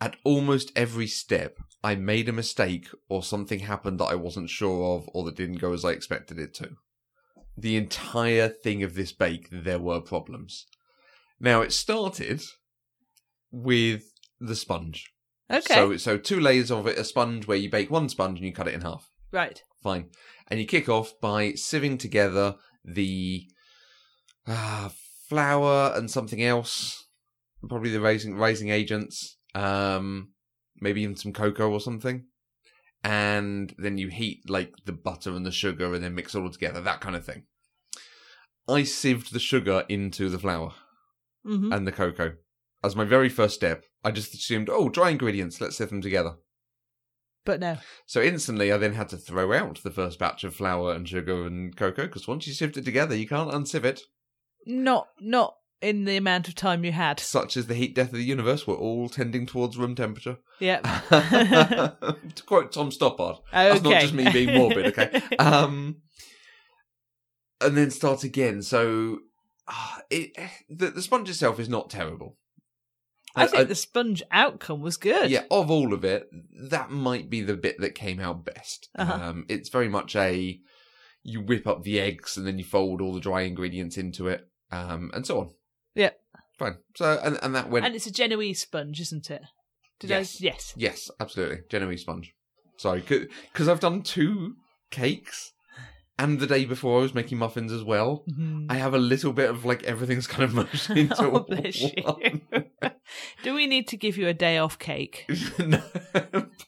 At 0.00 0.16
almost 0.24 0.70
every 0.76 1.06
step, 1.06 1.58
I 1.82 1.94
made 1.94 2.28
a 2.28 2.32
mistake 2.32 2.88
or 3.08 3.22
something 3.22 3.60
happened 3.60 3.98
that 4.00 4.06
I 4.06 4.14
wasn't 4.14 4.50
sure 4.50 4.96
of 4.96 5.08
or 5.14 5.24
that 5.24 5.36
didn't 5.36 5.58
go 5.58 5.72
as 5.72 5.84
I 5.84 5.90
expected 5.92 6.38
it 6.38 6.54
to. 6.54 6.76
The 7.56 7.76
entire 7.76 8.48
thing 8.48 8.82
of 8.82 8.94
this 8.94 9.12
bake, 9.12 9.48
there 9.50 9.78
were 9.80 10.00
problems. 10.00 10.66
Now, 11.40 11.62
it 11.62 11.72
started 11.72 12.42
with 13.50 14.12
the 14.40 14.54
sponge. 14.54 15.10
Okay, 15.50 15.74
So, 15.74 15.96
so 15.96 16.18
two 16.18 16.40
layers 16.40 16.70
of 16.70 16.86
it, 16.86 16.98
a 16.98 17.04
sponge 17.04 17.46
where 17.46 17.56
you 17.56 17.70
bake 17.70 17.90
one 17.90 18.08
sponge 18.08 18.38
and 18.38 18.46
you 18.46 18.52
cut 18.52 18.68
it 18.68 18.74
in 18.74 18.82
half. 18.82 19.10
right. 19.32 19.62
Fine. 19.82 20.10
And 20.48 20.58
you 20.58 20.66
kick 20.66 20.88
off 20.88 21.12
by 21.20 21.52
sieving 21.52 21.98
together 21.98 22.56
the 22.84 23.46
uh, 24.46 24.88
flour 25.28 25.92
and 25.94 26.10
something 26.10 26.42
else, 26.42 27.06
probably 27.68 27.90
the 27.90 28.00
raising 28.00 28.36
raising 28.36 28.70
agents, 28.70 29.36
um, 29.54 30.30
maybe 30.80 31.02
even 31.02 31.16
some 31.16 31.32
cocoa 31.32 31.70
or 31.70 31.80
something. 31.80 32.24
And 33.04 33.72
then 33.78 33.98
you 33.98 34.08
heat 34.08 34.48
like 34.50 34.72
the 34.84 34.92
butter 34.92 35.30
and 35.30 35.46
the 35.46 35.52
sugar 35.52 35.94
and 35.94 36.02
then 36.02 36.14
mix 36.14 36.34
it 36.34 36.40
all 36.40 36.50
together, 36.50 36.80
that 36.80 37.00
kind 37.00 37.14
of 37.14 37.24
thing. 37.24 37.44
I 38.66 38.82
sieved 38.82 39.32
the 39.32 39.38
sugar 39.38 39.84
into 39.88 40.28
the 40.28 40.38
flour 40.38 40.74
hmm 41.44 41.72
and 41.72 41.86
the 41.86 41.92
cocoa 41.92 42.34
as 42.82 42.96
my 42.96 43.04
very 43.04 43.28
first 43.28 43.54
step. 43.54 43.84
I 44.04 44.10
just 44.10 44.34
assumed, 44.34 44.68
oh, 44.70 44.88
dry 44.88 45.10
ingredients, 45.10 45.60
let's 45.60 45.76
sieve 45.76 45.90
them 45.90 46.02
together. 46.02 46.36
But 47.44 47.60
no. 47.60 47.78
So 48.06 48.20
instantly, 48.20 48.70
I 48.70 48.76
then 48.76 48.92
had 48.92 49.08
to 49.08 49.16
throw 49.16 49.52
out 49.54 49.82
the 49.82 49.90
first 49.90 50.18
batch 50.18 50.44
of 50.44 50.54
flour 50.54 50.92
and 50.92 51.08
sugar 51.08 51.46
and 51.46 51.74
cocoa 51.74 52.06
because 52.06 52.28
once 52.28 52.46
you 52.46 52.52
sift 52.52 52.76
it 52.76 52.84
together, 52.84 53.16
you 53.16 53.26
can't 53.26 53.52
unsieve 53.52 53.86
it. 53.86 54.02
Not 54.66 55.08
not 55.18 55.54
in 55.80 56.04
the 56.04 56.16
amount 56.16 56.48
of 56.48 56.54
time 56.54 56.84
you 56.84 56.92
had. 56.92 57.20
Such 57.20 57.56
is 57.56 57.66
the 57.66 57.74
heat 57.74 57.94
death 57.94 58.08
of 58.08 58.18
the 58.18 58.24
universe. 58.24 58.66
We're 58.66 58.74
all 58.74 59.08
tending 59.08 59.46
towards 59.46 59.78
room 59.78 59.94
temperature. 59.94 60.38
Yep. 60.60 60.82
to 61.08 62.42
quote 62.44 62.72
Tom 62.72 62.90
Stoppard, 62.90 63.38
okay. 63.38 63.68
that's 63.70 63.82
not 63.82 64.00
just 64.00 64.14
me 64.14 64.30
being 64.30 64.54
morbid. 64.54 64.86
Okay, 64.86 65.22
um, 65.38 66.02
and 67.60 67.76
then 67.76 67.90
start 67.90 68.24
again. 68.24 68.62
So 68.62 69.20
ah, 69.66 70.02
it 70.10 70.36
the, 70.68 70.90
the 70.90 71.02
sponge 71.02 71.30
itself 71.30 71.58
is 71.58 71.68
not 71.68 71.90
terrible. 71.90 72.36
I 73.42 73.46
think 73.46 73.68
the 73.68 73.74
sponge 73.74 74.22
outcome 74.30 74.80
was 74.80 74.96
good. 74.96 75.30
Yeah, 75.30 75.44
of 75.50 75.70
all 75.70 75.92
of 75.94 76.04
it, 76.04 76.28
that 76.70 76.90
might 76.90 77.28
be 77.30 77.40
the 77.40 77.56
bit 77.56 77.80
that 77.80 77.94
came 77.94 78.20
out 78.20 78.44
best. 78.44 78.88
Uh-huh. 78.96 79.12
Um, 79.12 79.46
it's 79.48 79.68
very 79.68 79.88
much 79.88 80.14
a 80.16 80.60
you 81.22 81.40
whip 81.42 81.66
up 81.66 81.82
the 81.82 82.00
eggs 82.00 82.36
and 82.36 82.46
then 82.46 82.58
you 82.58 82.64
fold 82.64 83.00
all 83.00 83.12
the 83.12 83.20
dry 83.20 83.42
ingredients 83.42 83.96
into 83.98 84.28
it, 84.28 84.48
um, 84.70 85.10
and 85.14 85.26
so 85.26 85.40
on. 85.40 85.50
Yeah, 85.94 86.10
Fine. 86.58 86.78
So 86.96 87.20
and 87.22 87.38
and 87.42 87.54
that 87.54 87.70
went. 87.70 87.84
And 87.86 87.94
it's 87.94 88.06
a 88.06 88.12
Genoese 88.12 88.60
sponge, 88.62 89.00
isn't 89.00 89.30
it? 89.30 89.42
Did 90.00 90.10
Yes. 90.10 90.36
I? 90.36 90.44
Yes. 90.44 90.74
yes, 90.76 91.10
absolutely, 91.20 91.58
Genoese 91.68 92.02
sponge. 92.02 92.34
Sorry, 92.76 93.00
because 93.00 93.68
I've 93.68 93.80
done 93.80 94.02
two 94.02 94.54
cakes, 94.90 95.52
and 96.18 96.38
the 96.38 96.46
day 96.46 96.64
before 96.64 96.98
I 97.00 97.02
was 97.02 97.14
making 97.14 97.38
muffins 97.38 97.72
as 97.72 97.82
well. 97.82 98.24
Mhm. 98.30 98.66
I 98.70 98.76
have 98.76 98.94
a 98.94 98.98
little 98.98 99.32
bit 99.32 99.50
of 99.50 99.64
like 99.64 99.82
everything's 99.84 100.26
kind 100.28 100.44
of 100.44 100.54
mushed 100.54 100.90
into 100.90 101.16
oh, 101.30 101.40
bless 101.48 101.80
you. 101.80 101.92
one. 102.04 102.42
Do 103.42 103.54
we 103.54 103.66
need 103.66 103.88
to 103.88 103.96
give 103.96 104.16
you 104.16 104.28
a 104.28 104.34
day 104.34 104.58
off 104.58 104.78
cake? 104.78 105.28
No, 105.58 105.82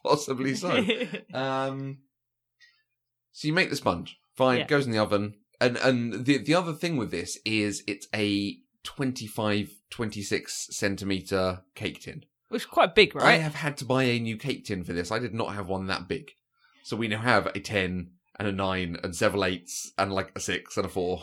Possibly 0.04 0.54
so. 0.54 0.84
Um, 1.34 1.98
so 3.32 3.48
you 3.48 3.54
make 3.54 3.70
the 3.70 3.76
sponge. 3.76 4.18
Fine, 4.36 4.58
Yeah. 4.60 4.66
goes 4.66 4.86
in 4.86 4.92
the 4.92 4.98
oven. 4.98 5.34
And 5.60 5.76
and 5.78 6.24
the 6.24 6.38
the 6.38 6.54
other 6.54 6.72
thing 6.72 6.96
with 6.96 7.10
this 7.10 7.38
is 7.44 7.82
it's 7.86 8.08
a 8.14 8.56
25, 8.84 9.70
26 9.90 10.68
centimeter 10.70 11.62
cake 11.74 12.00
tin. 12.00 12.24
Which 12.48 12.62
is 12.62 12.66
quite 12.66 12.94
big, 12.94 13.14
right? 13.14 13.24
I 13.26 13.36
have 13.36 13.54
had 13.54 13.76
to 13.78 13.84
buy 13.84 14.04
a 14.04 14.18
new 14.18 14.36
cake 14.36 14.64
tin 14.64 14.82
for 14.84 14.92
this. 14.92 15.12
I 15.12 15.18
did 15.18 15.34
not 15.34 15.54
have 15.54 15.68
one 15.68 15.86
that 15.88 16.08
big. 16.08 16.30
So 16.82 16.96
we 16.96 17.08
now 17.08 17.18
have 17.20 17.46
a 17.46 17.60
10 17.60 18.10
and 18.38 18.48
a 18.48 18.52
9 18.52 18.96
and 19.04 19.14
several 19.14 19.44
eights 19.44 19.92
and 19.98 20.12
like 20.12 20.32
a 20.34 20.40
6 20.40 20.76
and 20.78 20.86
a 20.86 20.88
4. 20.88 21.22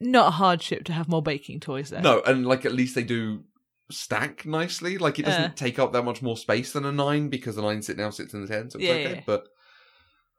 Not 0.00 0.28
a 0.28 0.30
hardship 0.32 0.84
to 0.84 0.92
have 0.92 1.08
more 1.08 1.22
baking 1.22 1.60
toys 1.60 1.90
there. 1.90 2.02
No, 2.02 2.20
and 2.26 2.46
like 2.46 2.64
at 2.66 2.72
least 2.72 2.94
they 2.94 3.02
do 3.02 3.44
stack 3.90 4.46
nicely. 4.46 4.98
Like 4.98 5.18
it 5.18 5.24
doesn't 5.26 5.42
Uh. 5.42 5.54
take 5.54 5.78
up 5.78 5.92
that 5.92 6.04
much 6.04 6.22
more 6.22 6.36
space 6.36 6.72
than 6.72 6.84
a 6.84 6.92
nine 6.92 7.28
because 7.28 7.56
the 7.56 7.62
nine 7.62 7.82
sit 7.82 7.96
now 7.96 8.10
sits 8.10 8.34
in 8.34 8.42
the 8.42 8.48
ten, 8.48 8.70
so 8.70 8.78
it's 8.78 8.86
Yeah, 8.86 8.92
okay. 8.94 9.14
yeah. 9.16 9.22
But 9.26 9.48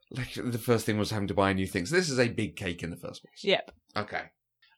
like 0.09 0.33
the 0.33 0.57
first 0.57 0.85
thing 0.85 0.97
was 0.97 1.11
having 1.11 1.27
to 1.29 1.33
buy 1.33 1.51
a 1.51 1.53
new 1.53 1.67
thing. 1.67 1.85
So 1.85 1.95
this 1.95 2.09
is 2.09 2.19
a 2.19 2.27
big 2.29 2.55
cake 2.55 2.83
in 2.83 2.89
the 2.89 2.97
first 2.97 3.23
place. 3.23 3.43
Yep. 3.43 3.71
Okay. 3.95 4.23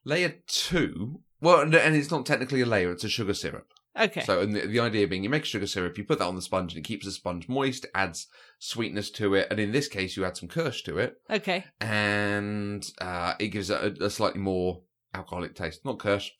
Layer 0.05 0.35
two. 0.47 1.21
Well, 1.41 1.61
and 1.61 1.73
and 1.75 1.95
it's 1.95 2.11
not 2.11 2.25
technically 2.25 2.61
a 2.61 2.65
layer; 2.65 2.91
it's 2.91 3.03
a 3.03 3.09
sugar 3.09 3.33
syrup. 3.33 3.67
Okay. 3.99 4.21
So, 4.21 4.41
and 4.41 4.55
the, 4.55 4.65
the 4.65 4.79
idea 4.79 5.07
being, 5.07 5.23
you 5.23 5.29
make 5.29 5.45
sugar 5.45 5.67
syrup, 5.67 5.97
you 5.99 6.03
put 6.03 6.17
that 6.17 6.25
on 6.25 6.35
the 6.35 6.41
sponge, 6.41 6.73
and 6.73 6.79
it 6.83 6.87
keeps 6.87 7.05
the 7.05 7.11
sponge 7.11 7.47
moist, 7.47 7.85
adds 7.93 8.27
sweetness 8.57 9.11
to 9.11 9.35
it, 9.35 9.47
and 9.51 9.59
in 9.59 9.71
this 9.71 9.87
case, 9.87 10.17
you 10.17 10.25
add 10.25 10.35
some 10.35 10.49
kirsch 10.49 10.81
to 10.83 10.97
it, 10.97 11.17
okay. 11.29 11.63
and 11.79 12.89
uh, 12.99 13.35
it 13.39 13.49
gives 13.49 13.69
it 13.69 13.99
a, 14.01 14.05
a 14.05 14.09
slightly 14.09 14.41
more 14.41 14.81
alcoholic 15.13 15.53
taste. 15.53 15.85
Not 15.85 15.99
kirsch, 15.99 16.31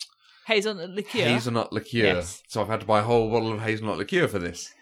Hazelnut 0.47 0.89
liqueur. 0.89 1.23
hazelnut 1.25 1.71
liqueur. 1.73 2.03
Yes. 2.15 2.41
So 2.47 2.61
I've 2.61 2.67
had 2.67 2.81
to 2.81 2.85
buy 2.85 2.99
a 2.99 3.03
whole 3.03 3.29
bottle 3.31 3.53
of 3.53 3.61
hazelnut 3.61 3.97
liqueur 3.97 4.27
for 4.27 4.39
this. 4.39 4.73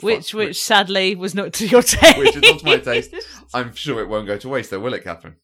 which, 0.00 0.32
Fuck, 0.32 0.38
which 0.38 0.62
sadly 0.62 1.14
was 1.14 1.34
not 1.34 1.52
to 1.54 1.66
your 1.66 1.82
taste. 1.84 2.16
Which 2.18 2.36
is 2.36 2.42
not 2.42 2.58
to 2.60 2.64
my 2.64 2.78
taste. 2.78 3.14
I'm 3.52 3.74
sure 3.74 4.00
it 4.00 4.08
won't 4.08 4.26
go 4.26 4.36
to 4.38 4.48
waste, 4.48 4.70
though, 4.70 4.80
will 4.80 4.94
it, 4.94 5.04
Catherine? 5.04 5.36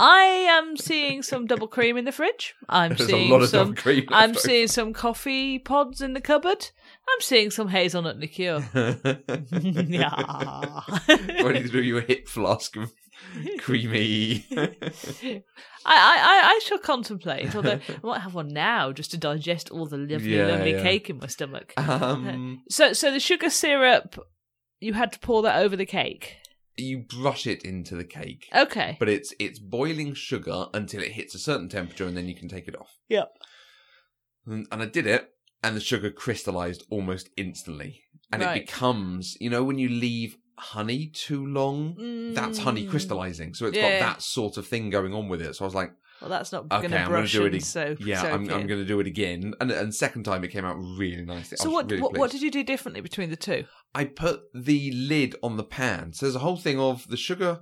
I 0.00 0.24
am 0.24 0.76
seeing 0.76 1.22
some 1.22 1.46
double 1.46 1.68
cream 1.68 1.96
in 1.96 2.04
the 2.04 2.10
fridge. 2.10 2.54
I'm 2.68 2.94
There's 2.96 3.08
seeing 3.08 3.30
a 3.30 3.32
lot 3.32 3.42
of 3.42 3.48
some. 3.50 3.76
cream. 3.76 4.04
I'm 4.08 4.34
seeing 4.34 4.66
some 4.66 4.92
coffee 4.92 5.60
pods 5.60 6.00
in 6.00 6.14
the 6.14 6.20
cupboard. 6.20 6.70
I'm 7.08 7.20
seeing 7.20 7.52
some 7.52 7.68
hazelnut 7.68 8.16
liqueur. 8.18 8.58
yeah. 9.52 10.80
Ready 11.08 11.62
to 11.62 11.68
do 11.70 11.80
your 11.82 12.00
hip 12.00 12.26
flask 12.26 12.74
of 12.76 12.92
creamy. 13.58 14.46
I, 14.52 15.40
I, 15.86 16.42
I 16.54 16.60
shall 16.64 16.78
contemplate. 16.78 17.54
Although 17.54 17.80
I 17.88 18.06
might 18.06 18.20
have 18.20 18.34
one 18.34 18.48
now 18.48 18.92
just 18.92 19.10
to 19.12 19.18
digest 19.18 19.70
all 19.70 19.86
the 19.86 19.98
lovely, 19.98 20.36
Yeah, 20.36 20.46
lovely 20.46 20.72
yeah. 20.72 20.82
cake 20.82 21.10
in 21.10 21.18
my 21.18 21.26
stomach. 21.26 21.72
um, 21.76 22.62
So, 22.70 22.92
so 22.92 23.10
the 23.10 23.20
sugar 23.20 23.50
syrup, 23.50 24.18
you 24.80 24.94
had 24.94 25.12
to 25.12 25.18
pour 25.18 25.42
that 25.42 25.58
over 25.58 25.76
the 25.76 25.86
cake. 25.86 26.36
you 26.76 26.98
brush 27.08 27.46
it 27.46 27.62
into 27.64 27.94
the 27.94 28.04
cake, 28.04 28.48
Okay. 28.54 28.96
but 28.98 29.08
it's 29.08 29.32
it's 29.38 29.58
boiling 29.58 30.12
sugar 30.14 30.66
until 30.74 31.02
it 31.02 31.12
hits 31.12 31.34
a 31.34 31.38
certain 31.38 31.68
temperature, 31.68 32.06
and 32.06 32.16
then 32.16 32.26
you 32.28 32.34
can 32.34 32.48
take 32.48 32.66
it 32.68 32.76
off. 32.78 32.96
Yep. 33.08 33.28
And, 34.46 34.66
and 34.72 34.82
I 34.82 34.86
did 34.86 35.06
it, 35.06 35.28
and 35.62 35.76
the 35.76 35.80
sugar 35.80 36.10
crystallized 36.10 36.84
almost 36.90 37.28
instantly, 37.36 38.02
and 38.32 38.42
Right. 38.42 38.62
it 38.62 38.66
becomes 38.66 39.36
you 39.40 39.50
know 39.50 39.62
when 39.64 39.78
you 39.78 39.88
leave 39.88 40.36
honey 40.72 41.06
too 41.06 41.44
long. 41.46 42.32
That's 42.34 42.58
honey 42.58 42.84
Mm. 42.86 42.90
crystallizing, 42.90 43.54
so 43.54 43.66
it's 43.66 43.76
Yeah. 43.76 43.98
got 43.98 43.98
that 44.14 44.22
sort 44.22 44.56
of 44.56 44.66
thing 44.66 44.90
going 44.90 45.12
on 45.14 45.28
with 45.28 45.40
it. 45.42 45.54
So 45.56 45.64
I 45.64 45.66
was 45.66 45.74
like, 45.74 45.92
Well, 46.20 46.30
that's 46.30 46.52
not 46.52 46.64
Okay, 46.72 46.88
going 46.88 47.02
to 47.04 47.08
brush 47.08 47.32
do 47.32 47.44
it 47.46 47.54
ag- 47.54 47.62
so 47.62 47.96
yeah, 48.00 48.22
soak 48.22 48.32
I'm, 48.32 48.40
I'm 48.50 48.66
going 48.66 48.80
to 48.80 48.84
do 48.84 48.98
it 49.00 49.06
again. 49.06 49.52
And 49.60 49.70
and 49.70 49.94
second 49.94 50.22
time 50.24 50.42
it 50.44 50.48
came 50.48 50.64
out 50.64 50.76
really 50.76 51.24
nicely. 51.24 51.56
So 51.58 51.70
what, 51.70 51.90
really 51.90 52.00
what 52.02 52.16
what 52.16 52.30
did 52.30 52.40
you 52.42 52.50
do 52.50 52.62
differently 52.64 53.00
between 53.00 53.30
the 53.30 53.36
two? 53.36 53.64
I 53.94 54.04
put 54.04 54.42
the 54.54 54.90
lid 54.92 55.34
on 55.42 55.56
the 55.56 55.64
pan. 55.64 56.12
So 56.12 56.26
there's 56.26 56.36
a 56.36 56.40
whole 56.40 56.56
thing 56.56 56.78
of 56.80 57.08
the 57.08 57.16
sugar 57.16 57.60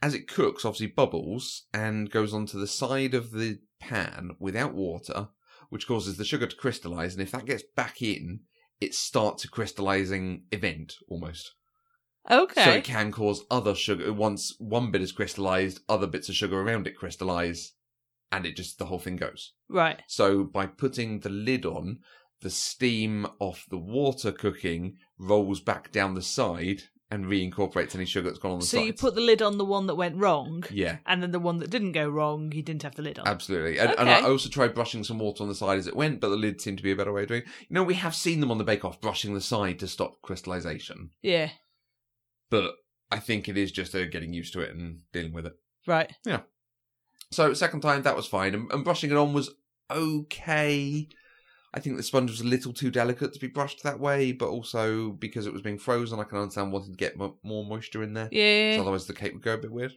as 0.00 0.14
it 0.14 0.28
cooks, 0.28 0.64
obviously 0.64 0.86
bubbles 0.86 1.66
and 1.74 2.08
goes 2.10 2.32
onto 2.32 2.58
the 2.58 2.66
side 2.68 3.14
of 3.14 3.32
the 3.32 3.58
pan 3.80 4.30
without 4.38 4.74
water, 4.74 5.28
which 5.70 5.86
causes 5.88 6.16
the 6.16 6.24
sugar 6.24 6.46
to 6.46 6.56
crystallize. 6.56 7.14
And 7.14 7.22
if 7.22 7.32
that 7.32 7.46
gets 7.46 7.64
back 7.76 8.00
in, 8.00 8.40
it 8.80 8.94
starts 8.94 9.44
a 9.44 9.48
crystallizing 9.48 10.44
event 10.52 10.94
almost. 11.08 11.52
Okay. 12.30 12.64
So 12.64 12.70
it 12.72 12.84
can 12.84 13.10
cause 13.12 13.44
other 13.50 13.74
sugar. 13.74 14.12
Once 14.12 14.54
one 14.58 14.90
bit 14.90 15.02
is 15.02 15.12
crystallized, 15.12 15.80
other 15.88 16.06
bits 16.06 16.28
of 16.28 16.34
sugar 16.34 16.60
around 16.60 16.86
it 16.86 16.96
crystallize, 16.96 17.72
and 18.30 18.44
it 18.46 18.56
just 18.56 18.78
the 18.78 18.86
whole 18.86 18.98
thing 18.98 19.16
goes. 19.16 19.52
right. 19.68 20.02
So 20.06 20.44
by 20.44 20.66
putting 20.66 21.20
the 21.20 21.30
lid 21.30 21.64
on, 21.64 21.98
the 22.40 22.50
steam 22.50 23.26
off 23.40 23.66
the 23.70 23.78
water 23.78 24.30
cooking 24.32 24.96
rolls 25.18 25.60
back 25.60 25.90
down 25.90 26.14
the 26.14 26.22
side 26.22 26.82
and 27.10 27.24
reincorporates 27.24 27.94
any 27.94 28.04
sugar 28.04 28.28
that's 28.28 28.38
gone 28.38 28.52
on 28.52 28.58
the 28.60 28.66
side. 28.66 28.76
So 28.78 28.84
you 28.84 28.92
put 28.92 29.14
the 29.14 29.22
lid 29.22 29.40
on 29.40 29.56
the 29.56 29.64
one 29.64 29.86
that 29.86 29.94
went 29.94 30.14
wrong, 30.16 30.62
yeah, 30.70 30.98
and 31.06 31.22
then 31.22 31.30
the 31.32 31.38
one 31.40 31.58
that 31.60 31.70
didn't 31.70 31.92
go 31.92 32.06
wrong, 32.06 32.52
you 32.52 32.62
didn't 32.62 32.82
have 32.82 32.94
the 32.96 33.02
lid 33.02 33.18
on. 33.18 33.26
absolutely. 33.26 33.78
And, 33.78 33.90
and 33.98 34.00
Okay. 34.10 34.12
I 34.24 34.28
also 34.28 34.50
tried 34.50 34.74
brushing 34.74 35.02
some 35.04 35.18
water 35.18 35.42
on 35.42 35.48
the 35.48 35.54
side 35.54 35.78
as 35.78 35.86
it 35.86 35.96
went, 35.96 36.20
but 36.20 36.28
the 36.28 36.36
lid 36.36 36.60
seemed 36.60 36.76
to 36.76 36.84
be 36.84 36.90
a 36.92 36.96
better 36.96 37.12
way 37.14 37.22
of 37.22 37.28
doing 37.28 37.42
it. 37.42 37.48
You 37.70 37.74
know, 37.74 37.82
we 37.82 37.94
have 37.94 38.14
seen 38.14 38.40
them 38.40 38.50
on 38.50 38.58
the 38.58 38.64
Bake 38.64 38.84
Off 38.84 39.00
brushing 39.00 39.32
the 39.32 39.40
side 39.40 39.78
to 39.78 39.88
stop 39.88 40.20
crystallization, 40.22 41.10
yeah. 41.22 41.50
But 42.50 42.74
I 43.10 43.18
think 43.18 43.48
it 43.48 43.56
is 43.56 43.72
just 43.72 43.94
uh, 43.94 44.06
getting 44.06 44.32
used 44.32 44.52
to 44.54 44.60
it 44.60 44.74
and 44.74 45.00
dealing 45.12 45.32
with 45.32 45.46
it. 45.46 45.54
Right. 45.86 46.12
Yeah. 46.24 46.40
So 47.30 47.52
second 47.54 47.80
time 47.80 48.02
that 48.02 48.16
was 48.16 48.26
fine, 48.26 48.54
and, 48.54 48.70
and 48.72 48.84
brushing 48.84 49.10
it 49.10 49.16
on 49.16 49.32
was 49.32 49.50
okay. 49.90 51.08
I 51.74 51.80
think 51.80 51.96
the 51.96 52.02
sponge 52.02 52.30
was 52.30 52.40
a 52.40 52.46
little 52.46 52.72
too 52.72 52.90
delicate 52.90 53.34
to 53.34 53.38
be 53.38 53.46
brushed 53.46 53.82
that 53.82 54.00
way, 54.00 54.32
but 54.32 54.48
also 54.48 55.10
because 55.10 55.46
it 55.46 55.52
was 55.52 55.60
being 55.60 55.78
frozen, 55.78 56.18
I 56.18 56.24
can 56.24 56.38
understand 56.38 56.72
wanting 56.72 56.92
to 56.92 56.96
get 56.96 57.18
mo- 57.18 57.36
more 57.42 57.64
moisture 57.64 58.02
in 58.02 58.14
there. 58.14 58.28
Yeah. 58.32 58.76
So 58.76 58.82
otherwise, 58.82 59.06
the 59.06 59.12
cake 59.12 59.34
would 59.34 59.42
go 59.42 59.54
a 59.54 59.58
bit 59.58 59.70
weird. 59.70 59.92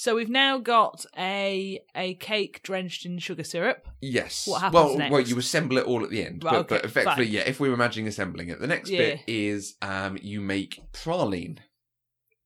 So 0.00 0.14
we've 0.14 0.28
now 0.30 0.58
got 0.58 1.04
a 1.18 1.80
a 1.96 2.14
cake 2.14 2.62
drenched 2.62 3.04
in 3.04 3.18
sugar 3.18 3.42
syrup. 3.42 3.88
Yes. 4.00 4.46
What 4.46 4.60
happens 4.60 4.74
well, 4.74 4.96
next? 4.96 5.10
well, 5.10 5.20
you 5.20 5.36
assemble 5.38 5.76
it 5.76 5.86
all 5.86 6.04
at 6.04 6.10
the 6.10 6.24
end, 6.24 6.44
Right, 6.44 6.52
but, 6.52 6.58
okay, 6.60 6.76
but 6.76 6.84
effectively, 6.84 7.24
fine. 7.24 7.34
yeah. 7.34 7.40
If 7.40 7.58
we 7.58 7.68
were 7.68 7.74
imagining 7.74 8.06
assembling 8.06 8.48
it, 8.48 8.60
the 8.60 8.68
next 8.68 8.90
Yeah. 8.90 8.98
bit 8.98 9.20
is 9.26 9.74
um, 9.82 10.16
you 10.22 10.40
make 10.40 10.80
praline. 10.92 11.58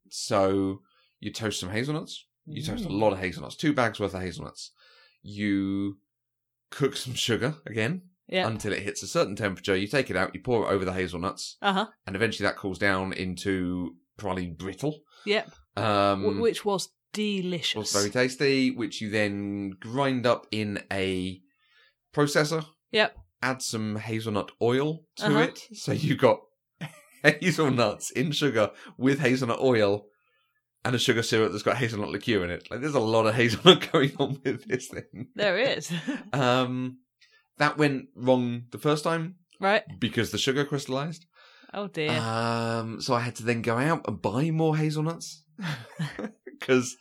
So 0.09 0.81
you 1.21 1.31
toast 1.31 1.61
some 1.61 1.69
hazelnuts. 1.69 2.25
You 2.47 2.63
toast 2.63 2.87
a 2.87 2.89
Mm. 2.89 2.99
lot 2.99 3.13
of 3.13 3.19
hazelnuts, 3.19 3.55
two 3.57 3.75
bags 3.75 4.01
worth 4.01 4.15
of 4.15 4.23
hazelnuts. 4.23 4.71
You 5.23 5.99
cook 6.71 6.97
some 6.97 7.13
sugar 7.13 7.57
again 7.67 8.01
Yeah. 8.29 8.47
until 8.47 8.73
it 8.73 8.81
hits 8.83 9.03
a 9.03 9.07
certain 9.07 9.37
temperature. 9.37 9.77
You 9.77 9.89
take 9.89 10.09
it 10.09 10.17
out, 10.17 10.35
you 10.35 10.41
pour 10.41 10.65
it 10.67 10.73
over 10.75 10.87
the 10.87 10.95
hazelnuts, 10.95 11.59
Uh 11.61 11.73
huh. 11.75 11.87
and 12.07 12.17
eventually 12.17 12.47
that 12.47 12.57
cools 12.57 12.79
down 12.79 13.13
into 13.13 13.97
praline 14.19 14.57
brittle. 14.57 15.03
Yep. 15.27 15.51
Um, 15.77 16.25
Wh- 16.39 16.41
which 16.41 16.65
was 16.65 16.89
delicious. 17.13 17.93
very 17.93 18.11
tasty, 18.11 18.71
which 18.71 19.01
you 19.01 19.11
then 19.11 19.71
grind 19.81 20.27
up 20.27 20.47
in 20.51 20.83
a 20.91 21.41
processor. 22.15 22.65
Yep. 22.91 23.17
Add 23.43 23.63
some 23.63 23.97
hazelnut 23.97 24.53
oil 24.61 25.05
to 25.17 25.27
Uh-huh. 25.27 25.39
it. 25.41 25.59
So 25.75 25.93
you've 25.93 26.19
got 26.19 26.41
hazelnuts 27.23 28.11
in 28.11 28.33
sugar 28.33 28.71
with 28.97 29.19
hazelnut 29.21 29.61
oil 29.61 30.07
and 30.85 30.95
a 30.95 30.99
sugar 30.99 31.23
syrup 31.23 31.53
that's 31.53 31.63
got 31.63 31.77
hazelnut 31.77 32.11
liqueur 32.11 32.45
in 32.45 32.51
it. 32.51 32.69
Like 32.71 32.81
there's 32.81 32.95
a 32.95 33.01
lot 33.01 33.27
of 33.27 33.35
hazelnut 33.41 33.91
going 33.93 34.13
on 34.19 34.41
with 34.45 34.65
this 34.67 34.89
thing. 34.89 35.29
There 35.35 35.59
is. 35.59 35.91
Um 36.33 36.99
that 37.59 37.79
went 37.79 38.07
wrong 38.17 38.65
the 38.71 38.79
first 38.79 39.05
time 39.05 39.37
right. 39.61 39.83
because 40.01 40.31
the 40.33 40.39
sugar 40.39 40.65
crystallized. 40.65 41.27
Oh 41.75 41.87
dear. 41.87 42.11
Um, 42.11 43.01
so 43.01 43.15
I 43.15 43.21
had 43.21 43.37
to 43.37 43.45
then 43.45 43.63
go 43.63 43.77
out 43.79 44.07
and 44.09 44.21
buy 44.21 44.51
more 44.51 44.77
hazelnuts 44.77 45.45
because 46.63 46.97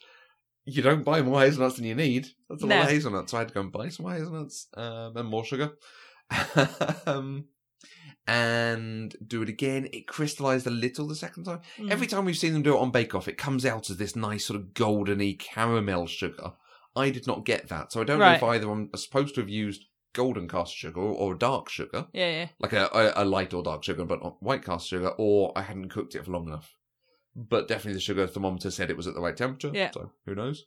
you 0.66 0.82
don't 0.82 1.04
buy 1.04 1.22
more 1.22 1.42
hazelnuts 1.42 1.76
than 1.78 1.86
you 1.86 1.96
need. 1.96 2.28
That's 2.50 2.64
a 2.64 2.66
lot 2.68 2.76
No. 2.76 2.82
of 2.84 2.90
hazelnuts. 2.90 3.32
So 3.32 3.38
I 3.38 3.42
had 3.42 3.48
to 3.50 3.54
go 3.54 3.62
and 3.62 3.72
buy 3.72 3.90
some 3.90 4.04
more 4.06 4.14
hazelnuts 4.14 4.68
um, 4.76 5.16
and 5.18 5.28
more 5.30 5.44
sugar. 5.46 5.72
um, 7.06 7.46
and 8.28 9.16
do 9.26 9.42
it 9.42 9.50
again. 9.50 9.88
It 9.92 10.08
crystallized 10.08 10.68
a 10.68 10.72
little 10.72 11.08
the 11.08 11.16
second 11.16 11.46
time. 11.46 11.62
Mm. 11.78 11.90
Every 11.92 12.08
time 12.08 12.26
we've 12.26 12.38
seen 12.38 12.54
them 12.54 12.62
do 12.62 12.76
it 12.76 12.80
on 12.80 12.92
Bake 12.92 13.16
Off, 13.16 13.28
it 13.28 13.38
comes 13.38 13.66
out 13.66 13.90
as 13.90 13.98
this 13.98 14.16
nice 14.16 14.46
sort 14.46 14.60
of 14.60 14.68
goldeny 14.74 15.38
caramel 15.38 16.08
sugar. 16.08 16.54
I 16.96 17.10
did 17.10 17.26
not 17.26 17.46
get 17.46 17.70
that, 17.70 17.92
so 17.92 18.02
I 18.02 18.04
don't 18.04 18.20
know 18.20 18.32
if 18.34 18.42
Right. 18.42 18.56
either 18.56 18.70
I'm 18.70 18.90
supposed 18.96 19.36
to 19.36 19.42
have 19.42 19.50
used 19.50 19.86
golden 20.14 20.48
caster 20.48 20.76
sugar 20.76 21.00
or 21.00 21.34
dark 21.34 21.70
sugar 21.70 22.06
Yeah, 22.14 22.30
yeah. 22.30 22.48
like 22.60 22.74
a, 22.74 22.90
a, 22.94 23.24
a 23.24 23.26
light 23.26 23.54
or 23.54 23.64
dark 23.64 23.84
sugar, 23.84 24.04
but 24.04 24.22
not 24.22 24.44
white 24.44 24.64
caster 24.64 24.98
sugar, 24.98 25.14
or 25.18 25.54
I 25.58 25.62
hadn't 25.62 25.88
cooked 25.90 26.16
it 26.16 26.26
for 26.26 26.32
long 26.32 26.48
enough. 26.48 26.76
But 27.36 27.68
definitely 27.68 27.94
the 27.94 28.00
sugar 28.02 28.28
thermometer 28.28 28.72
said 28.72 28.90
it 28.90 28.98
was 28.98 29.08
at 29.08 29.14
the 29.14 29.22
right 29.22 29.38
temperature. 29.38 29.72
Yeah. 29.74 29.92
So 29.92 30.12
who 30.26 30.36
knows? 30.36 30.66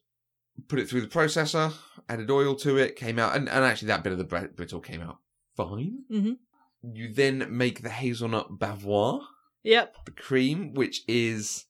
Put 0.68 0.79
it 0.79 0.88
through 0.88 1.03
the 1.03 1.09
processor, 1.09 1.74
added 2.09 2.31
oil 2.31 2.55
to 2.57 2.77
it, 2.79 2.96
came 2.96 3.18
out, 3.18 3.37
and, 3.37 3.48
and 3.48 3.64
actually 3.64 3.88
that 3.88 4.03
bit 4.05 4.12
of 4.12 4.18
the 4.18 4.24
brittle 4.24 4.81
came 4.81 5.00
out 5.03 5.18
fine. 5.57 6.05
Mhm. 6.11 6.37
You 6.83 7.12
then 7.12 7.46
make 7.50 7.83
the 7.83 7.90
hazelnut 7.90 8.59
bavarois, 8.59 9.20
Yep. 9.62 10.05
the 10.07 10.11
cream, 10.12 10.74
which 10.74 11.03
is 11.09 11.64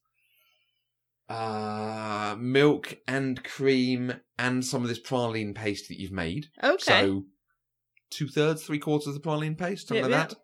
uh 1.27 2.35
milk 2.37 2.97
and 3.07 3.43
cream 3.43 4.13
and 4.37 4.63
some 4.63 4.83
of 4.83 4.87
this 4.87 4.99
praline 5.01 5.55
paste 5.55 5.87
that 5.89 5.99
you've 5.99 6.11
made. 6.11 6.47
Okay. 6.63 6.83
So 7.01 7.25
two 8.11 8.27
thirds, 8.27 8.63
three 8.63 8.77
quarters 8.79 9.07
of 9.07 9.13
the 9.15 9.19
praline 9.19 9.57
paste, 9.57 9.87
something 9.87 10.03
Yep, 10.03 10.11
like 10.11 10.19
yep. 10.19 10.29
that. 10.29 10.37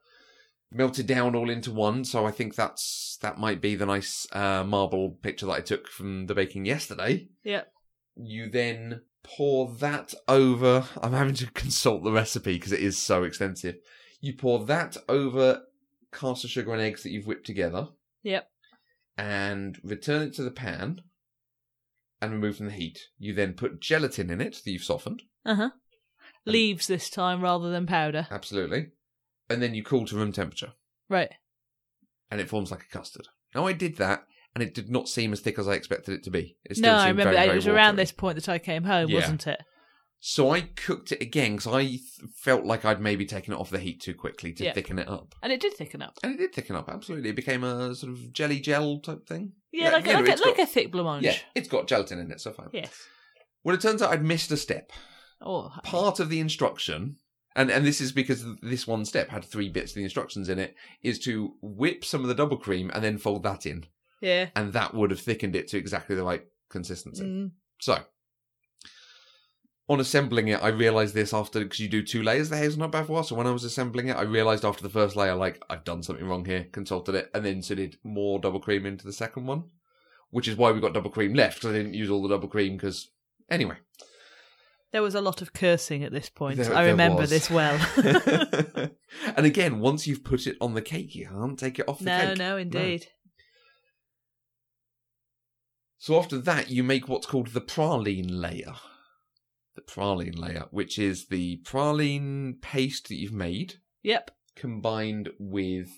Melted 0.74 1.06
down 1.08 1.36
all 1.36 1.50
into 1.50 1.72
one. 1.72 2.06
So 2.06 2.26
I 2.26 2.32
think 2.32 2.56
that's 2.56 3.18
that 3.22 3.38
might 3.38 3.60
be 3.62 3.76
the 3.76 3.86
nice 3.86 4.26
uh, 4.32 4.64
marble 4.64 5.12
picture 5.22 5.46
that 5.48 5.52
I 5.52 5.62
took 5.62 5.88
from 5.88 6.28
the 6.28 6.36
baking 6.36 6.66
yesterday. 6.66 7.28
Yep. 7.44 7.68
You 8.16 8.50
then 8.50 9.02
pour 9.24 9.72
that 9.80 10.14
over. 10.28 10.86
I'm 11.02 11.14
having 11.14 11.36
to 11.36 11.52
consult 11.52 12.04
the 12.04 12.12
recipe 12.12 12.54
because 12.54 12.72
it 12.72 12.80
is 12.80 12.98
so 12.98 13.24
extensive. 13.24 13.76
You 14.22 14.34
pour 14.36 14.66
that 14.66 14.98
over 15.10 15.62
caster 16.14 16.48
sugar 16.48 16.72
and 16.74 16.82
eggs 16.82 17.04
that 17.04 17.12
you've 17.12 17.28
whipped 17.28 17.46
together 17.46 17.88
Yep. 18.24 18.48
and 19.18 19.78
return 19.84 20.22
it 20.24 20.34
to 20.36 20.44
the 20.44 20.52
pan 20.52 21.02
and 22.22 22.32
remove 22.32 22.58
from 22.58 22.68
the 22.68 22.72
heat. 22.74 23.00
You 23.18 23.34
then 23.34 23.54
put 23.54 23.82
gelatin 23.82 24.30
in 24.30 24.40
it 24.42 24.62
that 24.64 24.72
you've 24.72 24.84
softened. 24.84 25.24
Uh 25.46 25.56
huh. 25.56 25.70
Leaves 26.46 26.88
this 26.88 27.10
time 27.10 27.42
rather 27.42 27.72
than 27.72 27.86
powder. 27.88 28.28
Absolutely. 28.32 28.88
And 29.54 29.62
then 29.62 29.74
you 29.76 29.84
cool 29.84 30.06
to 30.08 30.16
room 30.16 30.32
temperature 30.32 30.74
Right. 31.10 31.32
and 32.30 32.40
it 32.42 32.50
forms 32.50 32.72
like 32.72 32.84
a 32.84 32.98
custard. 32.98 33.28
Now 33.54 33.66
I 33.68 33.74
did 33.74 33.98
that 33.98 34.24
and 34.56 34.64
it 34.64 34.74
did 34.74 34.90
not 34.90 35.08
seem 35.10 35.32
as 35.34 35.40
thick 35.40 35.58
as 35.60 35.68
I 35.68 35.74
expected 35.74 36.14
it 36.14 36.24
to 36.24 36.32
be. 36.32 36.58
It 36.66 36.78
still 36.78 36.92
No, 36.92 36.98
I 36.98 37.08
remember 37.10 37.24
very, 37.24 37.36
that. 37.36 37.42
very 37.46 37.52
it 37.52 37.56
was 37.56 37.68
around 37.68 37.96
this 37.98 38.12
point 38.12 38.36
that 38.36 38.50
I 38.50 38.60
came 38.60 38.84
home, 38.84 39.10
Yeah. 39.10 39.20
wasn't 39.20 39.48
it? 39.48 39.62
So 40.24 40.52
I 40.52 40.62
cooked 40.62 41.12
it 41.12 41.22
again 41.22 41.56
because 41.56 41.74
I 41.74 41.82
th- 41.84 42.02
felt 42.36 42.64
like 42.64 42.86
I'd 42.86 43.02
maybe 43.02 43.26
taken 43.26 43.54
it 43.54 43.60
off 43.60 43.72
the 43.72 43.80
heat 43.80 44.02
too 44.02 44.14
quickly 44.14 44.54
to 44.54 44.66
Yeah. 44.66 44.74
thicken 44.74 45.00
it 45.00 45.08
up. 45.08 45.34
And 45.42 45.52
it 45.52 45.60
did 45.60 45.74
thicken 45.74 46.02
up. 46.04 46.20
And 46.22 46.34
it 46.34 46.38
did 46.38 46.54
thicken 46.54 46.76
up, 46.76 46.90
absolutely. 46.90 47.30
It 47.32 47.36
became 47.36 47.64
a 47.64 47.96
sort 47.96 48.12
of 48.14 48.32
jelly 48.32 48.60
gel 48.60 49.00
type 49.00 49.26
thing. 49.28 49.54
Yeah, 49.72 49.86
Yeah, 49.86 49.92
like, 49.94 50.06
you 50.06 50.14
know, 50.14 50.20
like, 50.20 50.28
a, 50.40 50.44
like 50.44 50.58
got- 50.58 50.60
a 50.60 50.72
thick 50.72 50.92
blancmange. 50.92 51.24
Yeah, 51.24 51.38
it's 51.56 51.68
got 51.68 51.88
gelatin 51.88 52.20
in 52.20 52.30
it, 52.30 52.40
so 52.40 52.52
fine. 52.54 52.70
Yes. 52.72 52.94
Well, 53.64 53.74
it 53.76 53.82
turns 53.82 54.02
out 54.04 54.12
I'd 54.12 54.24
missed 54.24 54.52
a 54.52 54.58
step. 54.58 54.92
Oh, 55.42 55.72
uh, 55.76 55.82
part 55.82 56.20
of 56.20 56.30
the 56.30 56.40
instruction, 56.40 57.16
and 57.56 57.70
and 57.70 57.86
this 57.86 58.02
is 58.02 58.12
because 58.12 58.46
this 58.62 58.88
one 58.88 59.06
step 59.06 59.30
had 59.30 59.44
three 59.44 59.70
bits 59.70 59.92
of 59.92 59.96
the 59.96 60.04
instructions 60.04 60.50
in 60.50 60.60
it, 60.60 60.76
is 61.02 61.20
to 61.20 61.56
whip 61.62 62.06
some 62.06 62.22
of 62.22 62.28
the 62.28 62.36
double 62.36 62.58
cream 62.58 62.92
and 62.94 63.04
then 63.04 63.18
fold 63.18 63.44
that 63.44 63.66
in, 63.66 63.86
yeah. 64.22 64.50
and 64.56 64.74
that 64.74 64.94
would 64.94 65.12
have 65.12 65.20
thickened 65.20 65.56
it 65.56 65.68
to 65.70 65.78
exactly 65.78 66.16
the 66.16 66.24
right 66.24 66.46
consistency. 66.70 67.24
Mm. 67.24 67.52
So, 67.80 68.00
on 69.90 70.00
assembling 70.00 70.48
it, 70.48 70.64
I 70.64 70.70
realized 70.70 71.14
this 71.14 71.34
after 71.34 71.60
because 71.60 71.80
you 71.80 71.90
do 71.90 72.02
two 72.02 72.24
layers 72.24 72.48
of 72.48 72.52
the 72.52 72.58
hazelnut 72.58 72.94
bavarois. 72.94 73.26
So 73.26 73.36
when 73.36 73.48
I 73.48 73.52
was 73.52 73.66
assembling 73.66 74.08
it, 74.08 74.16
I 74.16 74.22
realized 74.22 74.64
after 74.64 74.84
the 74.84 74.90
first 74.90 75.18
layer, 75.18 75.36
like 75.36 75.62
I've 75.70 75.84
done 75.84 76.02
something 76.02 76.26
wrong 76.26 76.46
here. 76.46 76.68
Consulted 76.72 77.16
it, 77.16 77.30
and 77.34 77.44
then 77.44 77.58
inserted 77.58 77.98
more 78.04 78.40
double 78.40 78.62
cream 78.62 78.86
into 78.86 79.06
the 79.06 79.12
second 79.12 79.48
one, 79.48 79.66
which 80.30 80.48
is 80.48 80.56
why 80.56 80.72
we 80.72 80.80
got 80.80 80.94
double 80.94 81.10
cream 81.10 81.34
left 81.34 81.56
because 81.56 81.76
I 81.76 81.78
didn't 81.78 81.96
use 81.96 82.10
all 82.10 82.24
the 82.24 82.30
double 82.30 82.48
cream. 82.48 82.78
Because 82.78 83.10
anyway, 83.50 83.76
There 84.92 85.02
was 85.02 85.16
a 85.16 85.22
lot 85.22 85.42
of 85.42 85.54
cursing 85.54 86.04
at 86.04 86.12
this 86.12 86.30
point. 86.30 86.58
There- 86.58 86.74
I 86.76 86.88
remember 86.88 87.26
this 87.26 87.50
well. 87.50 87.80
and 89.38 89.46
again, 89.46 89.80
once 89.80 90.06
you've 90.06 90.24
put 90.24 90.48
it 90.48 90.58
on 90.60 90.74
the 90.74 90.82
cake, 90.82 91.16
you 91.16 91.28
can't 91.28 91.58
take 91.58 91.80
it 91.80 91.88
off 91.88 92.00
the 92.00 92.06
no, 92.06 92.20
cake. 92.28 92.38
no, 92.38 92.58
indeed. 92.58 93.08
So 95.98 96.18
after 96.18 96.38
that, 96.40 96.70
you 96.70 96.84
make 96.84 97.08
what's 97.08 97.28
called 97.28 97.48
the 97.48 97.62
praline 97.62 98.28
layer. 98.30 98.74
The 99.76 99.82
praline 99.82 100.38
layer, 100.38 100.66
which 100.72 100.98
is 101.00 101.28
the 101.28 101.62
praline 101.64 102.60
paste 102.62 103.08
that 103.08 103.16
you've 103.16 103.32
made 103.32 103.76
Yep. 104.04 104.32
combined 104.56 105.30
with 105.40 105.90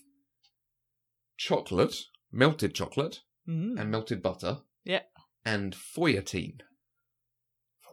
chocolate, 1.38 1.96
melted 2.32 2.76
chocolate, 2.76 3.22
Mm. 3.48 3.80
and 3.80 3.90
melted 3.90 4.22
butter. 4.22 4.60
Yeah. 4.84 5.04
And 5.46 5.74
feuilletine. 5.76 6.60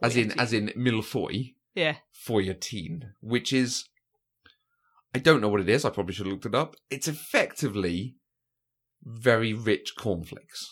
As 0.01 0.17
in, 0.17 0.31
as 0.39 0.51
in 0.53 0.71
mille-feuille, 0.75 1.53
Yeah. 1.75 1.97
feuilletine, 2.13 3.11
which 3.21 3.53
is, 3.53 3.85
I 5.13 5.19
don't 5.19 5.41
know 5.41 5.49
what 5.49 5.61
it 5.61 5.69
is. 5.69 5.85
I 5.85 5.89
probably 5.91 6.13
should 6.13 6.25
have 6.25 6.33
looked 6.33 6.45
it 6.45 6.55
up. 6.55 6.75
It's 6.89 7.07
effectively 7.07 8.15
very 9.03 9.53
rich 9.53 9.93
cornflakes. 9.97 10.67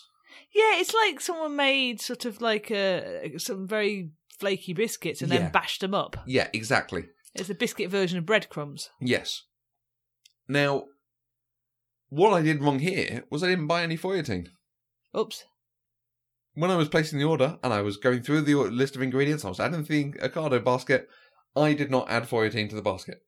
Yeah, 0.52 0.78
it's 0.80 0.92
like 0.94 1.20
someone 1.20 1.54
made 1.56 2.00
sort 2.00 2.24
of 2.24 2.40
like 2.40 2.70
a, 2.70 3.34
some 3.38 3.68
very 3.68 4.10
flaky 4.38 4.72
biscuits 4.72 5.22
and 5.22 5.30
Yeah. 5.32 5.38
then 5.40 5.52
bashed 5.52 5.80
them 5.80 5.94
up. 5.94 6.16
Yeah, 6.26 6.48
exactly. 6.52 7.04
It's 7.34 7.50
a 7.50 7.54
biscuit 7.54 7.90
version 7.90 8.18
of 8.18 8.26
breadcrumbs. 8.26 8.90
Yes. 9.00 9.44
Now, 10.48 10.86
what 12.08 12.32
I 12.32 12.42
did 12.42 12.62
wrong 12.62 12.80
here 12.80 13.24
was 13.30 13.44
I 13.44 13.48
didn't 13.50 13.68
buy 13.68 13.82
any 13.84 13.96
feuilletine. 13.96 14.48
Oops. 15.16 15.44
When 16.60 16.70
I 16.70 16.76
was 16.76 16.90
placing 16.90 17.18
the 17.18 17.24
order 17.24 17.58
and 17.64 17.72
I 17.72 17.80
was 17.80 17.96
going 17.96 18.22
through 18.22 18.42
the 18.42 18.54
list 18.54 18.94
of 18.94 19.00
ingredients, 19.00 19.46
I 19.46 19.48
was 19.48 19.60
adding 19.60 19.82
the 19.82 20.12
Ocado 20.20 20.62
basket. 20.62 21.08
I 21.56 21.72
did 21.72 21.90
not 21.90 22.10
add 22.10 22.24
feuilletine 22.28 22.68
to 22.68 22.76
the 22.76 22.82
basket 22.82 23.22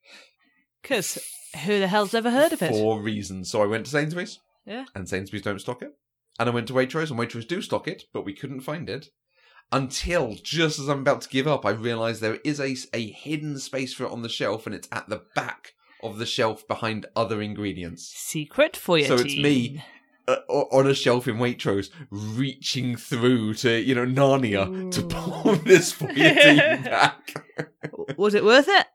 Because 0.83 1.19
who 1.65 1.79
the 1.81 1.89
hell's 1.89 2.13
ever 2.13 2.31
heard 2.31 2.53
of 2.53 2.61
it? 2.61 2.71
for 2.71 3.01
reasons. 3.01 3.51
So 3.51 3.63
I 3.63 3.67
went 3.67 3.87
to 3.87 3.91
Sainsbury's, 3.91 4.39
Yeah. 4.67 4.85
and 4.95 5.09
Sainsbury's 5.09 5.43
don't 5.45 5.61
stock 5.61 5.81
it. 5.81 5.93
And 6.39 6.47
I 6.49 6.53
went 6.53 6.67
to 6.69 6.75
Waitrose, 6.75 7.11
and 7.11 7.19
Waitrose 7.19 7.49
do 7.49 7.63
stock 7.63 7.89
it, 7.89 8.05
but 8.13 8.25
we 8.27 8.35
couldn't 8.35 8.61
find 8.61 8.91
it 8.91 9.09
until 9.73 10.35
just 10.43 10.79
as 10.79 10.89
I'm 10.91 11.01
about 11.01 11.23
to 11.23 11.29
give 11.31 11.47
up. 11.47 11.65
I 11.65 11.71
realise 11.71 12.21
there 12.21 12.39
is 12.45 12.61
a 12.61 12.77
a 12.95 13.11
hidden 13.13 13.59
space 13.59 13.95
for 13.95 14.05
it 14.05 14.13
on 14.13 14.21
the 14.21 14.29
shelf, 14.29 14.67
and 14.67 14.75
it's 14.75 14.89
at 14.93 15.09
the 15.09 15.23
back 15.35 15.73
of 16.03 16.19
the 16.19 16.27
shelf 16.27 16.69
behind 16.69 17.07
other 17.17 17.41
ingredients. 17.41 18.13
Secret 18.15 18.77
for 18.77 18.99
you. 18.99 19.07
So 19.07 19.15
it's 19.15 19.37
me. 19.37 19.83
Uh, 20.29 20.37
on 20.49 20.87
a 20.87 20.95
shelf 20.95 21.27
in 21.29 21.37
Waitrose, 21.37 21.91
reaching 22.11 22.97
through 22.97 23.55
to 23.55 23.81
you 23.81 23.95
know 23.95 24.07
Narnia 24.07 24.91
to 24.93 25.01
Ooh. 25.03 25.09
pull 25.09 25.55
this 25.65 25.93
feuilletine 25.93 26.85
back. 26.85 27.35
Was 28.17 28.35
it 28.35 28.45
worth 28.45 28.69
it? 28.69 28.87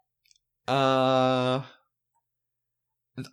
Uh, 0.68 1.62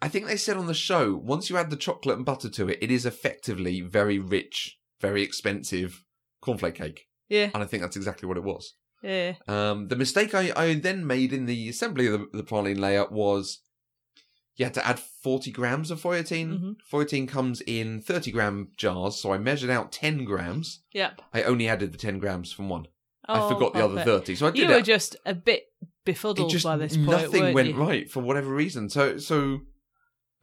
I 0.01 0.09
think 0.09 0.27
they 0.27 0.37
said 0.37 0.57
on 0.57 0.67
the 0.67 0.75
show 0.75 1.15
once 1.15 1.51
you 1.51 1.57
add 1.57 1.71
the 1.71 1.77
chocolate 1.77 2.17
and 2.17 2.25
butter 2.25 2.49
to 2.49 2.69
it, 2.69 2.79
it 2.81 2.91
is 2.91 3.05
effectively 3.05 3.81
very 3.81 4.19
rich, 4.19 4.79
very 5.01 5.23
expensive 5.23 6.05
cornflake 6.43 6.77
cake, 6.77 7.07
Yeah. 7.29 7.51
and 7.55 7.63
I 7.63 7.67
think 7.67 7.83
that's 7.83 7.97
exactly 7.97 8.27
what 8.29 8.37
it 8.37 8.45
was. 8.45 8.75
Yeah. 9.03 9.35
Um, 9.47 9.89
the 9.89 9.97
mistake 9.97 10.35
I, 10.35 10.53
I 10.57 10.75
then 10.75 11.07
made 11.07 11.33
in 11.35 11.45
the 11.45 11.69
assembly 11.69 12.07
of 12.07 12.13
the, 12.13 12.29
the 12.39 12.43
praline 12.43 12.79
layer 12.79 13.07
was 13.11 13.61
you 14.57 14.65
had 14.65 14.75
to 14.75 14.87
add 14.87 14.99
40 15.01 15.51
grams 15.51 15.91
of 15.91 16.01
feuilletine. 16.01 16.59
Mhm. 16.59 16.77
Feuilletine 16.91 17.27
comes 17.29 17.61
in 17.63 18.01
30 18.01 18.31
gram 18.31 18.69
jars, 18.77 19.17
so 19.17 19.33
I 19.33 19.39
measured 19.39 19.71
out 19.71 19.91
10 19.93 20.25
grams. 20.25 20.81
Yep. 20.93 21.23
I 21.33 21.43
only 21.43 21.69
added 21.69 21.93
the 21.93 21.99
10 21.99 22.19
grams 22.19 22.53
from 22.53 22.69
one. 22.69 22.87
I 23.27 23.41
Oh, 23.41 23.49
forgot 23.49 23.73
the 23.73 23.85
other 23.85 24.05
30. 24.05 24.35
So 24.37 24.47
I 24.47 24.51
did 24.51 24.59
You 24.65 24.71
it. 24.71 24.75
were 24.77 24.83
just 24.83 25.17
a 25.25 25.35
bit 25.35 25.65
it 25.81 25.89
befuddled 26.05 26.51
just 26.51 26.65
by 26.65 26.77
this 26.77 26.95
point. 26.97 27.09
nothing 27.09 27.55
went 27.55 27.69
you? 27.71 27.75
right 27.75 28.11
for 28.11 28.21
whatever 28.21 28.55
reason. 28.55 28.91
So 28.91 29.17
so 29.19 29.61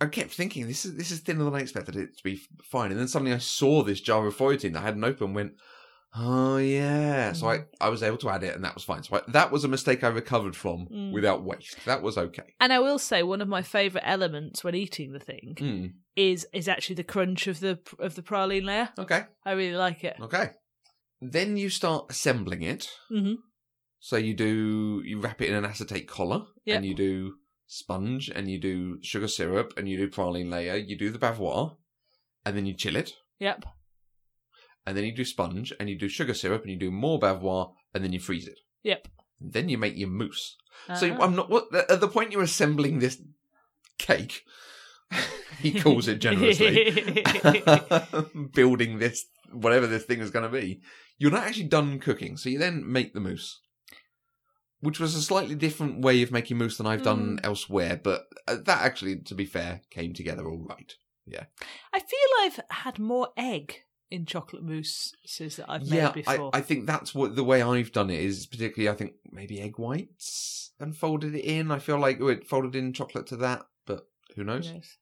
I 0.01 0.07
kept 0.07 0.32
thinking 0.32 0.66
this 0.68 0.84
is 0.86 0.95
this 0.95 1.12
is 1.12 1.20
thinner 1.20 1.43
than 1.43 1.53
I 1.53 1.59
expected 1.59 1.95
it 1.95 2.18
to 2.18 2.24
be 2.24 2.41
fine. 2.64 2.89
And 2.91 2.99
then 2.99 3.07
suddenly 3.07 3.34
I 3.34 3.38
saw 3.38 3.84
this 3.84 4.01
jar 4.01 4.26
of 4.26 4.36
feuilletine 4.36 4.74
that 4.74 4.80
I 4.82 4.86
hadn't 4.86 5.03
opened. 5.03 5.36
Went, 5.36 5.53
oh 6.16 6.57
yeah. 6.57 7.32
So 7.34 7.47
I 7.47 7.57
Mm. 7.59 7.66
I 7.80 7.89
was 7.89 8.03
able 8.03 8.18
to 8.18 8.30
add 8.30 8.43
it, 8.43 8.55
and 8.55 8.64
that 8.64 8.74
was 8.76 8.84
fine. 8.84 9.03
So 9.03 9.18
I, 9.18 9.22
that 9.32 9.51
was 9.51 9.64
a 9.64 9.68
mistake 9.68 10.03
I 10.03 10.07
recovered 10.09 10.55
from 10.55 10.88
Mm. 10.88 11.12
without 11.14 11.43
waste. 11.43 11.78
That 11.86 12.01
was 12.01 12.18
okay. 12.18 12.53
And 12.59 12.72
I 12.74 12.80
will 12.80 12.99
say 12.99 13.24
one 13.24 13.41
of 13.41 13.47
my 13.47 13.62
favourite 13.62 14.05
elements 14.07 14.64
when 14.64 14.76
eating 14.76 15.12
the 15.14 15.20
thing 15.20 15.55
Mm. 15.59 15.93
is 16.16 16.45
is 16.53 16.68
actually 16.68 16.95
the 16.95 17.03
crunch 17.03 17.47
of 17.47 17.59
the 17.59 17.80
of 17.99 18.16
the 18.16 18.22
praline 18.24 18.66
layer. 18.66 18.89
Okay. 18.97 19.24
I 19.45 19.51
really 19.51 19.78
like 19.78 20.03
it. 20.03 20.18
Okay. 20.22 20.51
Then 21.22 21.55
you 21.57 21.70
start 21.70 22.07
assembling 22.09 22.64
it. 22.64 22.89
hmm 23.09 23.34
So 23.99 24.18
you 24.18 24.34
do 24.34 25.01
you 25.05 25.20
wrap 25.22 25.41
it 25.41 25.49
in 25.49 25.55
an 25.55 25.66
acetate 25.66 26.07
collar, 26.07 26.41
Yep. 26.66 26.76
and 26.78 26.86
you 26.86 26.95
do 26.95 27.36
sponge, 27.68 28.30
and 28.30 28.49
you 28.51 28.59
do 28.59 28.97
sugar 29.01 29.28
syrup, 29.28 29.74
and 29.78 29.88
you 29.88 29.95
do 29.97 30.09
praline 30.09 30.49
layer. 30.51 30.76
You 30.76 30.97
do 30.97 31.09
the 31.12 31.20
bavarois 31.20 31.78
and 32.45 32.57
then 32.57 32.66
you 32.66 32.74
chill 32.74 32.95
it, 32.95 33.14
Yep. 33.39 33.64
And 34.86 34.97
then 34.97 35.03
you 35.03 35.15
do 35.15 35.25
sponge, 35.25 35.71
and 35.79 35.89
you 35.89 35.97
do 35.97 36.07
sugar 36.09 36.34
syrup, 36.34 36.63
and 36.63 36.71
you 36.71 36.77
do 36.77 36.91
more 36.91 37.19
bavarois, 37.19 37.71
and 37.93 38.03
then 38.03 38.13
you 38.13 38.19
freeze 38.19 38.47
it. 38.47 38.59
Yep. 38.84 39.07
Then 39.39 39.69
you 39.69 39.77
make 39.77 39.95
your 39.97 40.09
mousse. 40.09 40.55
So 40.95 41.11
Ah. 41.13 41.17
I'm 41.23 41.36
not 41.36 41.49
what 41.49 41.73
at 41.75 41.99
the 42.01 42.07
point 42.07 42.32
you're 42.32 42.41
assembling 42.41 42.99
this 42.99 43.21
cake. 43.99 44.43
he 45.59 45.79
calls 45.79 46.07
it 46.07 46.19
generously. 46.19 47.23
building 48.53 48.99
this 48.99 49.25
whatever 49.51 49.86
this 49.88 50.03
thing 50.05 50.19
is 50.19 50.32
going 50.32 50.49
to 50.49 50.59
be. 50.61 50.82
You're 51.17 51.32
not 51.32 51.43
actually 51.45 51.65
done 51.67 51.99
cooking, 51.99 52.38
so 52.38 52.49
you 52.49 52.57
then 52.57 52.89
make 52.89 53.13
the 53.13 53.19
mousse, 53.19 53.59
which 54.79 54.99
was 54.99 55.13
a 55.13 55.21
slightly 55.21 55.55
different 55.55 56.01
way 56.01 56.21
of 56.23 56.32
making 56.32 56.57
mousse 56.57 56.77
than 56.77 56.88
I've 56.88 57.03
done 57.03 57.39
elsewhere. 57.43 57.99
But 58.01 58.23
uh, 58.47 58.57
that 58.65 58.82
actually, 58.82 59.17
to 59.17 59.36
be 59.36 59.45
fair, 59.45 59.82
came 59.91 60.13
together 60.13 60.47
all 60.49 60.65
right. 60.67 60.93
Yeah. 61.27 61.43
I 61.93 61.99
feel 61.99 62.19
I've 62.41 62.59
had 62.84 62.97
more 62.97 63.29
egg 63.38 63.84
in 64.12 64.26
chocolate 64.26 64.64
mousses 64.64 65.55
that 65.55 65.66
I've 65.70 65.84
yeah, 65.84 66.12
made 66.16 66.28
I, 66.28 66.34
before. 66.36 66.49
I 66.53 66.62
think 66.62 66.86
that's 66.86 67.16
what 67.16 67.36
the 67.36 67.43
way 67.43 67.62
I've 67.62 67.91
done 67.91 68.09
it 68.09 68.20
is. 68.20 68.45
Particularly, 68.45 68.93
I 68.93 68.97
think 68.97 69.14
maybe 69.32 69.59
egg 69.62 69.78
whites 69.80 70.72
and 70.80 70.95
folded 70.95 71.34
it 71.34 71.45
in. 71.45 71.72
I 71.72 71.80
feel 71.80 71.97
like 71.97 72.20
oh, 72.22 72.28
it 72.28 72.47
folded 72.47 72.76
in 72.76 72.93
chocolate 72.93 73.26
to 73.28 73.38
that, 73.38 73.64
but 73.88 74.07
who 74.36 74.43
knows? 74.43 74.72
Yes. 74.74 74.97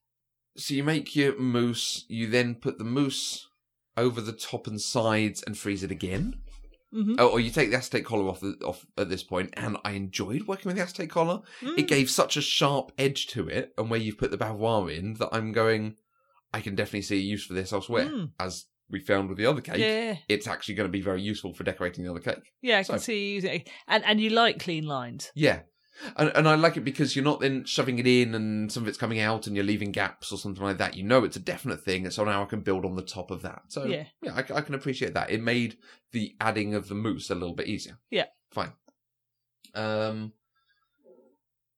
So 0.56 0.74
you 0.74 0.84
make 0.84 1.14
your 1.14 1.38
mousse. 1.38 2.04
You 2.08 2.28
then 2.28 2.54
put 2.54 2.78
the 2.78 2.84
mousse 2.84 3.48
over 3.96 4.20
the 4.20 4.32
top 4.32 4.66
and 4.66 4.80
sides 4.80 5.42
and 5.42 5.58
freeze 5.58 5.82
it 5.82 5.90
again. 5.90 6.40
Mhm. 6.92 7.16
Oh, 7.18 7.28
or 7.28 7.38
you 7.40 7.50
take 7.50 7.70
the 7.70 7.76
acetate 7.76 8.04
collar 8.04 8.28
off 8.28 8.40
the, 8.40 8.56
off 8.64 8.84
at 8.98 9.08
this 9.08 9.22
point, 9.22 9.50
and 9.56 9.76
I 9.84 9.92
enjoyed 9.92 10.48
working 10.48 10.66
with 10.70 10.76
the 10.76 10.82
acetate 10.82 11.10
collar. 11.10 11.42
It 11.62 11.84
Mm. 11.84 11.88
gave 11.88 12.10
such 12.10 12.36
a 12.36 12.40
sharp 12.42 12.90
edge 12.98 13.28
to 13.28 13.48
it, 13.48 13.72
and 13.78 13.88
where 13.90 14.00
you've 14.00 14.18
put 14.18 14.32
the 14.32 14.38
bavarois 14.38 14.88
in, 14.96 15.14
that 15.14 15.28
I'm 15.32 15.52
going. 15.52 15.96
I 16.52 16.60
can 16.60 16.74
definitely 16.74 17.02
see 17.02 17.18
a 17.18 17.20
use 17.20 17.46
for 17.46 17.52
this 17.52 17.72
elsewhere, 17.72 18.06
Mm. 18.08 18.32
as 18.40 18.66
we 18.90 19.00
found 19.00 19.28
with 19.28 19.38
the 19.38 19.46
other 19.46 19.60
cake. 19.60 19.78
Yeah, 19.78 20.16
It's 20.28 20.46
actually 20.46 20.74
going 20.74 20.88
to 20.88 20.92
be 20.92 21.00
very 21.02 21.22
useful 21.22 21.54
for 21.54 21.64
decorating 21.64 22.04
the 22.04 22.10
other 22.10 22.20
cake. 22.20 22.52
yeah, 22.62 22.78
I 22.78 22.82
can 22.84 22.98
see 22.98 23.28
you 23.28 23.34
using 23.36 23.54
it, 23.54 23.70
and 23.88 24.04
and 24.04 24.20
you 24.20 24.30
like 24.30 24.58
clean 24.58 24.84
lines. 24.86 25.30
Yeah. 25.34 25.60
And, 26.16 26.32
and 26.34 26.48
I 26.48 26.54
like 26.54 26.78
it 26.78 26.84
because 26.84 27.14
you're 27.14 27.24
not 27.24 27.40
then 27.40 27.64
shoving 27.66 27.98
it 27.98 28.06
in 28.06 28.34
and 28.34 28.72
some 28.72 28.84
of 28.84 28.88
it's 28.88 28.96
coming 28.96 29.20
out 29.20 29.46
and 29.46 29.54
you're 29.54 29.64
leaving 29.66 29.92
gaps 29.92 30.32
or 30.32 30.38
something 30.38 30.62
like 30.62 30.78
that. 30.78 30.96
You 30.96 31.02
know 31.02 31.24
it's 31.24 31.36
a 31.36 31.40
definite 31.40 31.82
thing, 31.84 32.04
and 32.04 32.12
so 32.12 32.24
now 32.24 32.42
I 32.42 32.46
can 32.46 32.60
build 32.60 32.86
on 32.86 32.96
the 32.96 33.02
top 33.02 33.30
of 33.30 33.42
that. 33.42 33.62
So 33.68 33.84
Yeah. 33.84 34.04
yeah, 34.22 34.32
I, 34.34 34.38
I 34.58 34.60
can 34.62 34.74
appreciate 34.74 35.12
that. 35.14 35.30
It 35.30 35.42
made 35.42 35.76
the 36.12 36.34
adding 36.40 36.74
of 36.74 36.88
the 36.88 36.94
mousse 36.94 37.28
a 37.28 37.34
little 37.34 37.54
bit 37.54 37.66
easier. 37.66 37.98
Yeah. 38.10 38.26
fine. 38.50 38.72
Um, 39.74 40.32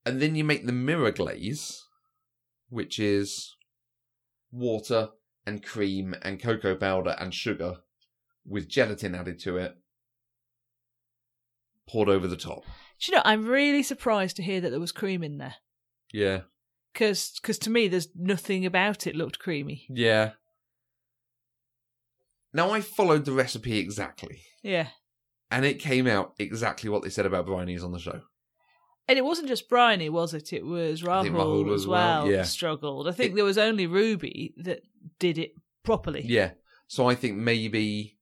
and 0.05 0.21
then 0.21 0.35
you 0.35 0.43
make 0.45 0.65
the 0.65 0.71
mirror 0.71 1.11
glaze, 1.11 1.83
which 2.69 2.99
is 2.99 3.55
water 4.51 5.09
and 5.45 5.63
cream 5.63 6.15
and 6.21 6.41
cocoa 6.41 6.75
powder 6.75 7.15
and 7.19 7.33
sugar 7.33 7.77
with 8.45 8.67
gelatin 8.67 9.15
added 9.15 9.39
to 9.39 9.57
it, 9.57 9.75
poured 11.87 12.09
over 12.09 12.27
the 12.27 12.37
top. 12.37 12.63
Do 12.99 13.11
you 13.11 13.15
know? 13.17 13.21
I'm 13.25 13.45
really 13.47 13.83
surprised 13.83 14.35
to 14.37 14.43
hear 14.43 14.61
that 14.61 14.69
there 14.69 14.79
was 14.79 14.91
cream 14.91 15.23
in 15.23 15.37
there 15.37 15.55
Yeah. 16.11 16.41
because 16.93 17.39
cause 17.43 17.57
to 17.59 17.69
me, 17.69 17.87
there's 17.87 18.07
nothing 18.15 18.65
about 18.65 19.05
it 19.07 19.15
looked 19.15 19.39
creamy. 19.39 19.85
Yeah. 19.89 20.31
Now 22.53 22.71
I 22.71 22.81
followed 22.81 23.25
the 23.25 23.31
recipe 23.31 23.79
exactly, 23.79 24.43
Yeah, 24.61 24.89
and 25.49 25.65
it 25.65 25.79
came 25.79 26.05
out 26.07 26.33
exactly 26.37 26.89
what 26.89 27.01
they 27.03 27.09
said 27.09 27.25
about 27.25 27.47
Briony's 27.47 27.83
on 27.83 27.91
the 27.91 27.99
show. 27.99 28.21
And 29.07 29.17
it 29.17 29.25
wasn't 29.25 29.49
just 29.49 29.67
Briony, 29.69 30.07
was 30.09 30.33
it? 30.33 30.53
It 30.53 30.65
was 30.65 31.01
Rahul 31.01 31.31
Rahul 31.31 31.73
as 31.75 31.85
well, 31.85 32.23
well. 32.23 32.31
yeah. 32.31 32.43
struggled. 32.43 33.07
I 33.07 33.11
think 33.11 33.31
It- 33.33 33.35
there 33.35 33.43
was 33.45 33.57
only 33.57 33.85
Ruby 33.85 34.53
that 34.57 34.81
did 35.19 35.37
it 35.37 35.55
properly. 35.83 36.23
Yeah. 36.25 36.51
So 36.87 37.09
I 37.09 37.15
think 37.15 37.37
maybe 37.37 38.17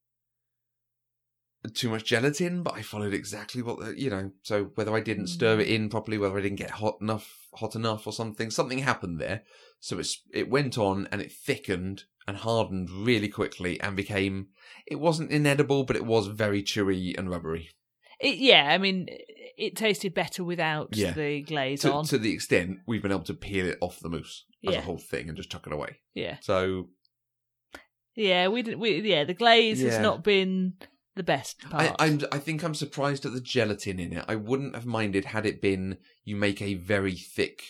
too 1.76 1.90
much 1.90 2.06
gelatin, 2.06 2.64
but 2.64 2.74
I 2.74 2.82
followed 2.82 3.14
exactly 3.14 3.62
what 3.62 3.80
the, 3.80 4.00
you 4.00 4.10
know. 4.10 4.32
So 4.42 4.66
whether 4.76 4.96
I 4.96 5.00
didn't 5.02 5.28
stir 5.28 5.58
Mm. 5.58 5.62
it 5.62 5.68
in 5.68 5.90
properly, 5.90 6.18
whether 6.18 6.38
I 6.38 6.42
didn't 6.42 6.58
get 6.58 6.72
hot 6.72 6.98
enough, 7.02 7.48
hot 7.56 7.76
enough, 7.76 8.08
or 8.08 8.14
something, 8.14 8.50
something 8.50 8.80
happened 8.80 9.20
there. 9.20 9.44
So 9.80 10.00
it's 10.00 10.24
it 10.34 10.50
went 10.50 10.78
on 10.80 11.08
and 11.12 11.22
it 11.22 11.32
thickened 11.32 12.06
and 12.28 12.38
hardened 12.38 12.90
really 12.90 13.28
quickly 13.30 13.80
and 13.82 13.96
became. 13.96 14.48
It 14.88 14.96
wasn't 15.00 15.30
inedible, 15.32 15.84
but 15.84 15.96
it 15.96 16.06
was 16.06 16.28
very 16.28 16.64
chewy 16.64 17.16
and 17.18 17.30
rubbery 17.30 17.70
It, 18.22 18.38
yeah, 18.38 18.68
I 18.70 18.78
mean, 18.78 19.08
it 19.58 19.76
tasted 19.76 20.14
better 20.14 20.44
without 20.44 20.96
Yeah. 20.96 21.12
the 21.12 21.42
glaze 21.42 21.82
to, 21.82 21.92
on. 21.94 22.06
to 22.06 22.18
the 22.18 22.32
extent 22.34 22.80
we've 22.86 23.02
been 23.02 23.12
able 23.12 23.24
to 23.24 23.34
peel 23.34 23.66
it 23.68 23.78
off 23.82 24.00
the 24.00 24.10
mousse 24.10 24.46
as 24.68 24.74
Yeah. 24.74 24.80
a 24.80 24.84
whole 24.84 24.98
thing 24.98 25.28
and 25.28 25.36
just 25.38 25.50
chuck 25.52 25.66
it 25.68 25.74
away. 25.74 25.98
yeah, 26.14 26.38
So 26.42 26.90
yeah, 28.16 28.48
we 28.48 28.62
didn't. 28.62 28.80
We, 28.80 29.02
yeah, 29.02 29.24
the 29.24 29.34
glaze 29.34 29.82
has 29.82 29.94
Yeah. 29.96 30.02
not 30.02 30.24
been 30.24 30.74
the 31.16 31.24
best 31.24 31.60
part. 31.60 31.96
I, 32.00 32.06
I'm, 32.06 32.22
I 32.32 32.38
think 32.40 32.64
I'm 32.64 32.76
surprised 32.76 33.26
at 33.26 33.34
the 33.34 33.42
gelatin 33.42 34.00
in 34.00 34.14
it. 34.14 34.26
I 34.28 34.36
wouldn't 34.36 34.76
have 34.76 34.86
minded 34.86 35.26
had 35.26 35.46
it 35.46 35.62
been 35.62 35.98
you 36.24 36.36
make 36.36 36.62
a 36.62 36.76
very 36.76 37.16
thick, 37.16 37.64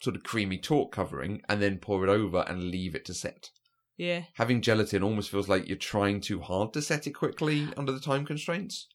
sort 0.00 0.16
of 0.16 0.22
creamy 0.22 0.58
talk 0.58 0.92
covering 0.92 1.42
and 1.48 1.60
then 1.60 1.78
pour 1.78 2.04
it 2.04 2.10
over 2.10 2.44
and 2.48 2.64
leave 2.70 2.94
it 2.94 3.04
to 3.06 3.14
set. 3.14 3.50
yeah, 3.96 4.24
Having 4.34 4.62
gelatin 4.62 5.02
almost 5.02 5.28
feels 5.30 5.48
like 5.48 5.66
you're 5.66 5.76
trying 5.76 6.20
too 6.20 6.40
hard 6.40 6.72
to 6.72 6.80
set 6.82 7.06
it 7.08 7.12
quickly 7.12 7.66
under 7.76 7.90
the 7.92 7.98
time 8.00 8.24
constraints. 8.24 8.86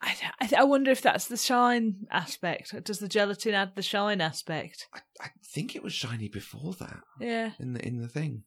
I, 0.00 0.50
I, 0.58 0.64
wonder 0.64 0.90
if 0.92 1.02
that's 1.02 1.26
the 1.26 1.36
shine 1.36 2.06
aspect. 2.10 2.72
Does 2.84 3.00
the 3.00 3.08
gelatin 3.08 3.54
add 3.54 3.74
the 3.74 3.82
shine 3.82 4.20
aspect? 4.20 4.86
I, 4.94 5.00
I 5.20 5.28
think 5.44 5.74
it 5.74 5.82
was 5.82 5.92
shiny 5.92 6.28
before 6.28 6.74
that 6.74 7.00
Yeah, 7.20 7.52
in 7.58 7.72
the 7.72 7.84
in 7.84 8.00
the 8.00 8.06
thing, 8.08 8.44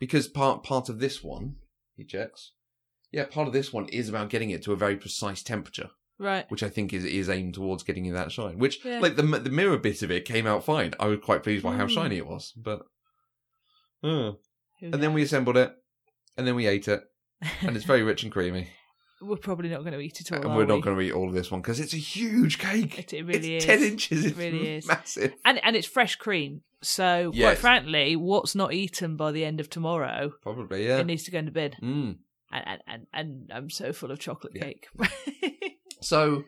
because 0.00 0.26
part 0.26 0.64
part 0.64 0.88
of 0.88 0.98
this 0.98 1.22
one 1.22 1.56
he 1.96 2.04
checks. 2.04 2.52
Yeah, 3.12 3.26
part 3.26 3.46
of 3.46 3.52
this 3.52 3.72
one 3.72 3.86
is 3.88 4.08
about 4.08 4.30
getting 4.30 4.50
it 4.50 4.62
to 4.64 4.72
a 4.72 4.76
very 4.76 4.96
precise 4.96 5.42
temperature. 5.42 5.90
right. 6.18 6.50
which 6.50 6.62
I 6.62 6.68
think 6.68 6.92
is 6.92 7.04
is 7.04 7.28
aimed 7.28 7.54
towards 7.54 7.82
getting 7.84 8.04
you 8.04 8.12
that 8.14 8.32
shine. 8.32 8.58
Which, 8.58 8.84
Yeah. 8.84 8.98
like 9.00 9.14
the 9.16 9.22
the 9.22 9.50
mirror 9.50 9.78
bit 9.78 10.02
of 10.02 10.10
it 10.10 10.24
came 10.24 10.46
out 10.46 10.64
fine. 10.64 10.94
I 10.98 11.06
was 11.06 11.20
quite 11.22 11.42
pleased 11.44 11.62
by 11.62 11.76
how 11.76 11.86
Mm. 11.86 11.90
shiny 11.94 12.16
it 12.16 12.26
was. 12.26 12.52
But, 12.56 12.82
uh. 14.02 14.32
And 14.82 14.94
then 15.02 15.12
we 15.12 15.22
assembled 15.22 15.56
it, 15.56 15.72
and 16.36 16.46
then 16.46 16.54
we 16.56 16.66
ate 16.66 16.88
it, 16.88 17.02
and 17.60 17.76
it's 17.76 17.84
very 17.84 18.02
rich 18.10 18.22
and 18.22 18.32
creamy. 18.32 18.68
We're 19.22 19.36
probably 19.36 19.68
not 19.68 19.80
going 19.80 19.92
to 19.92 20.00
eat 20.00 20.20
it 20.20 20.32
all. 20.32 20.40
and 20.40 20.56
we're 20.56 20.64
not 20.64 20.76
we? 20.76 20.80
going 20.80 20.96
to 20.96 21.02
eat 21.02 21.12
all 21.12 21.28
of 21.28 21.34
this 21.34 21.50
one 21.50 21.60
because 21.60 21.78
it's 21.78 21.92
a 21.92 21.98
huge 21.98 22.58
cake. 22.58 22.98
It, 22.98 23.12
it 23.12 23.22
really 23.24 23.56
it's 23.56 23.64
is. 23.64 23.66
ten 23.66 23.82
inches. 23.82 24.24
It's 24.24 24.36
really 24.38 24.76
is. 24.76 24.86
massive. 24.86 25.34
and 25.44 25.60
and 25.64 25.76
it's 25.76 25.86
fresh 25.86 26.16
cream. 26.16 26.62
So 26.82 27.32
quite 27.38 27.58
frankly, 27.58 28.16
what's 28.16 28.54
not 28.54 28.72
eaten 28.72 29.16
by 29.16 29.32
the 29.32 29.44
end 29.44 29.60
of 29.60 29.68
tomorrow, 29.68 30.32
Probably, 30.42 30.86
yeah. 30.86 30.98
it 30.98 31.06
needs 31.06 31.24
to 31.24 31.30
go 31.30 31.38
into 31.38 31.52
bed. 31.52 31.76
Mm. 31.82 32.16
And 32.52 32.64
and, 32.66 32.80
and, 32.86 33.06
and 33.12 33.50
I'm 33.52 33.68
so 33.70 33.92
full 33.92 34.10
of 34.10 34.18
chocolate 34.18 34.54
Yeah. 34.56 34.62
cake. 34.64 34.88
So 36.02 36.44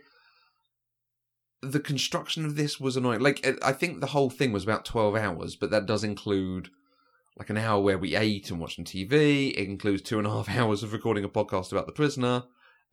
the 1.60 1.78
construction 1.80 2.44
of 2.46 2.56
this 2.56 2.80
was 2.80 2.96
annoying. 2.96 3.20
Like 3.20 3.46
I 3.62 3.72
think 3.72 4.00
the 4.00 4.06
whole 4.08 4.30
thing 4.30 4.50
was 4.52 4.64
about 4.64 4.84
twelve 4.86 5.14
hours, 5.14 5.56
but 5.56 5.70
that 5.70 5.86
does 5.86 6.02
include 6.04 6.70
like 7.38 7.50
an 7.50 7.58
hour 7.58 7.80
where 7.80 7.98
we 7.98 8.16
ate 8.16 8.50
and 8.50 8.58
watched 8.60 8.82
TV. 8.82 9.50
It 9.52 9.68
includes 9.68 10.02
two 10.02 10.18
and 10.18 10.26
a 10.26 10.30
half 10.30 10.48
hours 10.56 10.82
of 10.82 10.92
recording 10.92 11.24
a 11.24 11.28
podcast 11.28 11.70
about 11.70 11.86
the 11.86 11.92
prisoner. 11.92 12.44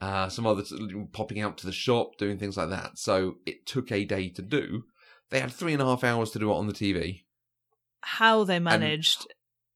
Uh, 0.02 0.30
some 0.30 0.48
other 0.48 0.64
popping 1.12 1.42
out 1.42 1.58
to 1.58 1.66
the 1.66 1.74
shop, 1.74 2.18
doing 2.18 2.38
things 2.38 2.56
like 2.56 2.70
that. 2.70 2.98
So 2.98 3.36
it 3.46 3.66
took 3.66 3.92
a 3.92 4.06
day 4.06 4.30
to 4.30 4.42
do. 4.42 4.84
They 5.30 5.42
had 5.42 5.52
three 5.52 5.74
and 5.74 5.82
a 5.82 5.86
half 5.86 6.04
hours 6.06 6.32
to 6.32 6.40
do 6.40 6.52
it 6.52 6.56
on 6.56 6.68
the 6.68 6.74
TV. 6.74 7.24
How 8.02 8.46
they 8.46 8.60
managed 8.60 9.28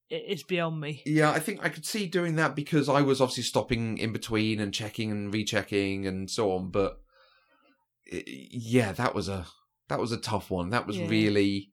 it 0.08 0.24
is 0.26 0.42
beyond 0.42 0.80
me. 0.80 1.02
Yeah, 1.04 1.30
I 1.30 1.40
think 1.40 1.62
I 1.62 1.68
could 1.68 1.84
see 1.84 2.06
doing 2.06 2.36
that 2.36 2.56
because 2.56 2.88
I 2.88 3.02
was 3.02 3.20
obviously 3.20 3.42
stopping 3.42 3.98
in 3.98 4.12
between 4.12 4.60
and 4.60 4.72
checking 4.72 5.10
and 5.10 5.32
rechecking 5.32 6.06
and 6.06 6.30
so 6.30 6.52
on. 6.52 6.70
But 6.70 7.00
i- 8.12 8.24
yeah, 8.26 8.92
that 8.92 9.14
was 9.14 9.28
a 9.28 9.46
that 9.88 10.00
was 10.00 10.10
a 10.12 10.16
tough 10.16 10.50
one. 10.50 10.70
That 10.70 10.86
was 10.86 10.96
Yeah. 10.98 11.08
really, 11.08 11.70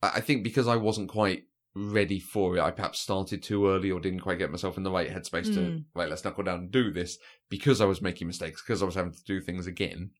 I 0.00 0.20
think 0.20 0.44
because 0.44 0.68
I 0.68 0.76
wasn't 0.76 1.08
quite 1.08 1.44
ready 1.74 2.18
for 2.18 2.56
it, 2.56 2.60
I 2.60 2.70
perhaps 2.70 3.00
started 3.00 3.42
too 3.42 3.68
early 3.68 3.90
or 3.90 4.00
didn't 4.00 4.20
quite 4.20 4.38
get 4.38 4.50
myself 4.50 4.76
in 4.76 4.82
the 4.82 4.90
right 4.90 5.08
headspace 5.10 5.52
to 5.54 5.60
Mm. 5.60 5.84
right. 5.94 6.08
Let's 6.08 6.24
knuckle 6.24 6.44
down 6.44 6.58
and 6.60 6.70
do 6.70 6.92
this 6.92 7.18
because 7.48 7.80
I 7.80 7.84
was 7.84 8.02
making 8.02 8.26
mistakes 8.26 8.62
because 8.62 8.82
I 8.82 8.86
was 8.86 8.94
having 8.96 9.12
to 9.12 9.24
do 9.24 9.40
things 9.40 9.66
again. 9.66 10.10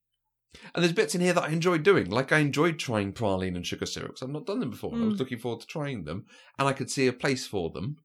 And 0.74 0.82
there's 0.82 0.92
bits 0.92 1.14
in 1.14 1.20
here 1.20 1.32
that 1.32 1.44
I 1.44 1.50
enjoyed 1.50 1.82
doing, 1.82 2.10
like 2.10 2.32
I 2.32 2.38
enjoyed 2.38 2.78
trying 2.78 3.12
praline 3.12 3.56
and 3.56 3.66
sugar 3.66 3.86
syrup 3.86 4.18
syrups. 4.18 4.22
I've 4.22 4.30
not 4.30 4.46
done 4.46 4.60
them 4.60 4.70
before. 4.70 4.94
and 4.94 5.02
I 5.02 5.06
was 5.06 5.14
Mm. 5.14 5.20
looking 5.20 5.38
forward 5.38 5.60
to 5.60 5.66
trying 5.66 6.04
them, 6.04 6.26
and 6.58 6.66
I 6.68 6.72
could 6.72 6.90
see 6.90 7.06
a 7.06 7.12
place 7.12 7.46
for 7.46 7.70
them 7.70 7.98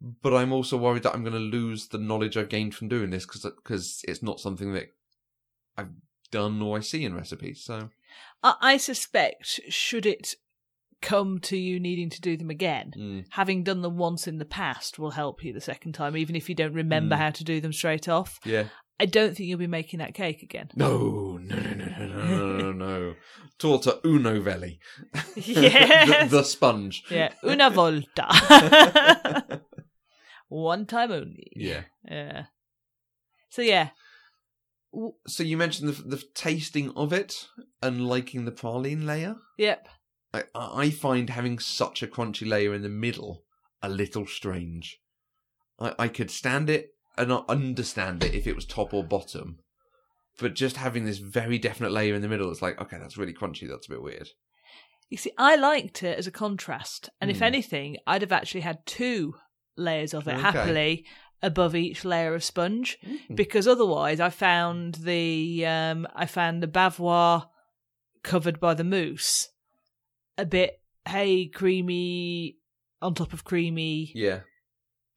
but 0.00 0.34
I'm 0.34 0.52
also 0.52 0.76
worried 0.76 1.02
that 1.02 1.14
I'm 1.14 1.24
going 1.24 1.32
to 1.32 1.38
lose 1.40 1.88
the 1.88 1.98
knowledge 1.98 2.36
I've 2.36 2.48
gained 2.48 2.74
from 2.74 2.88
doing 2.88 3.10
this 3.10 3.26
because 3.26 4.04
it's 4.06 4.22
not 4.22 4.40
something 4.40 4.72
that 4.72 4.94
I've 5.76 5.90
done 6.30 6.62
or 6.62 6.76
I 6.76 6.80
see 6.80 7.04
in 7.04 7.14
recipes. 7.14 7.64
So 7.64 7.90
I, 8.42 8.54
I 8.60 8.76
suspect 8.76 9.60
should 9.68 10.06
it 10.06 10.34
come 11.00 11.38
to 11.40 11.56
you 11.56 11.78
needing 11.78 12.10
to 12.10 12.20
do 12.20 12.36
them 12.36 12.50
again. 12.50 12.92
Mm. 12.96 13.24
Having 13.30 13.64
done 13.64 13.82
them 13.82 13.96
once 13.96 14.26
in 14.26 14.38
the 14.38 14.44
past 14.44 14.98
will 14.98 15.12
help 15.12 15.44
you 15.44 15.52
the 15.52 15.60
second 15.60 15.92
time, 15.92 16.16
even 16.16 16.36
if 16.36 16.48
you 16.48 16.54
don't 16.54 16.74
remember 16.74 17.16
mm. 17.16 17.18
how 17.18 17.30
to 17.30 17.44
do 17.44 17.60
them 17.60 17.72
straight 17.72 18.08
off. 18.08 18.38
Yeah. 18.44 18.64
I 19.00 19.06
don't 19.06 19.36
think 19.36 19.48
you'll 19.48 19.58
be 19.58 19.68
making 19.68 20.00
that 20.00 20.14
cake 20.14 20.42
again. 20.42 20.70
No, 20.74 21.38
no, 21.40 21.56
no, 21.56 21.72
no, 21.72 22.06
no, 22.06 22.06
no, 22.06 22.56
no, 22.56 22.72
no. 22.72 23.14
Torta 23.56 24.00
uno 24.04 24.40
Velli. 24.40 24.78
Yes. 25.36 26.30
the, 26.30 26.38
the, 26.38 26.42
sponge. 26.42 27.04
Yeah. 27.08 27.32
Una 27.44 27.70
volta. 27.70 28.26
One 30.48 30.86
time 30.86 31.12
only. 31.12 31.52
Yeah. 31.54 31.82
Yeah. 32.04 32.46
So, 33.50 33.62
yeah. 33.62 33.90
So 35.28 35.44
you 35.44 35.56
mentioned 35.56 35.90
the, 35.90 36.16
the 36.16 36.22
tasting 36.34 36.90
of 36.96 37.12
it 37.12 37.46
and 37.80 38.08
liking 38.08 38.46
the 38.46 38.52
praline 38.52 39.04
layer. 39.04 39.36
Yep. 39.58 39.86
I, 40.32 40.44
I 40.54 40.90
find 40.90 41.30
having 41.30 41.58
such 41.58 42.02
a 42.02 42.06
crunchy 42.06 42.46
layer 42.46 42.74
in 42.74 42.82
the 42.82 42.88
middle 42.88 43.44
a 43.82 43.88
little 43.88 44.26
strange. 44.26 44.98
I, 45.78 45.94
I 45.98 46.08
could 46.08 46.30
stand 46.30 46.68
it 46.68 46.90
and 47.16 47.28
not 47.28 47.48
understand 47.48 48.22
it 48.22 48.34
if 48.34 48.46
it 48.46 48.54
was 48.54 48.64
top 48.64 48.92
or 48.94 49.02
bottom, 49.04 49.58
but 50.38 50.54
just 50.54 50.76
having 50.76 51.04
this 51.04 51.18
very 51.18 51.58
definite 51.58 51.92
layer 51.92 52.14
in 52.14 52.22
the 52.22 52.28
middle, 52.28 52.50
it's 52.50 52.62
like, 52.62 52.80
okay, 52.80 52.98
that's 52.98 53.16
really 53.16 53.34
crunchy. 53.34 53.68
That's 53.68 53.86
a 53.86 53.90
bit 53.90 54.02
weird. 54.02 54.28
You 55.08 55.16
see, 55.16 55.32
I 55.38 55.56
liked 55.56 56.02
it 56.02 56.18
as 56.18 56.26
a 56.26 56.30
contrast, 56.30 57.08
and 57.20 57.30
if 57.30 57.38
Hmm. 57.38 57.44
anything, 57.44 57.96
I'd 58.06 58.22
have 58.22 58.32
actually 58.32 58.60
had 58.60 58.84
two 58.84 59.34
layers 59.76 60.12
of 60.12 60.28
it 60.28 60.32
Okay. 60.32 60.42
happily 60.42 61.06
above 61.42 61.74
each 61.74 62.04
layer 62.04 62.34
of 62.34 62.44
sponge, 62.44 62.98
because 63.34 63.66
otherwise, 63.66 64.20
I 64.20 64.28
found 64.28 64.96
the 64.96 65.64
um, 65.64 66.06
I 66.14 66.26
found 66.26 66.62
the 66.62 66.68
bavarois 66.68 67.46
covered 68.22 68.60
by 68.60 68.74
the 68.74 68.84
mousse 68.84 69.48
a 70.38 70.46
bit 70.46 70.80
hey 71.06 71.46
creamy 71.46 72.56
on 73.02 73.14
top 73.14 73.32
of 73.32 73.44
creamy 73.44 74.12
Yeah, 74.14 74.40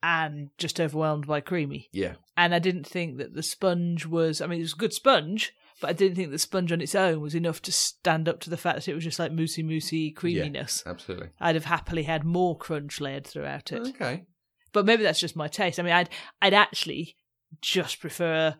and 0.02 0.50
just 0.58 0.80
overwhelmed 0.80 1.26
by 1.26 1.40
creamy. 1.40 1.88
yeah, 1.92 2.14
and 2.36 2.54
I 2.54 2.58
didn't 2.58 2.86
think 2.86 3.18
that 3.18 3.34
the 3.34 3.42
sponge 3.42 4.04
was. 4.06 4.40
I 4.40 4.46
mean, 4.46 4.58
it 4.58 4.62
was 4.64 4.72
a 4.74 4.76
good 4.76 4.92
sponge, 4.92 5.52
but 5.80 5.90
I 5.90 5.92
didn't 5.92 6.16
think 6.16 6.30
the 6.30 6.38
sponge 6.38 6.72
on 6.72 6.80
its 6.80 6.94
own 6.94 7.20
was 7.20 7.34
enough 7.34 7.62
to 7.62 7.72
stand 7.72 8.28
up 8.28 8.40
to 8.40 8.50
the 8.50 8.56
fact 8.56 8.76
that 8.76 8.88
it 8.88 8.94
was 8.94 9.04
just 9.04 9.18
like 9.18 9.32
moosey 9.32 9.64
moosey 9.64 10.14
creaminess. 10.14 10.82
absolutely. 10.86 11.28
I'd 11.40 11.54
have 11.56 11.64
happily 11.66 12.02
had 12.04 12.24
more 12.24 12.56
crunch 12.56 13.00
layered 13.00 13.26
throughout 13.26 13.72
it, 13.72 13.80
Okay. 13.88 14.24
but 14.72 14.84
maybe 14.86 15.02
that's 15.02 15.20
just 15.20 15.36
my 15.36 15.48
taste. 15.48 15.78
I 15.78 15.82
mean, 15.82 15.92
I'd 15.92 16.08
I'd 16.40 16.54
actually 16.54 17.16
just 17.60 18.00
prefer 18.00 18.54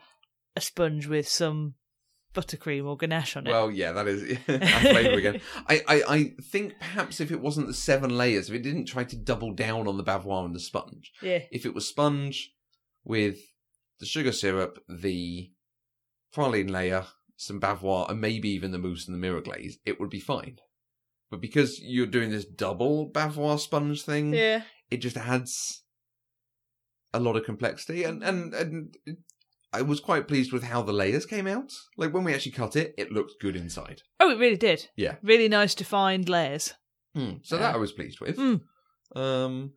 a 0.54 0.60
sponge 0.60 1.06
with 1.06 1.26
some 1.26 1.74
buttercream 2.34 2.86
or 2.86 2.96
ganache 2.96 3.36
on 3.36 3.46
it. 3.46 3.50
Well, 3.50 3.70
yeah, 3.70 3.92
that 3.92 4.08
is 4.08 4.38
flavour 4.46 5.18
again. 5.18 5.40
I, 5.68 5.82
I, 5.86 6.02
I 6.08 6.24
think 6.42 6.78
perhaps 6.78 7.20
if 7.20 7.30
it 7.30 7.40
wasn't 7.40 7.66
the 7.66 7.74
seven 7.74 8.16
layers, 8.16 8.48
if 8.48 8.54
it 8.54 8.62
didn't 8.62 8.86
try 8.86 9.04
to 9.04 9.16
double 9.16 9.52
down 9.52 9.86
on 9.86 9.96
the 9.96 10.04
bavarois 10.04 10.46
and 10.46 10.54
the 10.54 10.60
sponge, 10.60 11.12
yeah, 11.20 11.40
if 11.50 11.66
it 11.66 11.74
was 11.74 11.88
sponge 11.88 12.52
with 13.04 13.38
the 14.00 14.06
sugar 14.06 14.32
syrup, 14.32 14.78
the 14.88 15.50
praline 16.34 16.70
layer, 16.70 17.04
some 17.36 17.60
bavarois, 17.60 18.10
and 18.10 18.20
maybe 18.20 18.48
even 18.50 18.72
the 18.72 18.78
mousse 18.78 19.06
and 19.06 19.14
the 19.14 19.20
mirror 19.20 19.40
glaze, 19.40 19.78
it 19.84 20.00
would 20.00 20.10
be 20.10 20.20
fine. 20.20 20.58
But 21.30 21.40
because 21.40 21.80
you're 21.80 22.06
doing 22.06 22.30
this 22.30 22.44
double 22.44 23.10
bavarois 23.10 23.60
sponge 23.60 24.02
thing, 24.02 24.34
yeah. 24.34 24.62
it 24.90 24.98
just 24.98 25.16
adds 25.16 25.82
a 27.14 27.20
lot 27.20 27.36
of 27.36 27.44
complexity. 27.44 28.04
And, 28.04 28.22
and, 28.22 28.52
and 28.54 28.96
I 29.72 29.82
was 29.82 30.00
quite 30.00 30.28
pleased 30.28 30.52
with 30.52 30.62
how 30.64 30.82
the 30.82 30.92
layers 30.92 31.24
came 31.26 31.46
out. 31.46 31.72
Like 31.96 32.12
when 32.12 32.24
we 32.24 32.34
actually 32.34 32.52
cut 32.52 32.76
it, 32.76 32.94
it 32.98 33.10
looked 33.12 33.40
good 33.40 33.56
inside. 33.56 34.02
Oh, 34.20 34.30
it 34.30 34.38
really 34.38 34.56
did. 34.58 34.88
Yeah. 34.96 35.16
really 35.22 35.48
nice 35.48 35.74
defined 35.74 36.28
layers. 36.28 36.74
Hmm, 37.14 37.34
So 37.42 37.56
Yeah. 37.56 37.62
that 37.62 37.74
I 37.74 37.78
was 37.78 37.92
pleased 37.92 38.20
with. 38.20 38.36
Mm. 38.36 38.60
Um, 39.14 39.72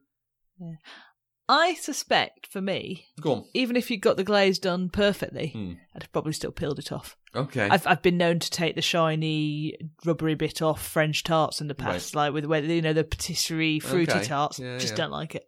I 1.47 1.75
suspect 1.75 2.47
for 2.47 2.59
me, 2.59 3.05
even 3.53 3.75
if 3.75 3.91
you 3.91 3.99
got 3.99 4.17
the 4.17 4.23
glaze 4.23 4.57
done 4.57 4.89
perfectly, 4.89 5.49
Hmm. 5.49 5.73
I'd 5.95 6.01
have 6.03 6.11
probably 6.11 6.33
still 6.33 6.51
peeled 6.51 6.79
it 6.79 6.91
off. 6.91 7.15
Okay. 7.35 7.67
I've 7.69 7.85
I've 7.85 8.01
been 8.01 8.17
known 8.17 8.39
to 8.39 8.49
take 8.49 8.75
the 8.75 8.81
shiny 8.81 9.77
rubbery 10.05 10.33
bit 10.35 10.61
off 10.63 10.81
French 10.85 11.23
tarts 11.23 11.61
in 11.61 11.67
the 11.67 11.75
past, 11.75 12.15
like 12.15 12.33
with 12.33 12.45
where 12.45 12.63
you 12.63 12.81
know 12.81 12.93
the 12.93 13.03
patisserie 13.03 13.79
fruity 13.79 14.11
Okay. 14.13 14.23
tarts. 14.25 14.57
Yeah, 14.57 14.77
Just 14.79 14.93
yeah. 14.93 14.97
don't 14.97 15.11
like 15.11 15.35
it. 15.35 15.43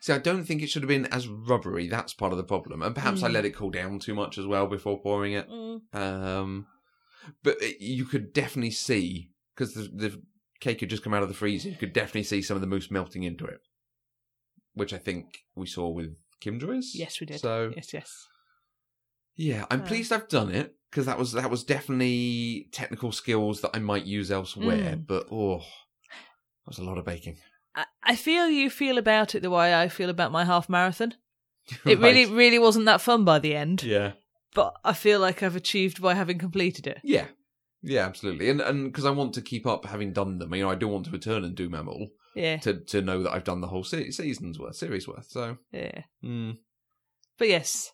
See, 0.00 0.12
I 0.12 0.18
don't 0.18 0.44
think 0.44 0.62
it 0.62 0.68
should 0.70 0.82
have 0.82 0.88
been 0.88 1.06
as 1.06 1.28
rubbery. 1.28 1.88
That's 1.88 2.12
part 2.14 2.32
of 2.32 2.38
the 2.38 2.44
problem, 2.44 2.82
and 2.82 2.94
perhaps 2.94 3.22
I 3.22 3.28
Mm. 3.28 3.32
let 3.32 3.44
it 3.44 3.54
cool 3.54 3.70
down 3.70 3.98
too 3.98 4.14
much 4.14 4.38
as 4.38 4.46
well 4.46 4.66
before 4.66 5.00
pouring 5.00 5.32
it. 5.32 5.48
Mm. 5.48 5.94
Um, 5.94 6.66
but 7.42 7.60
it, 7.62 7.80
you 7.80 8.04
could 8.04 8.32
definitely 8.32 8.70
see 8.70 9.30
because 9.54 9.74
the, 9.74 9.82
the 9.92 10.22
cake 10.60 10.80
had 10.80 10.90
just 10.90 11.02
come 11.02 11.14
out 11.14 11.22
of 11.22 11.28
the 11.28 11.34
freezer. 11.34 11.68
You 11.68 11.76
could 11.76 11.92
definitely 11.92 12.22
see 12.24 12.42
some 12.42 12.54
of 12.56 12.60
the 12.60 12.66
mousse 12.66 12.90
melting 12.90 13.22
into 13.24 13.44
it, 13.44 13.60
which 14.74 14.92
I 14.92 14.98
think 14.98 15.26
we 15.54 15.66
saw 15.66 15.88
with 15.88 16.16
Kim 16.40 16.58
Joy's. 16.60 16.92
Yes, 16.94 17.20
we 17.20 17.26
did. 17.26 17.40
So 17.40 17.72
Yes, 17.76 17.92
yes. 17.92 18.26
yeah, 19.36 19.66
I'm 19.70 19.82
Uh. 19.82 19.86
pleased 19.86 20.12
I've 20.12 20.28
done 20.28 20.50
it 20.50 20.74
because 20.90 21.06
that 21.06 21.18
was 21.18 21.32
that 21.32 21.50
was 21.50 21.64
definitely 21.64 22.68
technical 22.72 23.12
skills 23.12 23.60
that 23.60 23.70
I 23.74 23.78
might 23.80 24.04
use 24.06 24.30
elsewhere. 24.30 24.96
Mm. 24.96 25.06
But 25.06 25.26
oh, 25.30 25.58
that 25.58 26.66
was 26.66 26.78
a 26.78 26.84
lot 26.84 26.98
of 26.98 27.04
baking. 27.04 27.36
I, 27.78 27.84
I 28.12 28.16
feel 28.16 28.48
you 28.48 28.70
feel 28.70 28.98
about 28.98 29.34
it 29.34 29.40
the 29.42 29.50
way 29.50 29.74
I 29.74 29.88
feel 29.88 30.10
about 30.10 30.32
my 30.32 30.44
half 30.44 30.68
marathon. 30.68 31.14
It 31.84 31.98
really, 31.98 32.24
Right. 32.24 32.34
really 32.34 32.58
wasn't 32.58 32.86
that 32.86 33.00
fun 33.02 33.24
by 33.24 33.38
the 33.38 33.54
end, 33.54 33.82
yeah. 33.82 34.12
but 34.54 34.74
I 34.84 34.94
feel 34.94 35.20
like 35.20 35.42
I've 35.42 35.56
achieved 35.56 36.00
by 36.00 36.14
having 36.14 36.38
completed 36.38 36.86
it. 36.86 36.98
Yeah, 37.04 37.26
yeah, 37.82 38.06
absolutely, 38.06 38.48
and 38.48 38.60
and 38.62 38.90
because 38.90 39.04
I 39.04 39.10
want 39.10 39.34
to 39.34 39.42
keep 39.42 39.66
up 39.66 39.84
having 39.84 40.12
done 40.14 40.38
them, 40.38 40.54
you 40.54 40.62
know, 40.62 40.70
I 40.70 40.76
do 40.76 40.88
want 40.88 41.04
to 41.06 41.10
return 41.10 41.44
and 41.44 41.54
do 41.54 41.68
them 41.68 41.88
all 41.88 42.08
Yeah, 42.34 42.56
to 42.58 42.80
to 42.92 43.02
know 43.02 43.22
that 43.22 43.32
I've 43.32 43.44
done 43.44 43.60
the 43.60 43.66
whole 43.68 43.84
se- 43.84 44.12
season's 44.12 44.58
worth, 44.58 44.76
series 44.76 45.06
worth. 45.06 45.26
So, 45.30 45.58
yeah. 45.72 46.02
mm, 46.24 46.56
But 47.38 47.48
yes, 47.48 47.92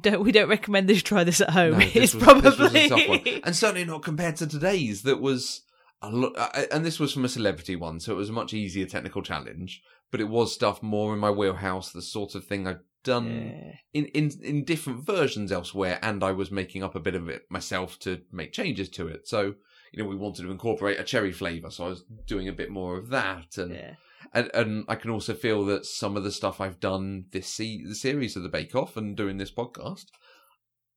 don't 0.00 0.24
we 0.24 0.32
don't 0.32 0.48
recommend 0.48 0.88
that 0.88 0.94
you 0.94 1.00
try 1.00 1.22
this 1.22 1.40
at 1.40 1.50
home. 1.50 1.74
no, 1.74 1.78
this 1.94 1.94
it's 1.96 2.14
was- 2.14 2.24
probably 2.24 2.50
this 2.50 2.58
was 2.58 2.74
a 2.74 2.88
tough 2.88 3.08
one. 3.08 3.20
and 3.44 3.54
certainly 3.56 3.84
not 3.84 4.02
compared 4.02 4.34
to 4.36 4.46
today's. 4.48 5.02
That 5.02 5.20
was 5.20 5.62
a 6.02 6.10
lot, 6.10 6.32
and 6.72 6.84
this 6.84 6.98
was 7.00 7.12
from 7.12 7.24
a 7.24 7.28
celebrity 7.28 7.76
one, 7.76 8.00
so 8.00 8.12
it 8.12 8.16
was 8.16 8.28
a 8.30 8.32
much 8.32 8.54
easier 8.54 8.86
technical 8.86 9.22
challenge. 9.22 9.82
But 10.10 10.20
it 10.20 10.28
was 10.28 10.54
stuff 10.54 10.82
more 10.82 11.12
in 11.12 11.18
my 11.18 11.30
wheelhouse, 11.30 11.92
the 11.92 12.00
sort 12.02 12.34
of 12.34 12.46
thing 12.46 12.66
I've 12.66 12.80
done 13.04 13.26
Yeah. 13.26 13.72
in, 13.92 14.06
in 14.06 14.30
in 14.42 14.64
different 14.64 15.04
versions 15.04 15.52
elsewhere, 15.52 15.98
and 16.02 16.22
I 16.24 16.32
was 16.32 16.50
making 16.50 16.82
up 16.82 16.94
a 16.94 17.00
bit 17.00 17.14
of 17.14 17.28
it 17.28 17.42
myself 17.50 17.98
to 18.00 18.22
make 18.32 18.52
changes 18.52 18.88
to 18.90 19.06
it. 19.08 19.28
So 19.28 19.54
you 19.92 20.02
know, 20.02 20.08
we 20.08 20.16
wanted 20.16 20.42
to 20.42 20.50
incorporate 20.50 21.00
a 21.00 21.04
cherry 21.04 21.32
flavour, 21.32 21.70
so 21.70 21.86
I 21.86 21.88
was 21.88 22.04
doing 22.26 22.48
a 22.48 22.52
bit 22.52 22.70
more 22.70 22.96
of 22.98 23.08
that, 23.08 23.56
and 23.56 23.74
yeah. 23.74 23.94
and, 24.34 24.50
and 24.54 24.84
I 24.88 24.94
can 24.96 25.10
also 25.10 25.34
feel 25.34 25.64
that 25.66 25.86
some 25.86 26.16
of 26.16 26.24
the 26.24 26.32
stuff 26.32 26.60
I've 26.60 26.80
done 26.80 27.26
this 27.32 27.46
se- 27.48 27.84
the 27.86 27.94
series 27.94 28.36
of 28.36 28.42
the 28.42 28.48
Bake 28.50 28.74
Off 28.74 28.96
and 28.96 29.16
doing 29.16 29.38
this 29.38 29.50
podcast, 29.50 30.06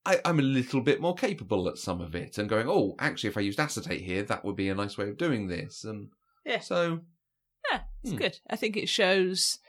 I, 0.05 0.19
I'm 0.25 0.39
a 0.39 0.43
little 0.43 0.81
bit 0.81 0.99
more 0.99 1.13
capable 1.15 1.67
at 1.69 1.77
some 1.77 2.01
of 2.01 2.15
it, 2.15 2.37
and 2.37 2.49
going, 2.49 2.67
oh, 2.67 2.95
actually, 2.99 3.29
if 3.29 3.37
I 3.37 3.41
used 3.41 3.59
acetate 3.59 4.01
here, 4.01 4.23
that 4.23 4.43
would 4.43 4.55
be 4.55 4.69
a 4.69 4.75
nice 4.75 4.97
way 4.97 5.09
of 5.09 5.17
doing 5.17 5.47
this, 5.47 5.83
and 5.83 6.09
Yeah. 6.45 6.59
so 6.59 7.01
Yeah, 7.71 7.81
it's 8.03 8.11
Hmm. 8.13 8.17
good. 8.17 8.39
I 8.49 8.55
think 8.55 8.75
it 8.75 8.89
shows 8.89 9.59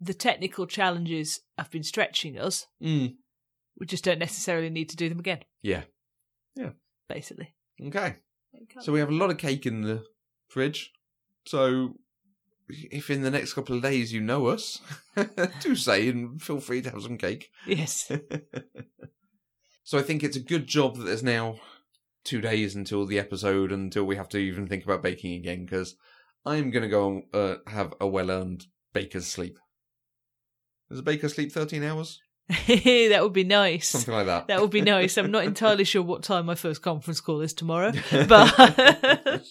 the 0.00 0.12
technical 0.14 0.66
challenges 0.66 1.40
have 1.56 1.70
been 1.70 1.84
stretching 1.84 2.36
us. 2.38 2.66
mm, 2.82 3.16
We 3.78 3.86
just 3.86 4.04
don't 4.04 4.18
necessarily 4.18 4.70
need 4.70 4.88
to 4.90 4.96
do 4.96 5.08
them 5.08 5.18
again. 5.20 5.44
Yeah. 5.62 5.84
Yeah. 6.56 6.72
Basically. 7.08 7.54
okay. 7.80 8.16
So 8.80 8.92
we 8.92 8.98
have 9.00 9.10
a 9.10 9.14
lot 9.14 9.30
of 9.30 9.38
cake 9.38 9.66
in 9.66 9.82
the 9.82 10.04
fridge. 10.48 10.92
So 11.46 11.94
if 12.68 13.10
in 13.10 13.22
the 13.22 13.30
next 13.30 13.52
couple 13.52 13.76
of 13.76 13.82
days 13.82 14.12
you 14.12 14.20
know 14.20 14.46
us, 14.46 14.80
do 15.60 15.76
say 15.76 16.08
and 16.08 16.42
feel 16.42 16.58
free 16.60 16.82
to 16.82 16.90
have 16.90 17.02
some 17.02 17.18
cake. 17.18 17.50
Yes. 17.66 18.10
so 19.86 19.96
I 19.96 20.02
think 20.02 20.24
it's 20.24 20.36
a 20.36 20.40
good 20.40 20.66
job 20.66 20.96
that 20.96 21.04
there's 21.04 21.22
now 21.22 21.60
two 22.24 22.40
days 22.40 22.74
until 22.74 23.06
the 23.06 23.20
episode, 23.20 23.70
until 23.70 24.02
we 24.02 24.16
have 24.16 24.28
to 24.30 24.38
even 24.38 24.66
think 24.66 24.82
about 24.82 25.00
baking 25.00 25.34
again, 25.34 25.64
because 25.64 25.94
I'm 26.44 26.72
going 26.72 26.82
to 26.82 26.88
go 26.88 27.08
and 27.08 27.22
uh, 27.32 27.54
have 27.68 27.94
a 28.00 28.06
well 28.08 28.32
earned 28.32 28.66
baker's 28.92 29.28
sleep. 29.28 29.60
Does 30.90 30.98
a 30.98 31.04
baker 31.04 31.28
sleep 31.28 31.52
13 31.52 31.84
hours? 31.84 32.20
that 32.48 33.20
would 33.22 33.32
be 33.32 33.44
nice. 33.44 33.90
Something 33.90 34.14
like 34.14 34.26
that. 34.26 34.48
That 34.48 34.60
would 34.60 34.72
be 34.72 34.80
nice. 34.80 35.16
I'm 35.18 35.30
not 35.30 35.44
entirely 35.44 35.84
sure 35.84 36.02
what 36.02 36.24
time 36.24 36.46
my 36.46 36.56
first 36.56 36.82
conference 36.82 37.20
call 37.20 37.40
is 37.40 37.54
tomorrow, 37.54 37.92
but 38.28 39.44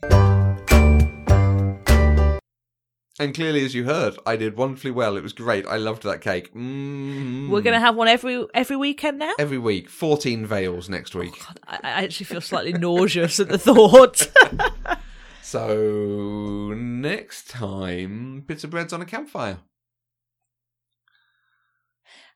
and 3.18 3.34
clearly, 3.34 3.64
as 3.64 3.74
you 3.74 3.84
heard, 3.84 4.16
I 4.26 4.36
did 4.36 4.56
wonderfully 4.56 4.90
well. 4.90 5.16
It 5.16 5.22
was 5.22 5.32
great. 5.32 5.66
I 5.66 5.76
loved 5.76 6.02
that 6.04 6.20
cake. 6.20 6.52
mm 6.54 7.48
we're 7.48 7.62
gonna 7.62 7.80
have 7.80 7.96
one 7.96 8.08
every 8.08 8.46
every 8.54 8.76
weekend 8.76 9.18
now. 9.18 9.34
Every 9.38 9.58
week. 9.58 9.88
14 9.88 10.46
veils 10.46 10.88
next 10.88 11.14
week. 11.14 11.34
I, 11.66 11.78
I 11.82 12.04
actually 12.04 12.26
feel 12.26 12.40
slightly 12.40 12.72
nauseous 12.72 13.40
at 13.40 13.48
the 13.48 13.58
thought. 13.58 14.30
So, 15.50 16.74
next 16.76 17.48
time, 17.48 18.42
bits 18.46 18.64
of 18.64 18.70
bread's 18.70 18.92
on 18.92 19.00
a 19.00 19.06
campfire. 19.06 19.60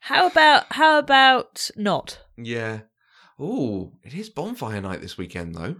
how 0.00 0.26
about 0.26 0.64
how 0.70 0.98
about 0.98 1.68
not? 1.76 2.20
Yeah. 2.38 2.80
Oh, 3.38 3.92
it 4.02 4.14
is 4.14 4.30
bonfire 4.30 4.80
night 4.80 5.02
this 5.02 5.18
weekend, 5.18 5.54
though. 5.54 5.76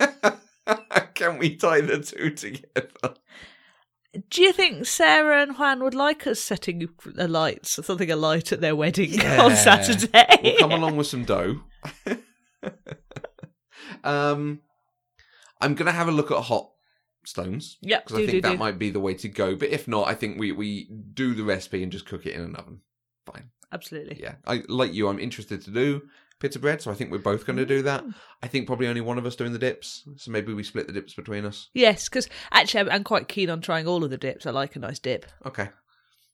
Can 1.14 1.38
we 1.38 1.56
tie 1.56 1.80
the 1.80 1.98
two 2.00 2.30
together? 2.30 3.14
Do 4.30 4.42
you 4.42 4.52
think 4.52 4.86
Sarah 4.86 5.42
and 5.42 5.56
Juan 5.58 5.82
would 5.84 5.94
like 5.94 6.26
us 6.26 6.40
setting 6.40 6.88
a 7.18 7.28
light, 7.28 7.66
something 7.66 8.10
alight 8.10 8.52
at 8.52 8.60
their 8.60 8.74
wedding 8.74 9.10
Yeah. 9.12 9.42
on 9.42 9.54
Saturday? 9.56 10.26
We'll 10.42 10.58
come 10.58 10.72
along 10.72 10.96
with 10.96 11.06
some 11.06 11.24
dough. 11.24 11.60
um, 14.04 14.60
I'm 15.60 15.74
gonna 15.74 15.92
have 15.92 16.08
a 16.08 16.12
look 16.12 16.30
at 16.30 16.42
hot 16.42 16.70
stones 17.24 17.76
Yep, 17.82 18.04
because 18.06 18.16
I 18.16 18.20
think 18.26 18.30
do 18.30 18.40
that 18.42 18.52
do. 18.52 18.58
might 18.58 18.78
be 18.78 18.90
the 18.90 19.00
way 19.00 19.14
to 19.14 19.28
go. 19.28 19.54
But 19.56 19.68
if 19.70 19.86
not, 19.88 20.08
I 20.08 20.14
think 20.14 20.38
we 20.38 20.52
we 20.52 20.88
do 21.14 21.34
the 21.34 21.44
recipe 21.44 21.82
and 21.82 21.92
just 21.92 22.06
cook 22.06 22.26
it 22.26 22.34
in 22.34 22.40
an 22.42 22.56
oven. 22.56 22.80
Fine. 23.26 23.50
Absolutely. 23.72 24.18
Yeah, 24.20 24.36
I 24.46 24.62
like 24.68 24.94
you. 24.94 25.08
I'm 25.08 25.18
interested 25.18 25.62
to 25.62 25.70
do 25.70 26.02
pita 26.40 26.58
bread, 26.58 26.80
so 26.82 26.90
I 26.90 26.94
think 26.94 27.10
we're 27.10 27.18
both 27.18 27.46
going 27.46 27.56
to 27.56 27.66
do 27.66 27.82
that. 27.82 28.04
Mm. 28.04 28.14
I 28.42 28.46
think 28.48 28.66
probably 28.66 28.86
only 28.86 29.00
one 29.00 29.18
of 29.18 29.26
us 29.26 29.36
doing 29.36 29.52
the 29.52 29.58
dips, 29.58 30.08
so 30.16 30.30
maybe 30.30 30.52
we 30.52 30.62
split 30.62 30.86
the 30.86 30.92
dips 30.92 31.14
between 31.14 31.44
us. 31.44 31.68
Yes, 31.74 32.08
because 32.08 32.28
actually, 32.52 32.80
I'm, 32.80 32.90
I'm 32.90 33.04
quite 33.04 33.28
keen 33.28 33.50
on 33.50 33.60
trying 33.60 33.86
all 33.86 34.04
of 34.04 34.10
the 34.10 34.18
dips. 34.18 34.46
I 34.46 34.50
like 34.50 34.76
a 34.76 34.78
nice 34.78 34.98
dip. 34.98 35.26
Okay, 35.46 35.68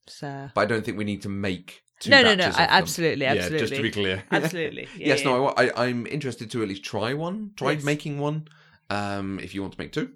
So 0.07 0.49
but 0.53 0.61
I 0.61 0.65
don't 0.65 0.85
think 0.85 0.97
we 0.97 1.03
need 1.03 1.21
to 1.23 1.29
make. 1.29 1.81
Two 1.99 2.09
no, 2.09 2.21
no, 2.21 2.35
no. 2.35 2.43
batches 2.43 2.57
I, 2.57 2.63
of 2.65 2.69
absolutely, 2.71 3.25
Yeah, 3.25 3.31
absolutely, 3.31 3.59
just 3.59 3.75
to 3.75 3.81
be 3.81 3.91
clear. 3.91 4.23
absolutely. 4.31 4.87
Yeah, 4.97 5.07
yes, 5.07 5.19
yeah. 5.23 5.25
no, 5.31 5.47
I, 5.47 5.65
I, 5.67 5.85
I'm 5.85 6.05
interested 6.07 6.51
to 6.51 6.61
at 6.61 6.67
least 6.67 6.83
try 6.83 7.13
one. 7.13 7.51
Try 7.55 7.71
Yes. 7.71 7.83
making 7.83 8.19
one. 8.19 8.47
Um, 8.89 9.39
if 9.39 9.55
you 9.55 9.61
want 9.61 9.73
to 9.73 9.79
make 9.79 9.93
two, 9.93 10.11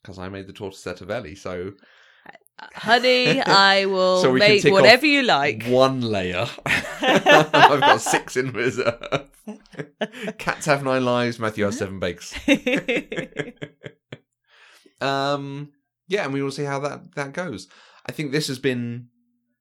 because 0.00 0.18
I 0.18 0.28
made 0.28 0.46
the 0.46 0.52
torta 0.52 0.76
torticettavelli, 0.76 1.36
so 1.36 1.72
honey, 2.74 3.40
I 3.40 3.86
will 3.86 4.22
So 4.22 4.32
make 4.32 4.64
whatever 4.64 5.06
you 5.06 5.22
like. 5.22 5.64
one 5.64 6.00
layer. 6.00 6.46
I've 6.66 7.80
got 7.80 8.00
six 8.00 8.36
in 8.36 8.52
reserve. 8.52 9.28
Cats 10.38 10.66
have 10.66 10.84
nine 10.84 11.04
lives. 11.04 11.38
Matthew 11.38 11.64
has 11.64 11.78
seven 11.78 11.98
bakes. 11.98 12.34
um, 15.00 15.72
yeah, 16.08 16.24
and 16.24 16.32
we 16.32 16.42
will 16.42 16.50
see 16.50 16.64
how 16.64 16.78
that 16.80 17.14
that 17.14 17.32
goes. 17.32 17.68
I 18.06 18.12
think 18.12 18.32
this 18.32 18.48
has 18.48 18.58
been. 18.58 19.08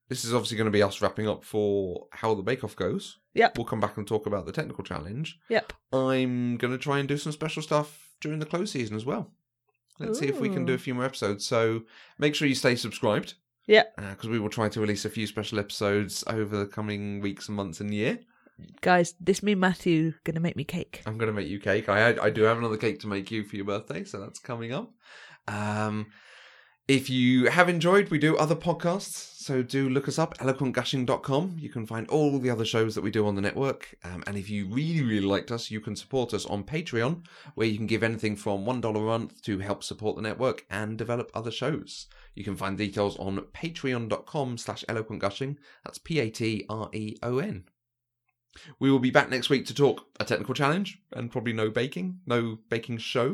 This 0.10 0.26
is 0.26 0.34
obviously 0.34 0.58
going 0.58 0.66
to 0.66 0.72
be 0.72 0.84
us 0.84 1.02
wrapping 1.02 1.30
up 1.30 1.46
for 1.46 2.08
how 2.12 2.34
the 2.36 2.44
bake 2.44 2.66
off 2.66 2.76
goes. 2.76 3.20
Yep. 3.34 3.58
We'll 3.58 3.66
come 3.66 3.80
back 3.80 3.96
and 3.96 4.06
talk 4.06 4.26
about 4.26 4.46
the 4.46 4.52
technical 4.52 4.84
challenge. 4.84 5.40
yep. 5.48 5.72
I'm 5.94 6.58
going 6.58 6.74
to 6.74 6.78
try 6.78 7.00
and 7.00 7.08
do 7.08 7.16
some 7.16 7.32
special 7.32 7.64
stuff 7.64 8.10
during 8.20 8.40
the 8.40 8.46
close 8.46 8.72
season 8.72 8.98
as 8.98 9.06
well. 9.06 9.32
Let's 10.02 10.20
see 10.20 10.28
if 10.28 10.40
we 10.40 10.50
can 10.50 10.66
do 10.66 10.74
a 10.74 10.78
few 10.78 10.94
more 10.94 11.06
episodes. 11.06 11.46
So 11.46 11.84
make 12.18 12.36
sure 12.36 12.48
you 12.48 12.56
stay 12.56 12.76
subscribed. 12.76 13.36
Yeah. 13.68 13.84
Because 13.98 14.30
we 14.30 14.40
will 14.40 14.50
try 14.50 14.70
to 14.70 14.82
release 14.82 15.06
a 15.06 15.10
few 15.10 15.28
special 15.28 15.60
episodes 15.60 16.24
over 16.28 16.58
the 16.58 16.66
coming 16.66 17.22
weeks 17.22 17.48
and 17.48 17.56
months 17.56 17.80
and 17.80 17.94
year. 17.94 18.20
Guys, 18.82 19.16
this 19.20 19.42
me 19.42 19.56
Matthew 19.56 20.14
gonna 20.24 20.40
make 20.40 20.56
me 20.56 20.64
cake. 20.64 21.02
I'm 21.06 21.18
going 21.18 21.28
to 21.28 21.34
make 21.34 21.48
you 21.48 21.60
cake. 21.60 21.90
I 21.90 22.16
I 22.22 22.30
do 22.30 22.44
have 22.44 22.58
another 22.58 22.78
cake 22.78 23.00
to 23.02 23.08
make 23.08 23.32
you 23.32 23.44
for 23.44 23.56
your 23.56 23.66
birthday, 23.66 24.04
so 24.04 24.20
that's 24.20 24.40
coming 24.40 24.72
up. 24.72 24.92
Um, 25.48 26.08
if 26.92 27.10
you 27.10 27.46
have 27.46 27.70
enjoyed, 27.70 28.10
we 28.10 28.20
do 28.20 28.36
other 28.36 28.54
podcasts, 28.54 29.38
so 29.38 29.64
do 29.64 29.88
look 29.88 30.10
us 30.10 30.20
up, 30.20 30.38
eloquentgushing.com. 30.40 31.56
You 31.58 31.70
can 31.70 31.86
find 31.86 32.06
all 32.10 32.38
the 32.38 32.50
other 32.50 32.66
shows 32.66 32.96
that 32.96 33.02
we 33.02 33.10
do 33.10 33.26
on 33.26 33.36
the 33.36 33.42
network. 33.42 33.96
Um, 34.04 34.26
and 34.28 34.38
if 34.38 34.50
you 34.50 34.68
really, 34.68 35.02
really 35.02 35.26
liked 35.26 35.52
us, 35.52 35.72
you 35.72 35.80
can 35.80 35.96
support 35.96 36.34
us 36.34 36.46
on 36.46 36.66
Patreon, 36.66 37.26
where 37.56 37.66
you 37.66 37.78
can 37.78 37.88
give 37.88 38.04
anything 38.04 38.36
from 38.36 38.66
$1 38.66 38.90
a 38.90 39.00
month 39.00 39.42
to 39.44 39.60
help 39.60 39.86
support 39.86 40.18
the 40.18 40.22
network 40.22 40.66
and 40.70 40.98
develop 40.98 41.32
other 41.34 41.50
shows. 41.50 42.08
You 42.36 42.44
can 42.44 42.58
find 42.58 42.78
details 42.78 43.16
on 43.20 43.40
patreon.com 43.40 44.58
slash 44.58 44.84
eloquentgushing. 44.90 45.56
That's 45.86 45.98
P-A-T-R-E-O-N. 45.98 47.64
We 48.80 48.92
will 48.92 49.00
be 49.00 49.12
back 49.12 49.30
next 49.30 49.50
week 49.50 49.66
to 49.68 49.74
talk 49.74 50.08
a 50.20 50.26
technical 50.26 50.54
challenge 50.54 51.00
and 51.14 51.32
probably 51.32 51.54
no 51.54 51.70
baking, 51.70 52.20
no 52.26 52.60
baking 52.68 52.98
show. 52.98 53.32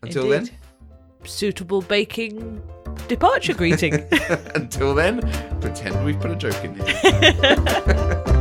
Until 0.00 0.32
Indeed. 0.32 0.54
Suitable 1.24 1.82
baking 1.82 2.62
departure 3.08 3.54
greeting. 3.54 3.94
until 4.54 4.94
then, 4.94 5.20
pretend 5.60 6.04
we've 6.04 6.20
put 6.20 6.30
a 6.30 6.36
joke 6.36 6.64
in 6.64 6.74
here. 6.74 8.34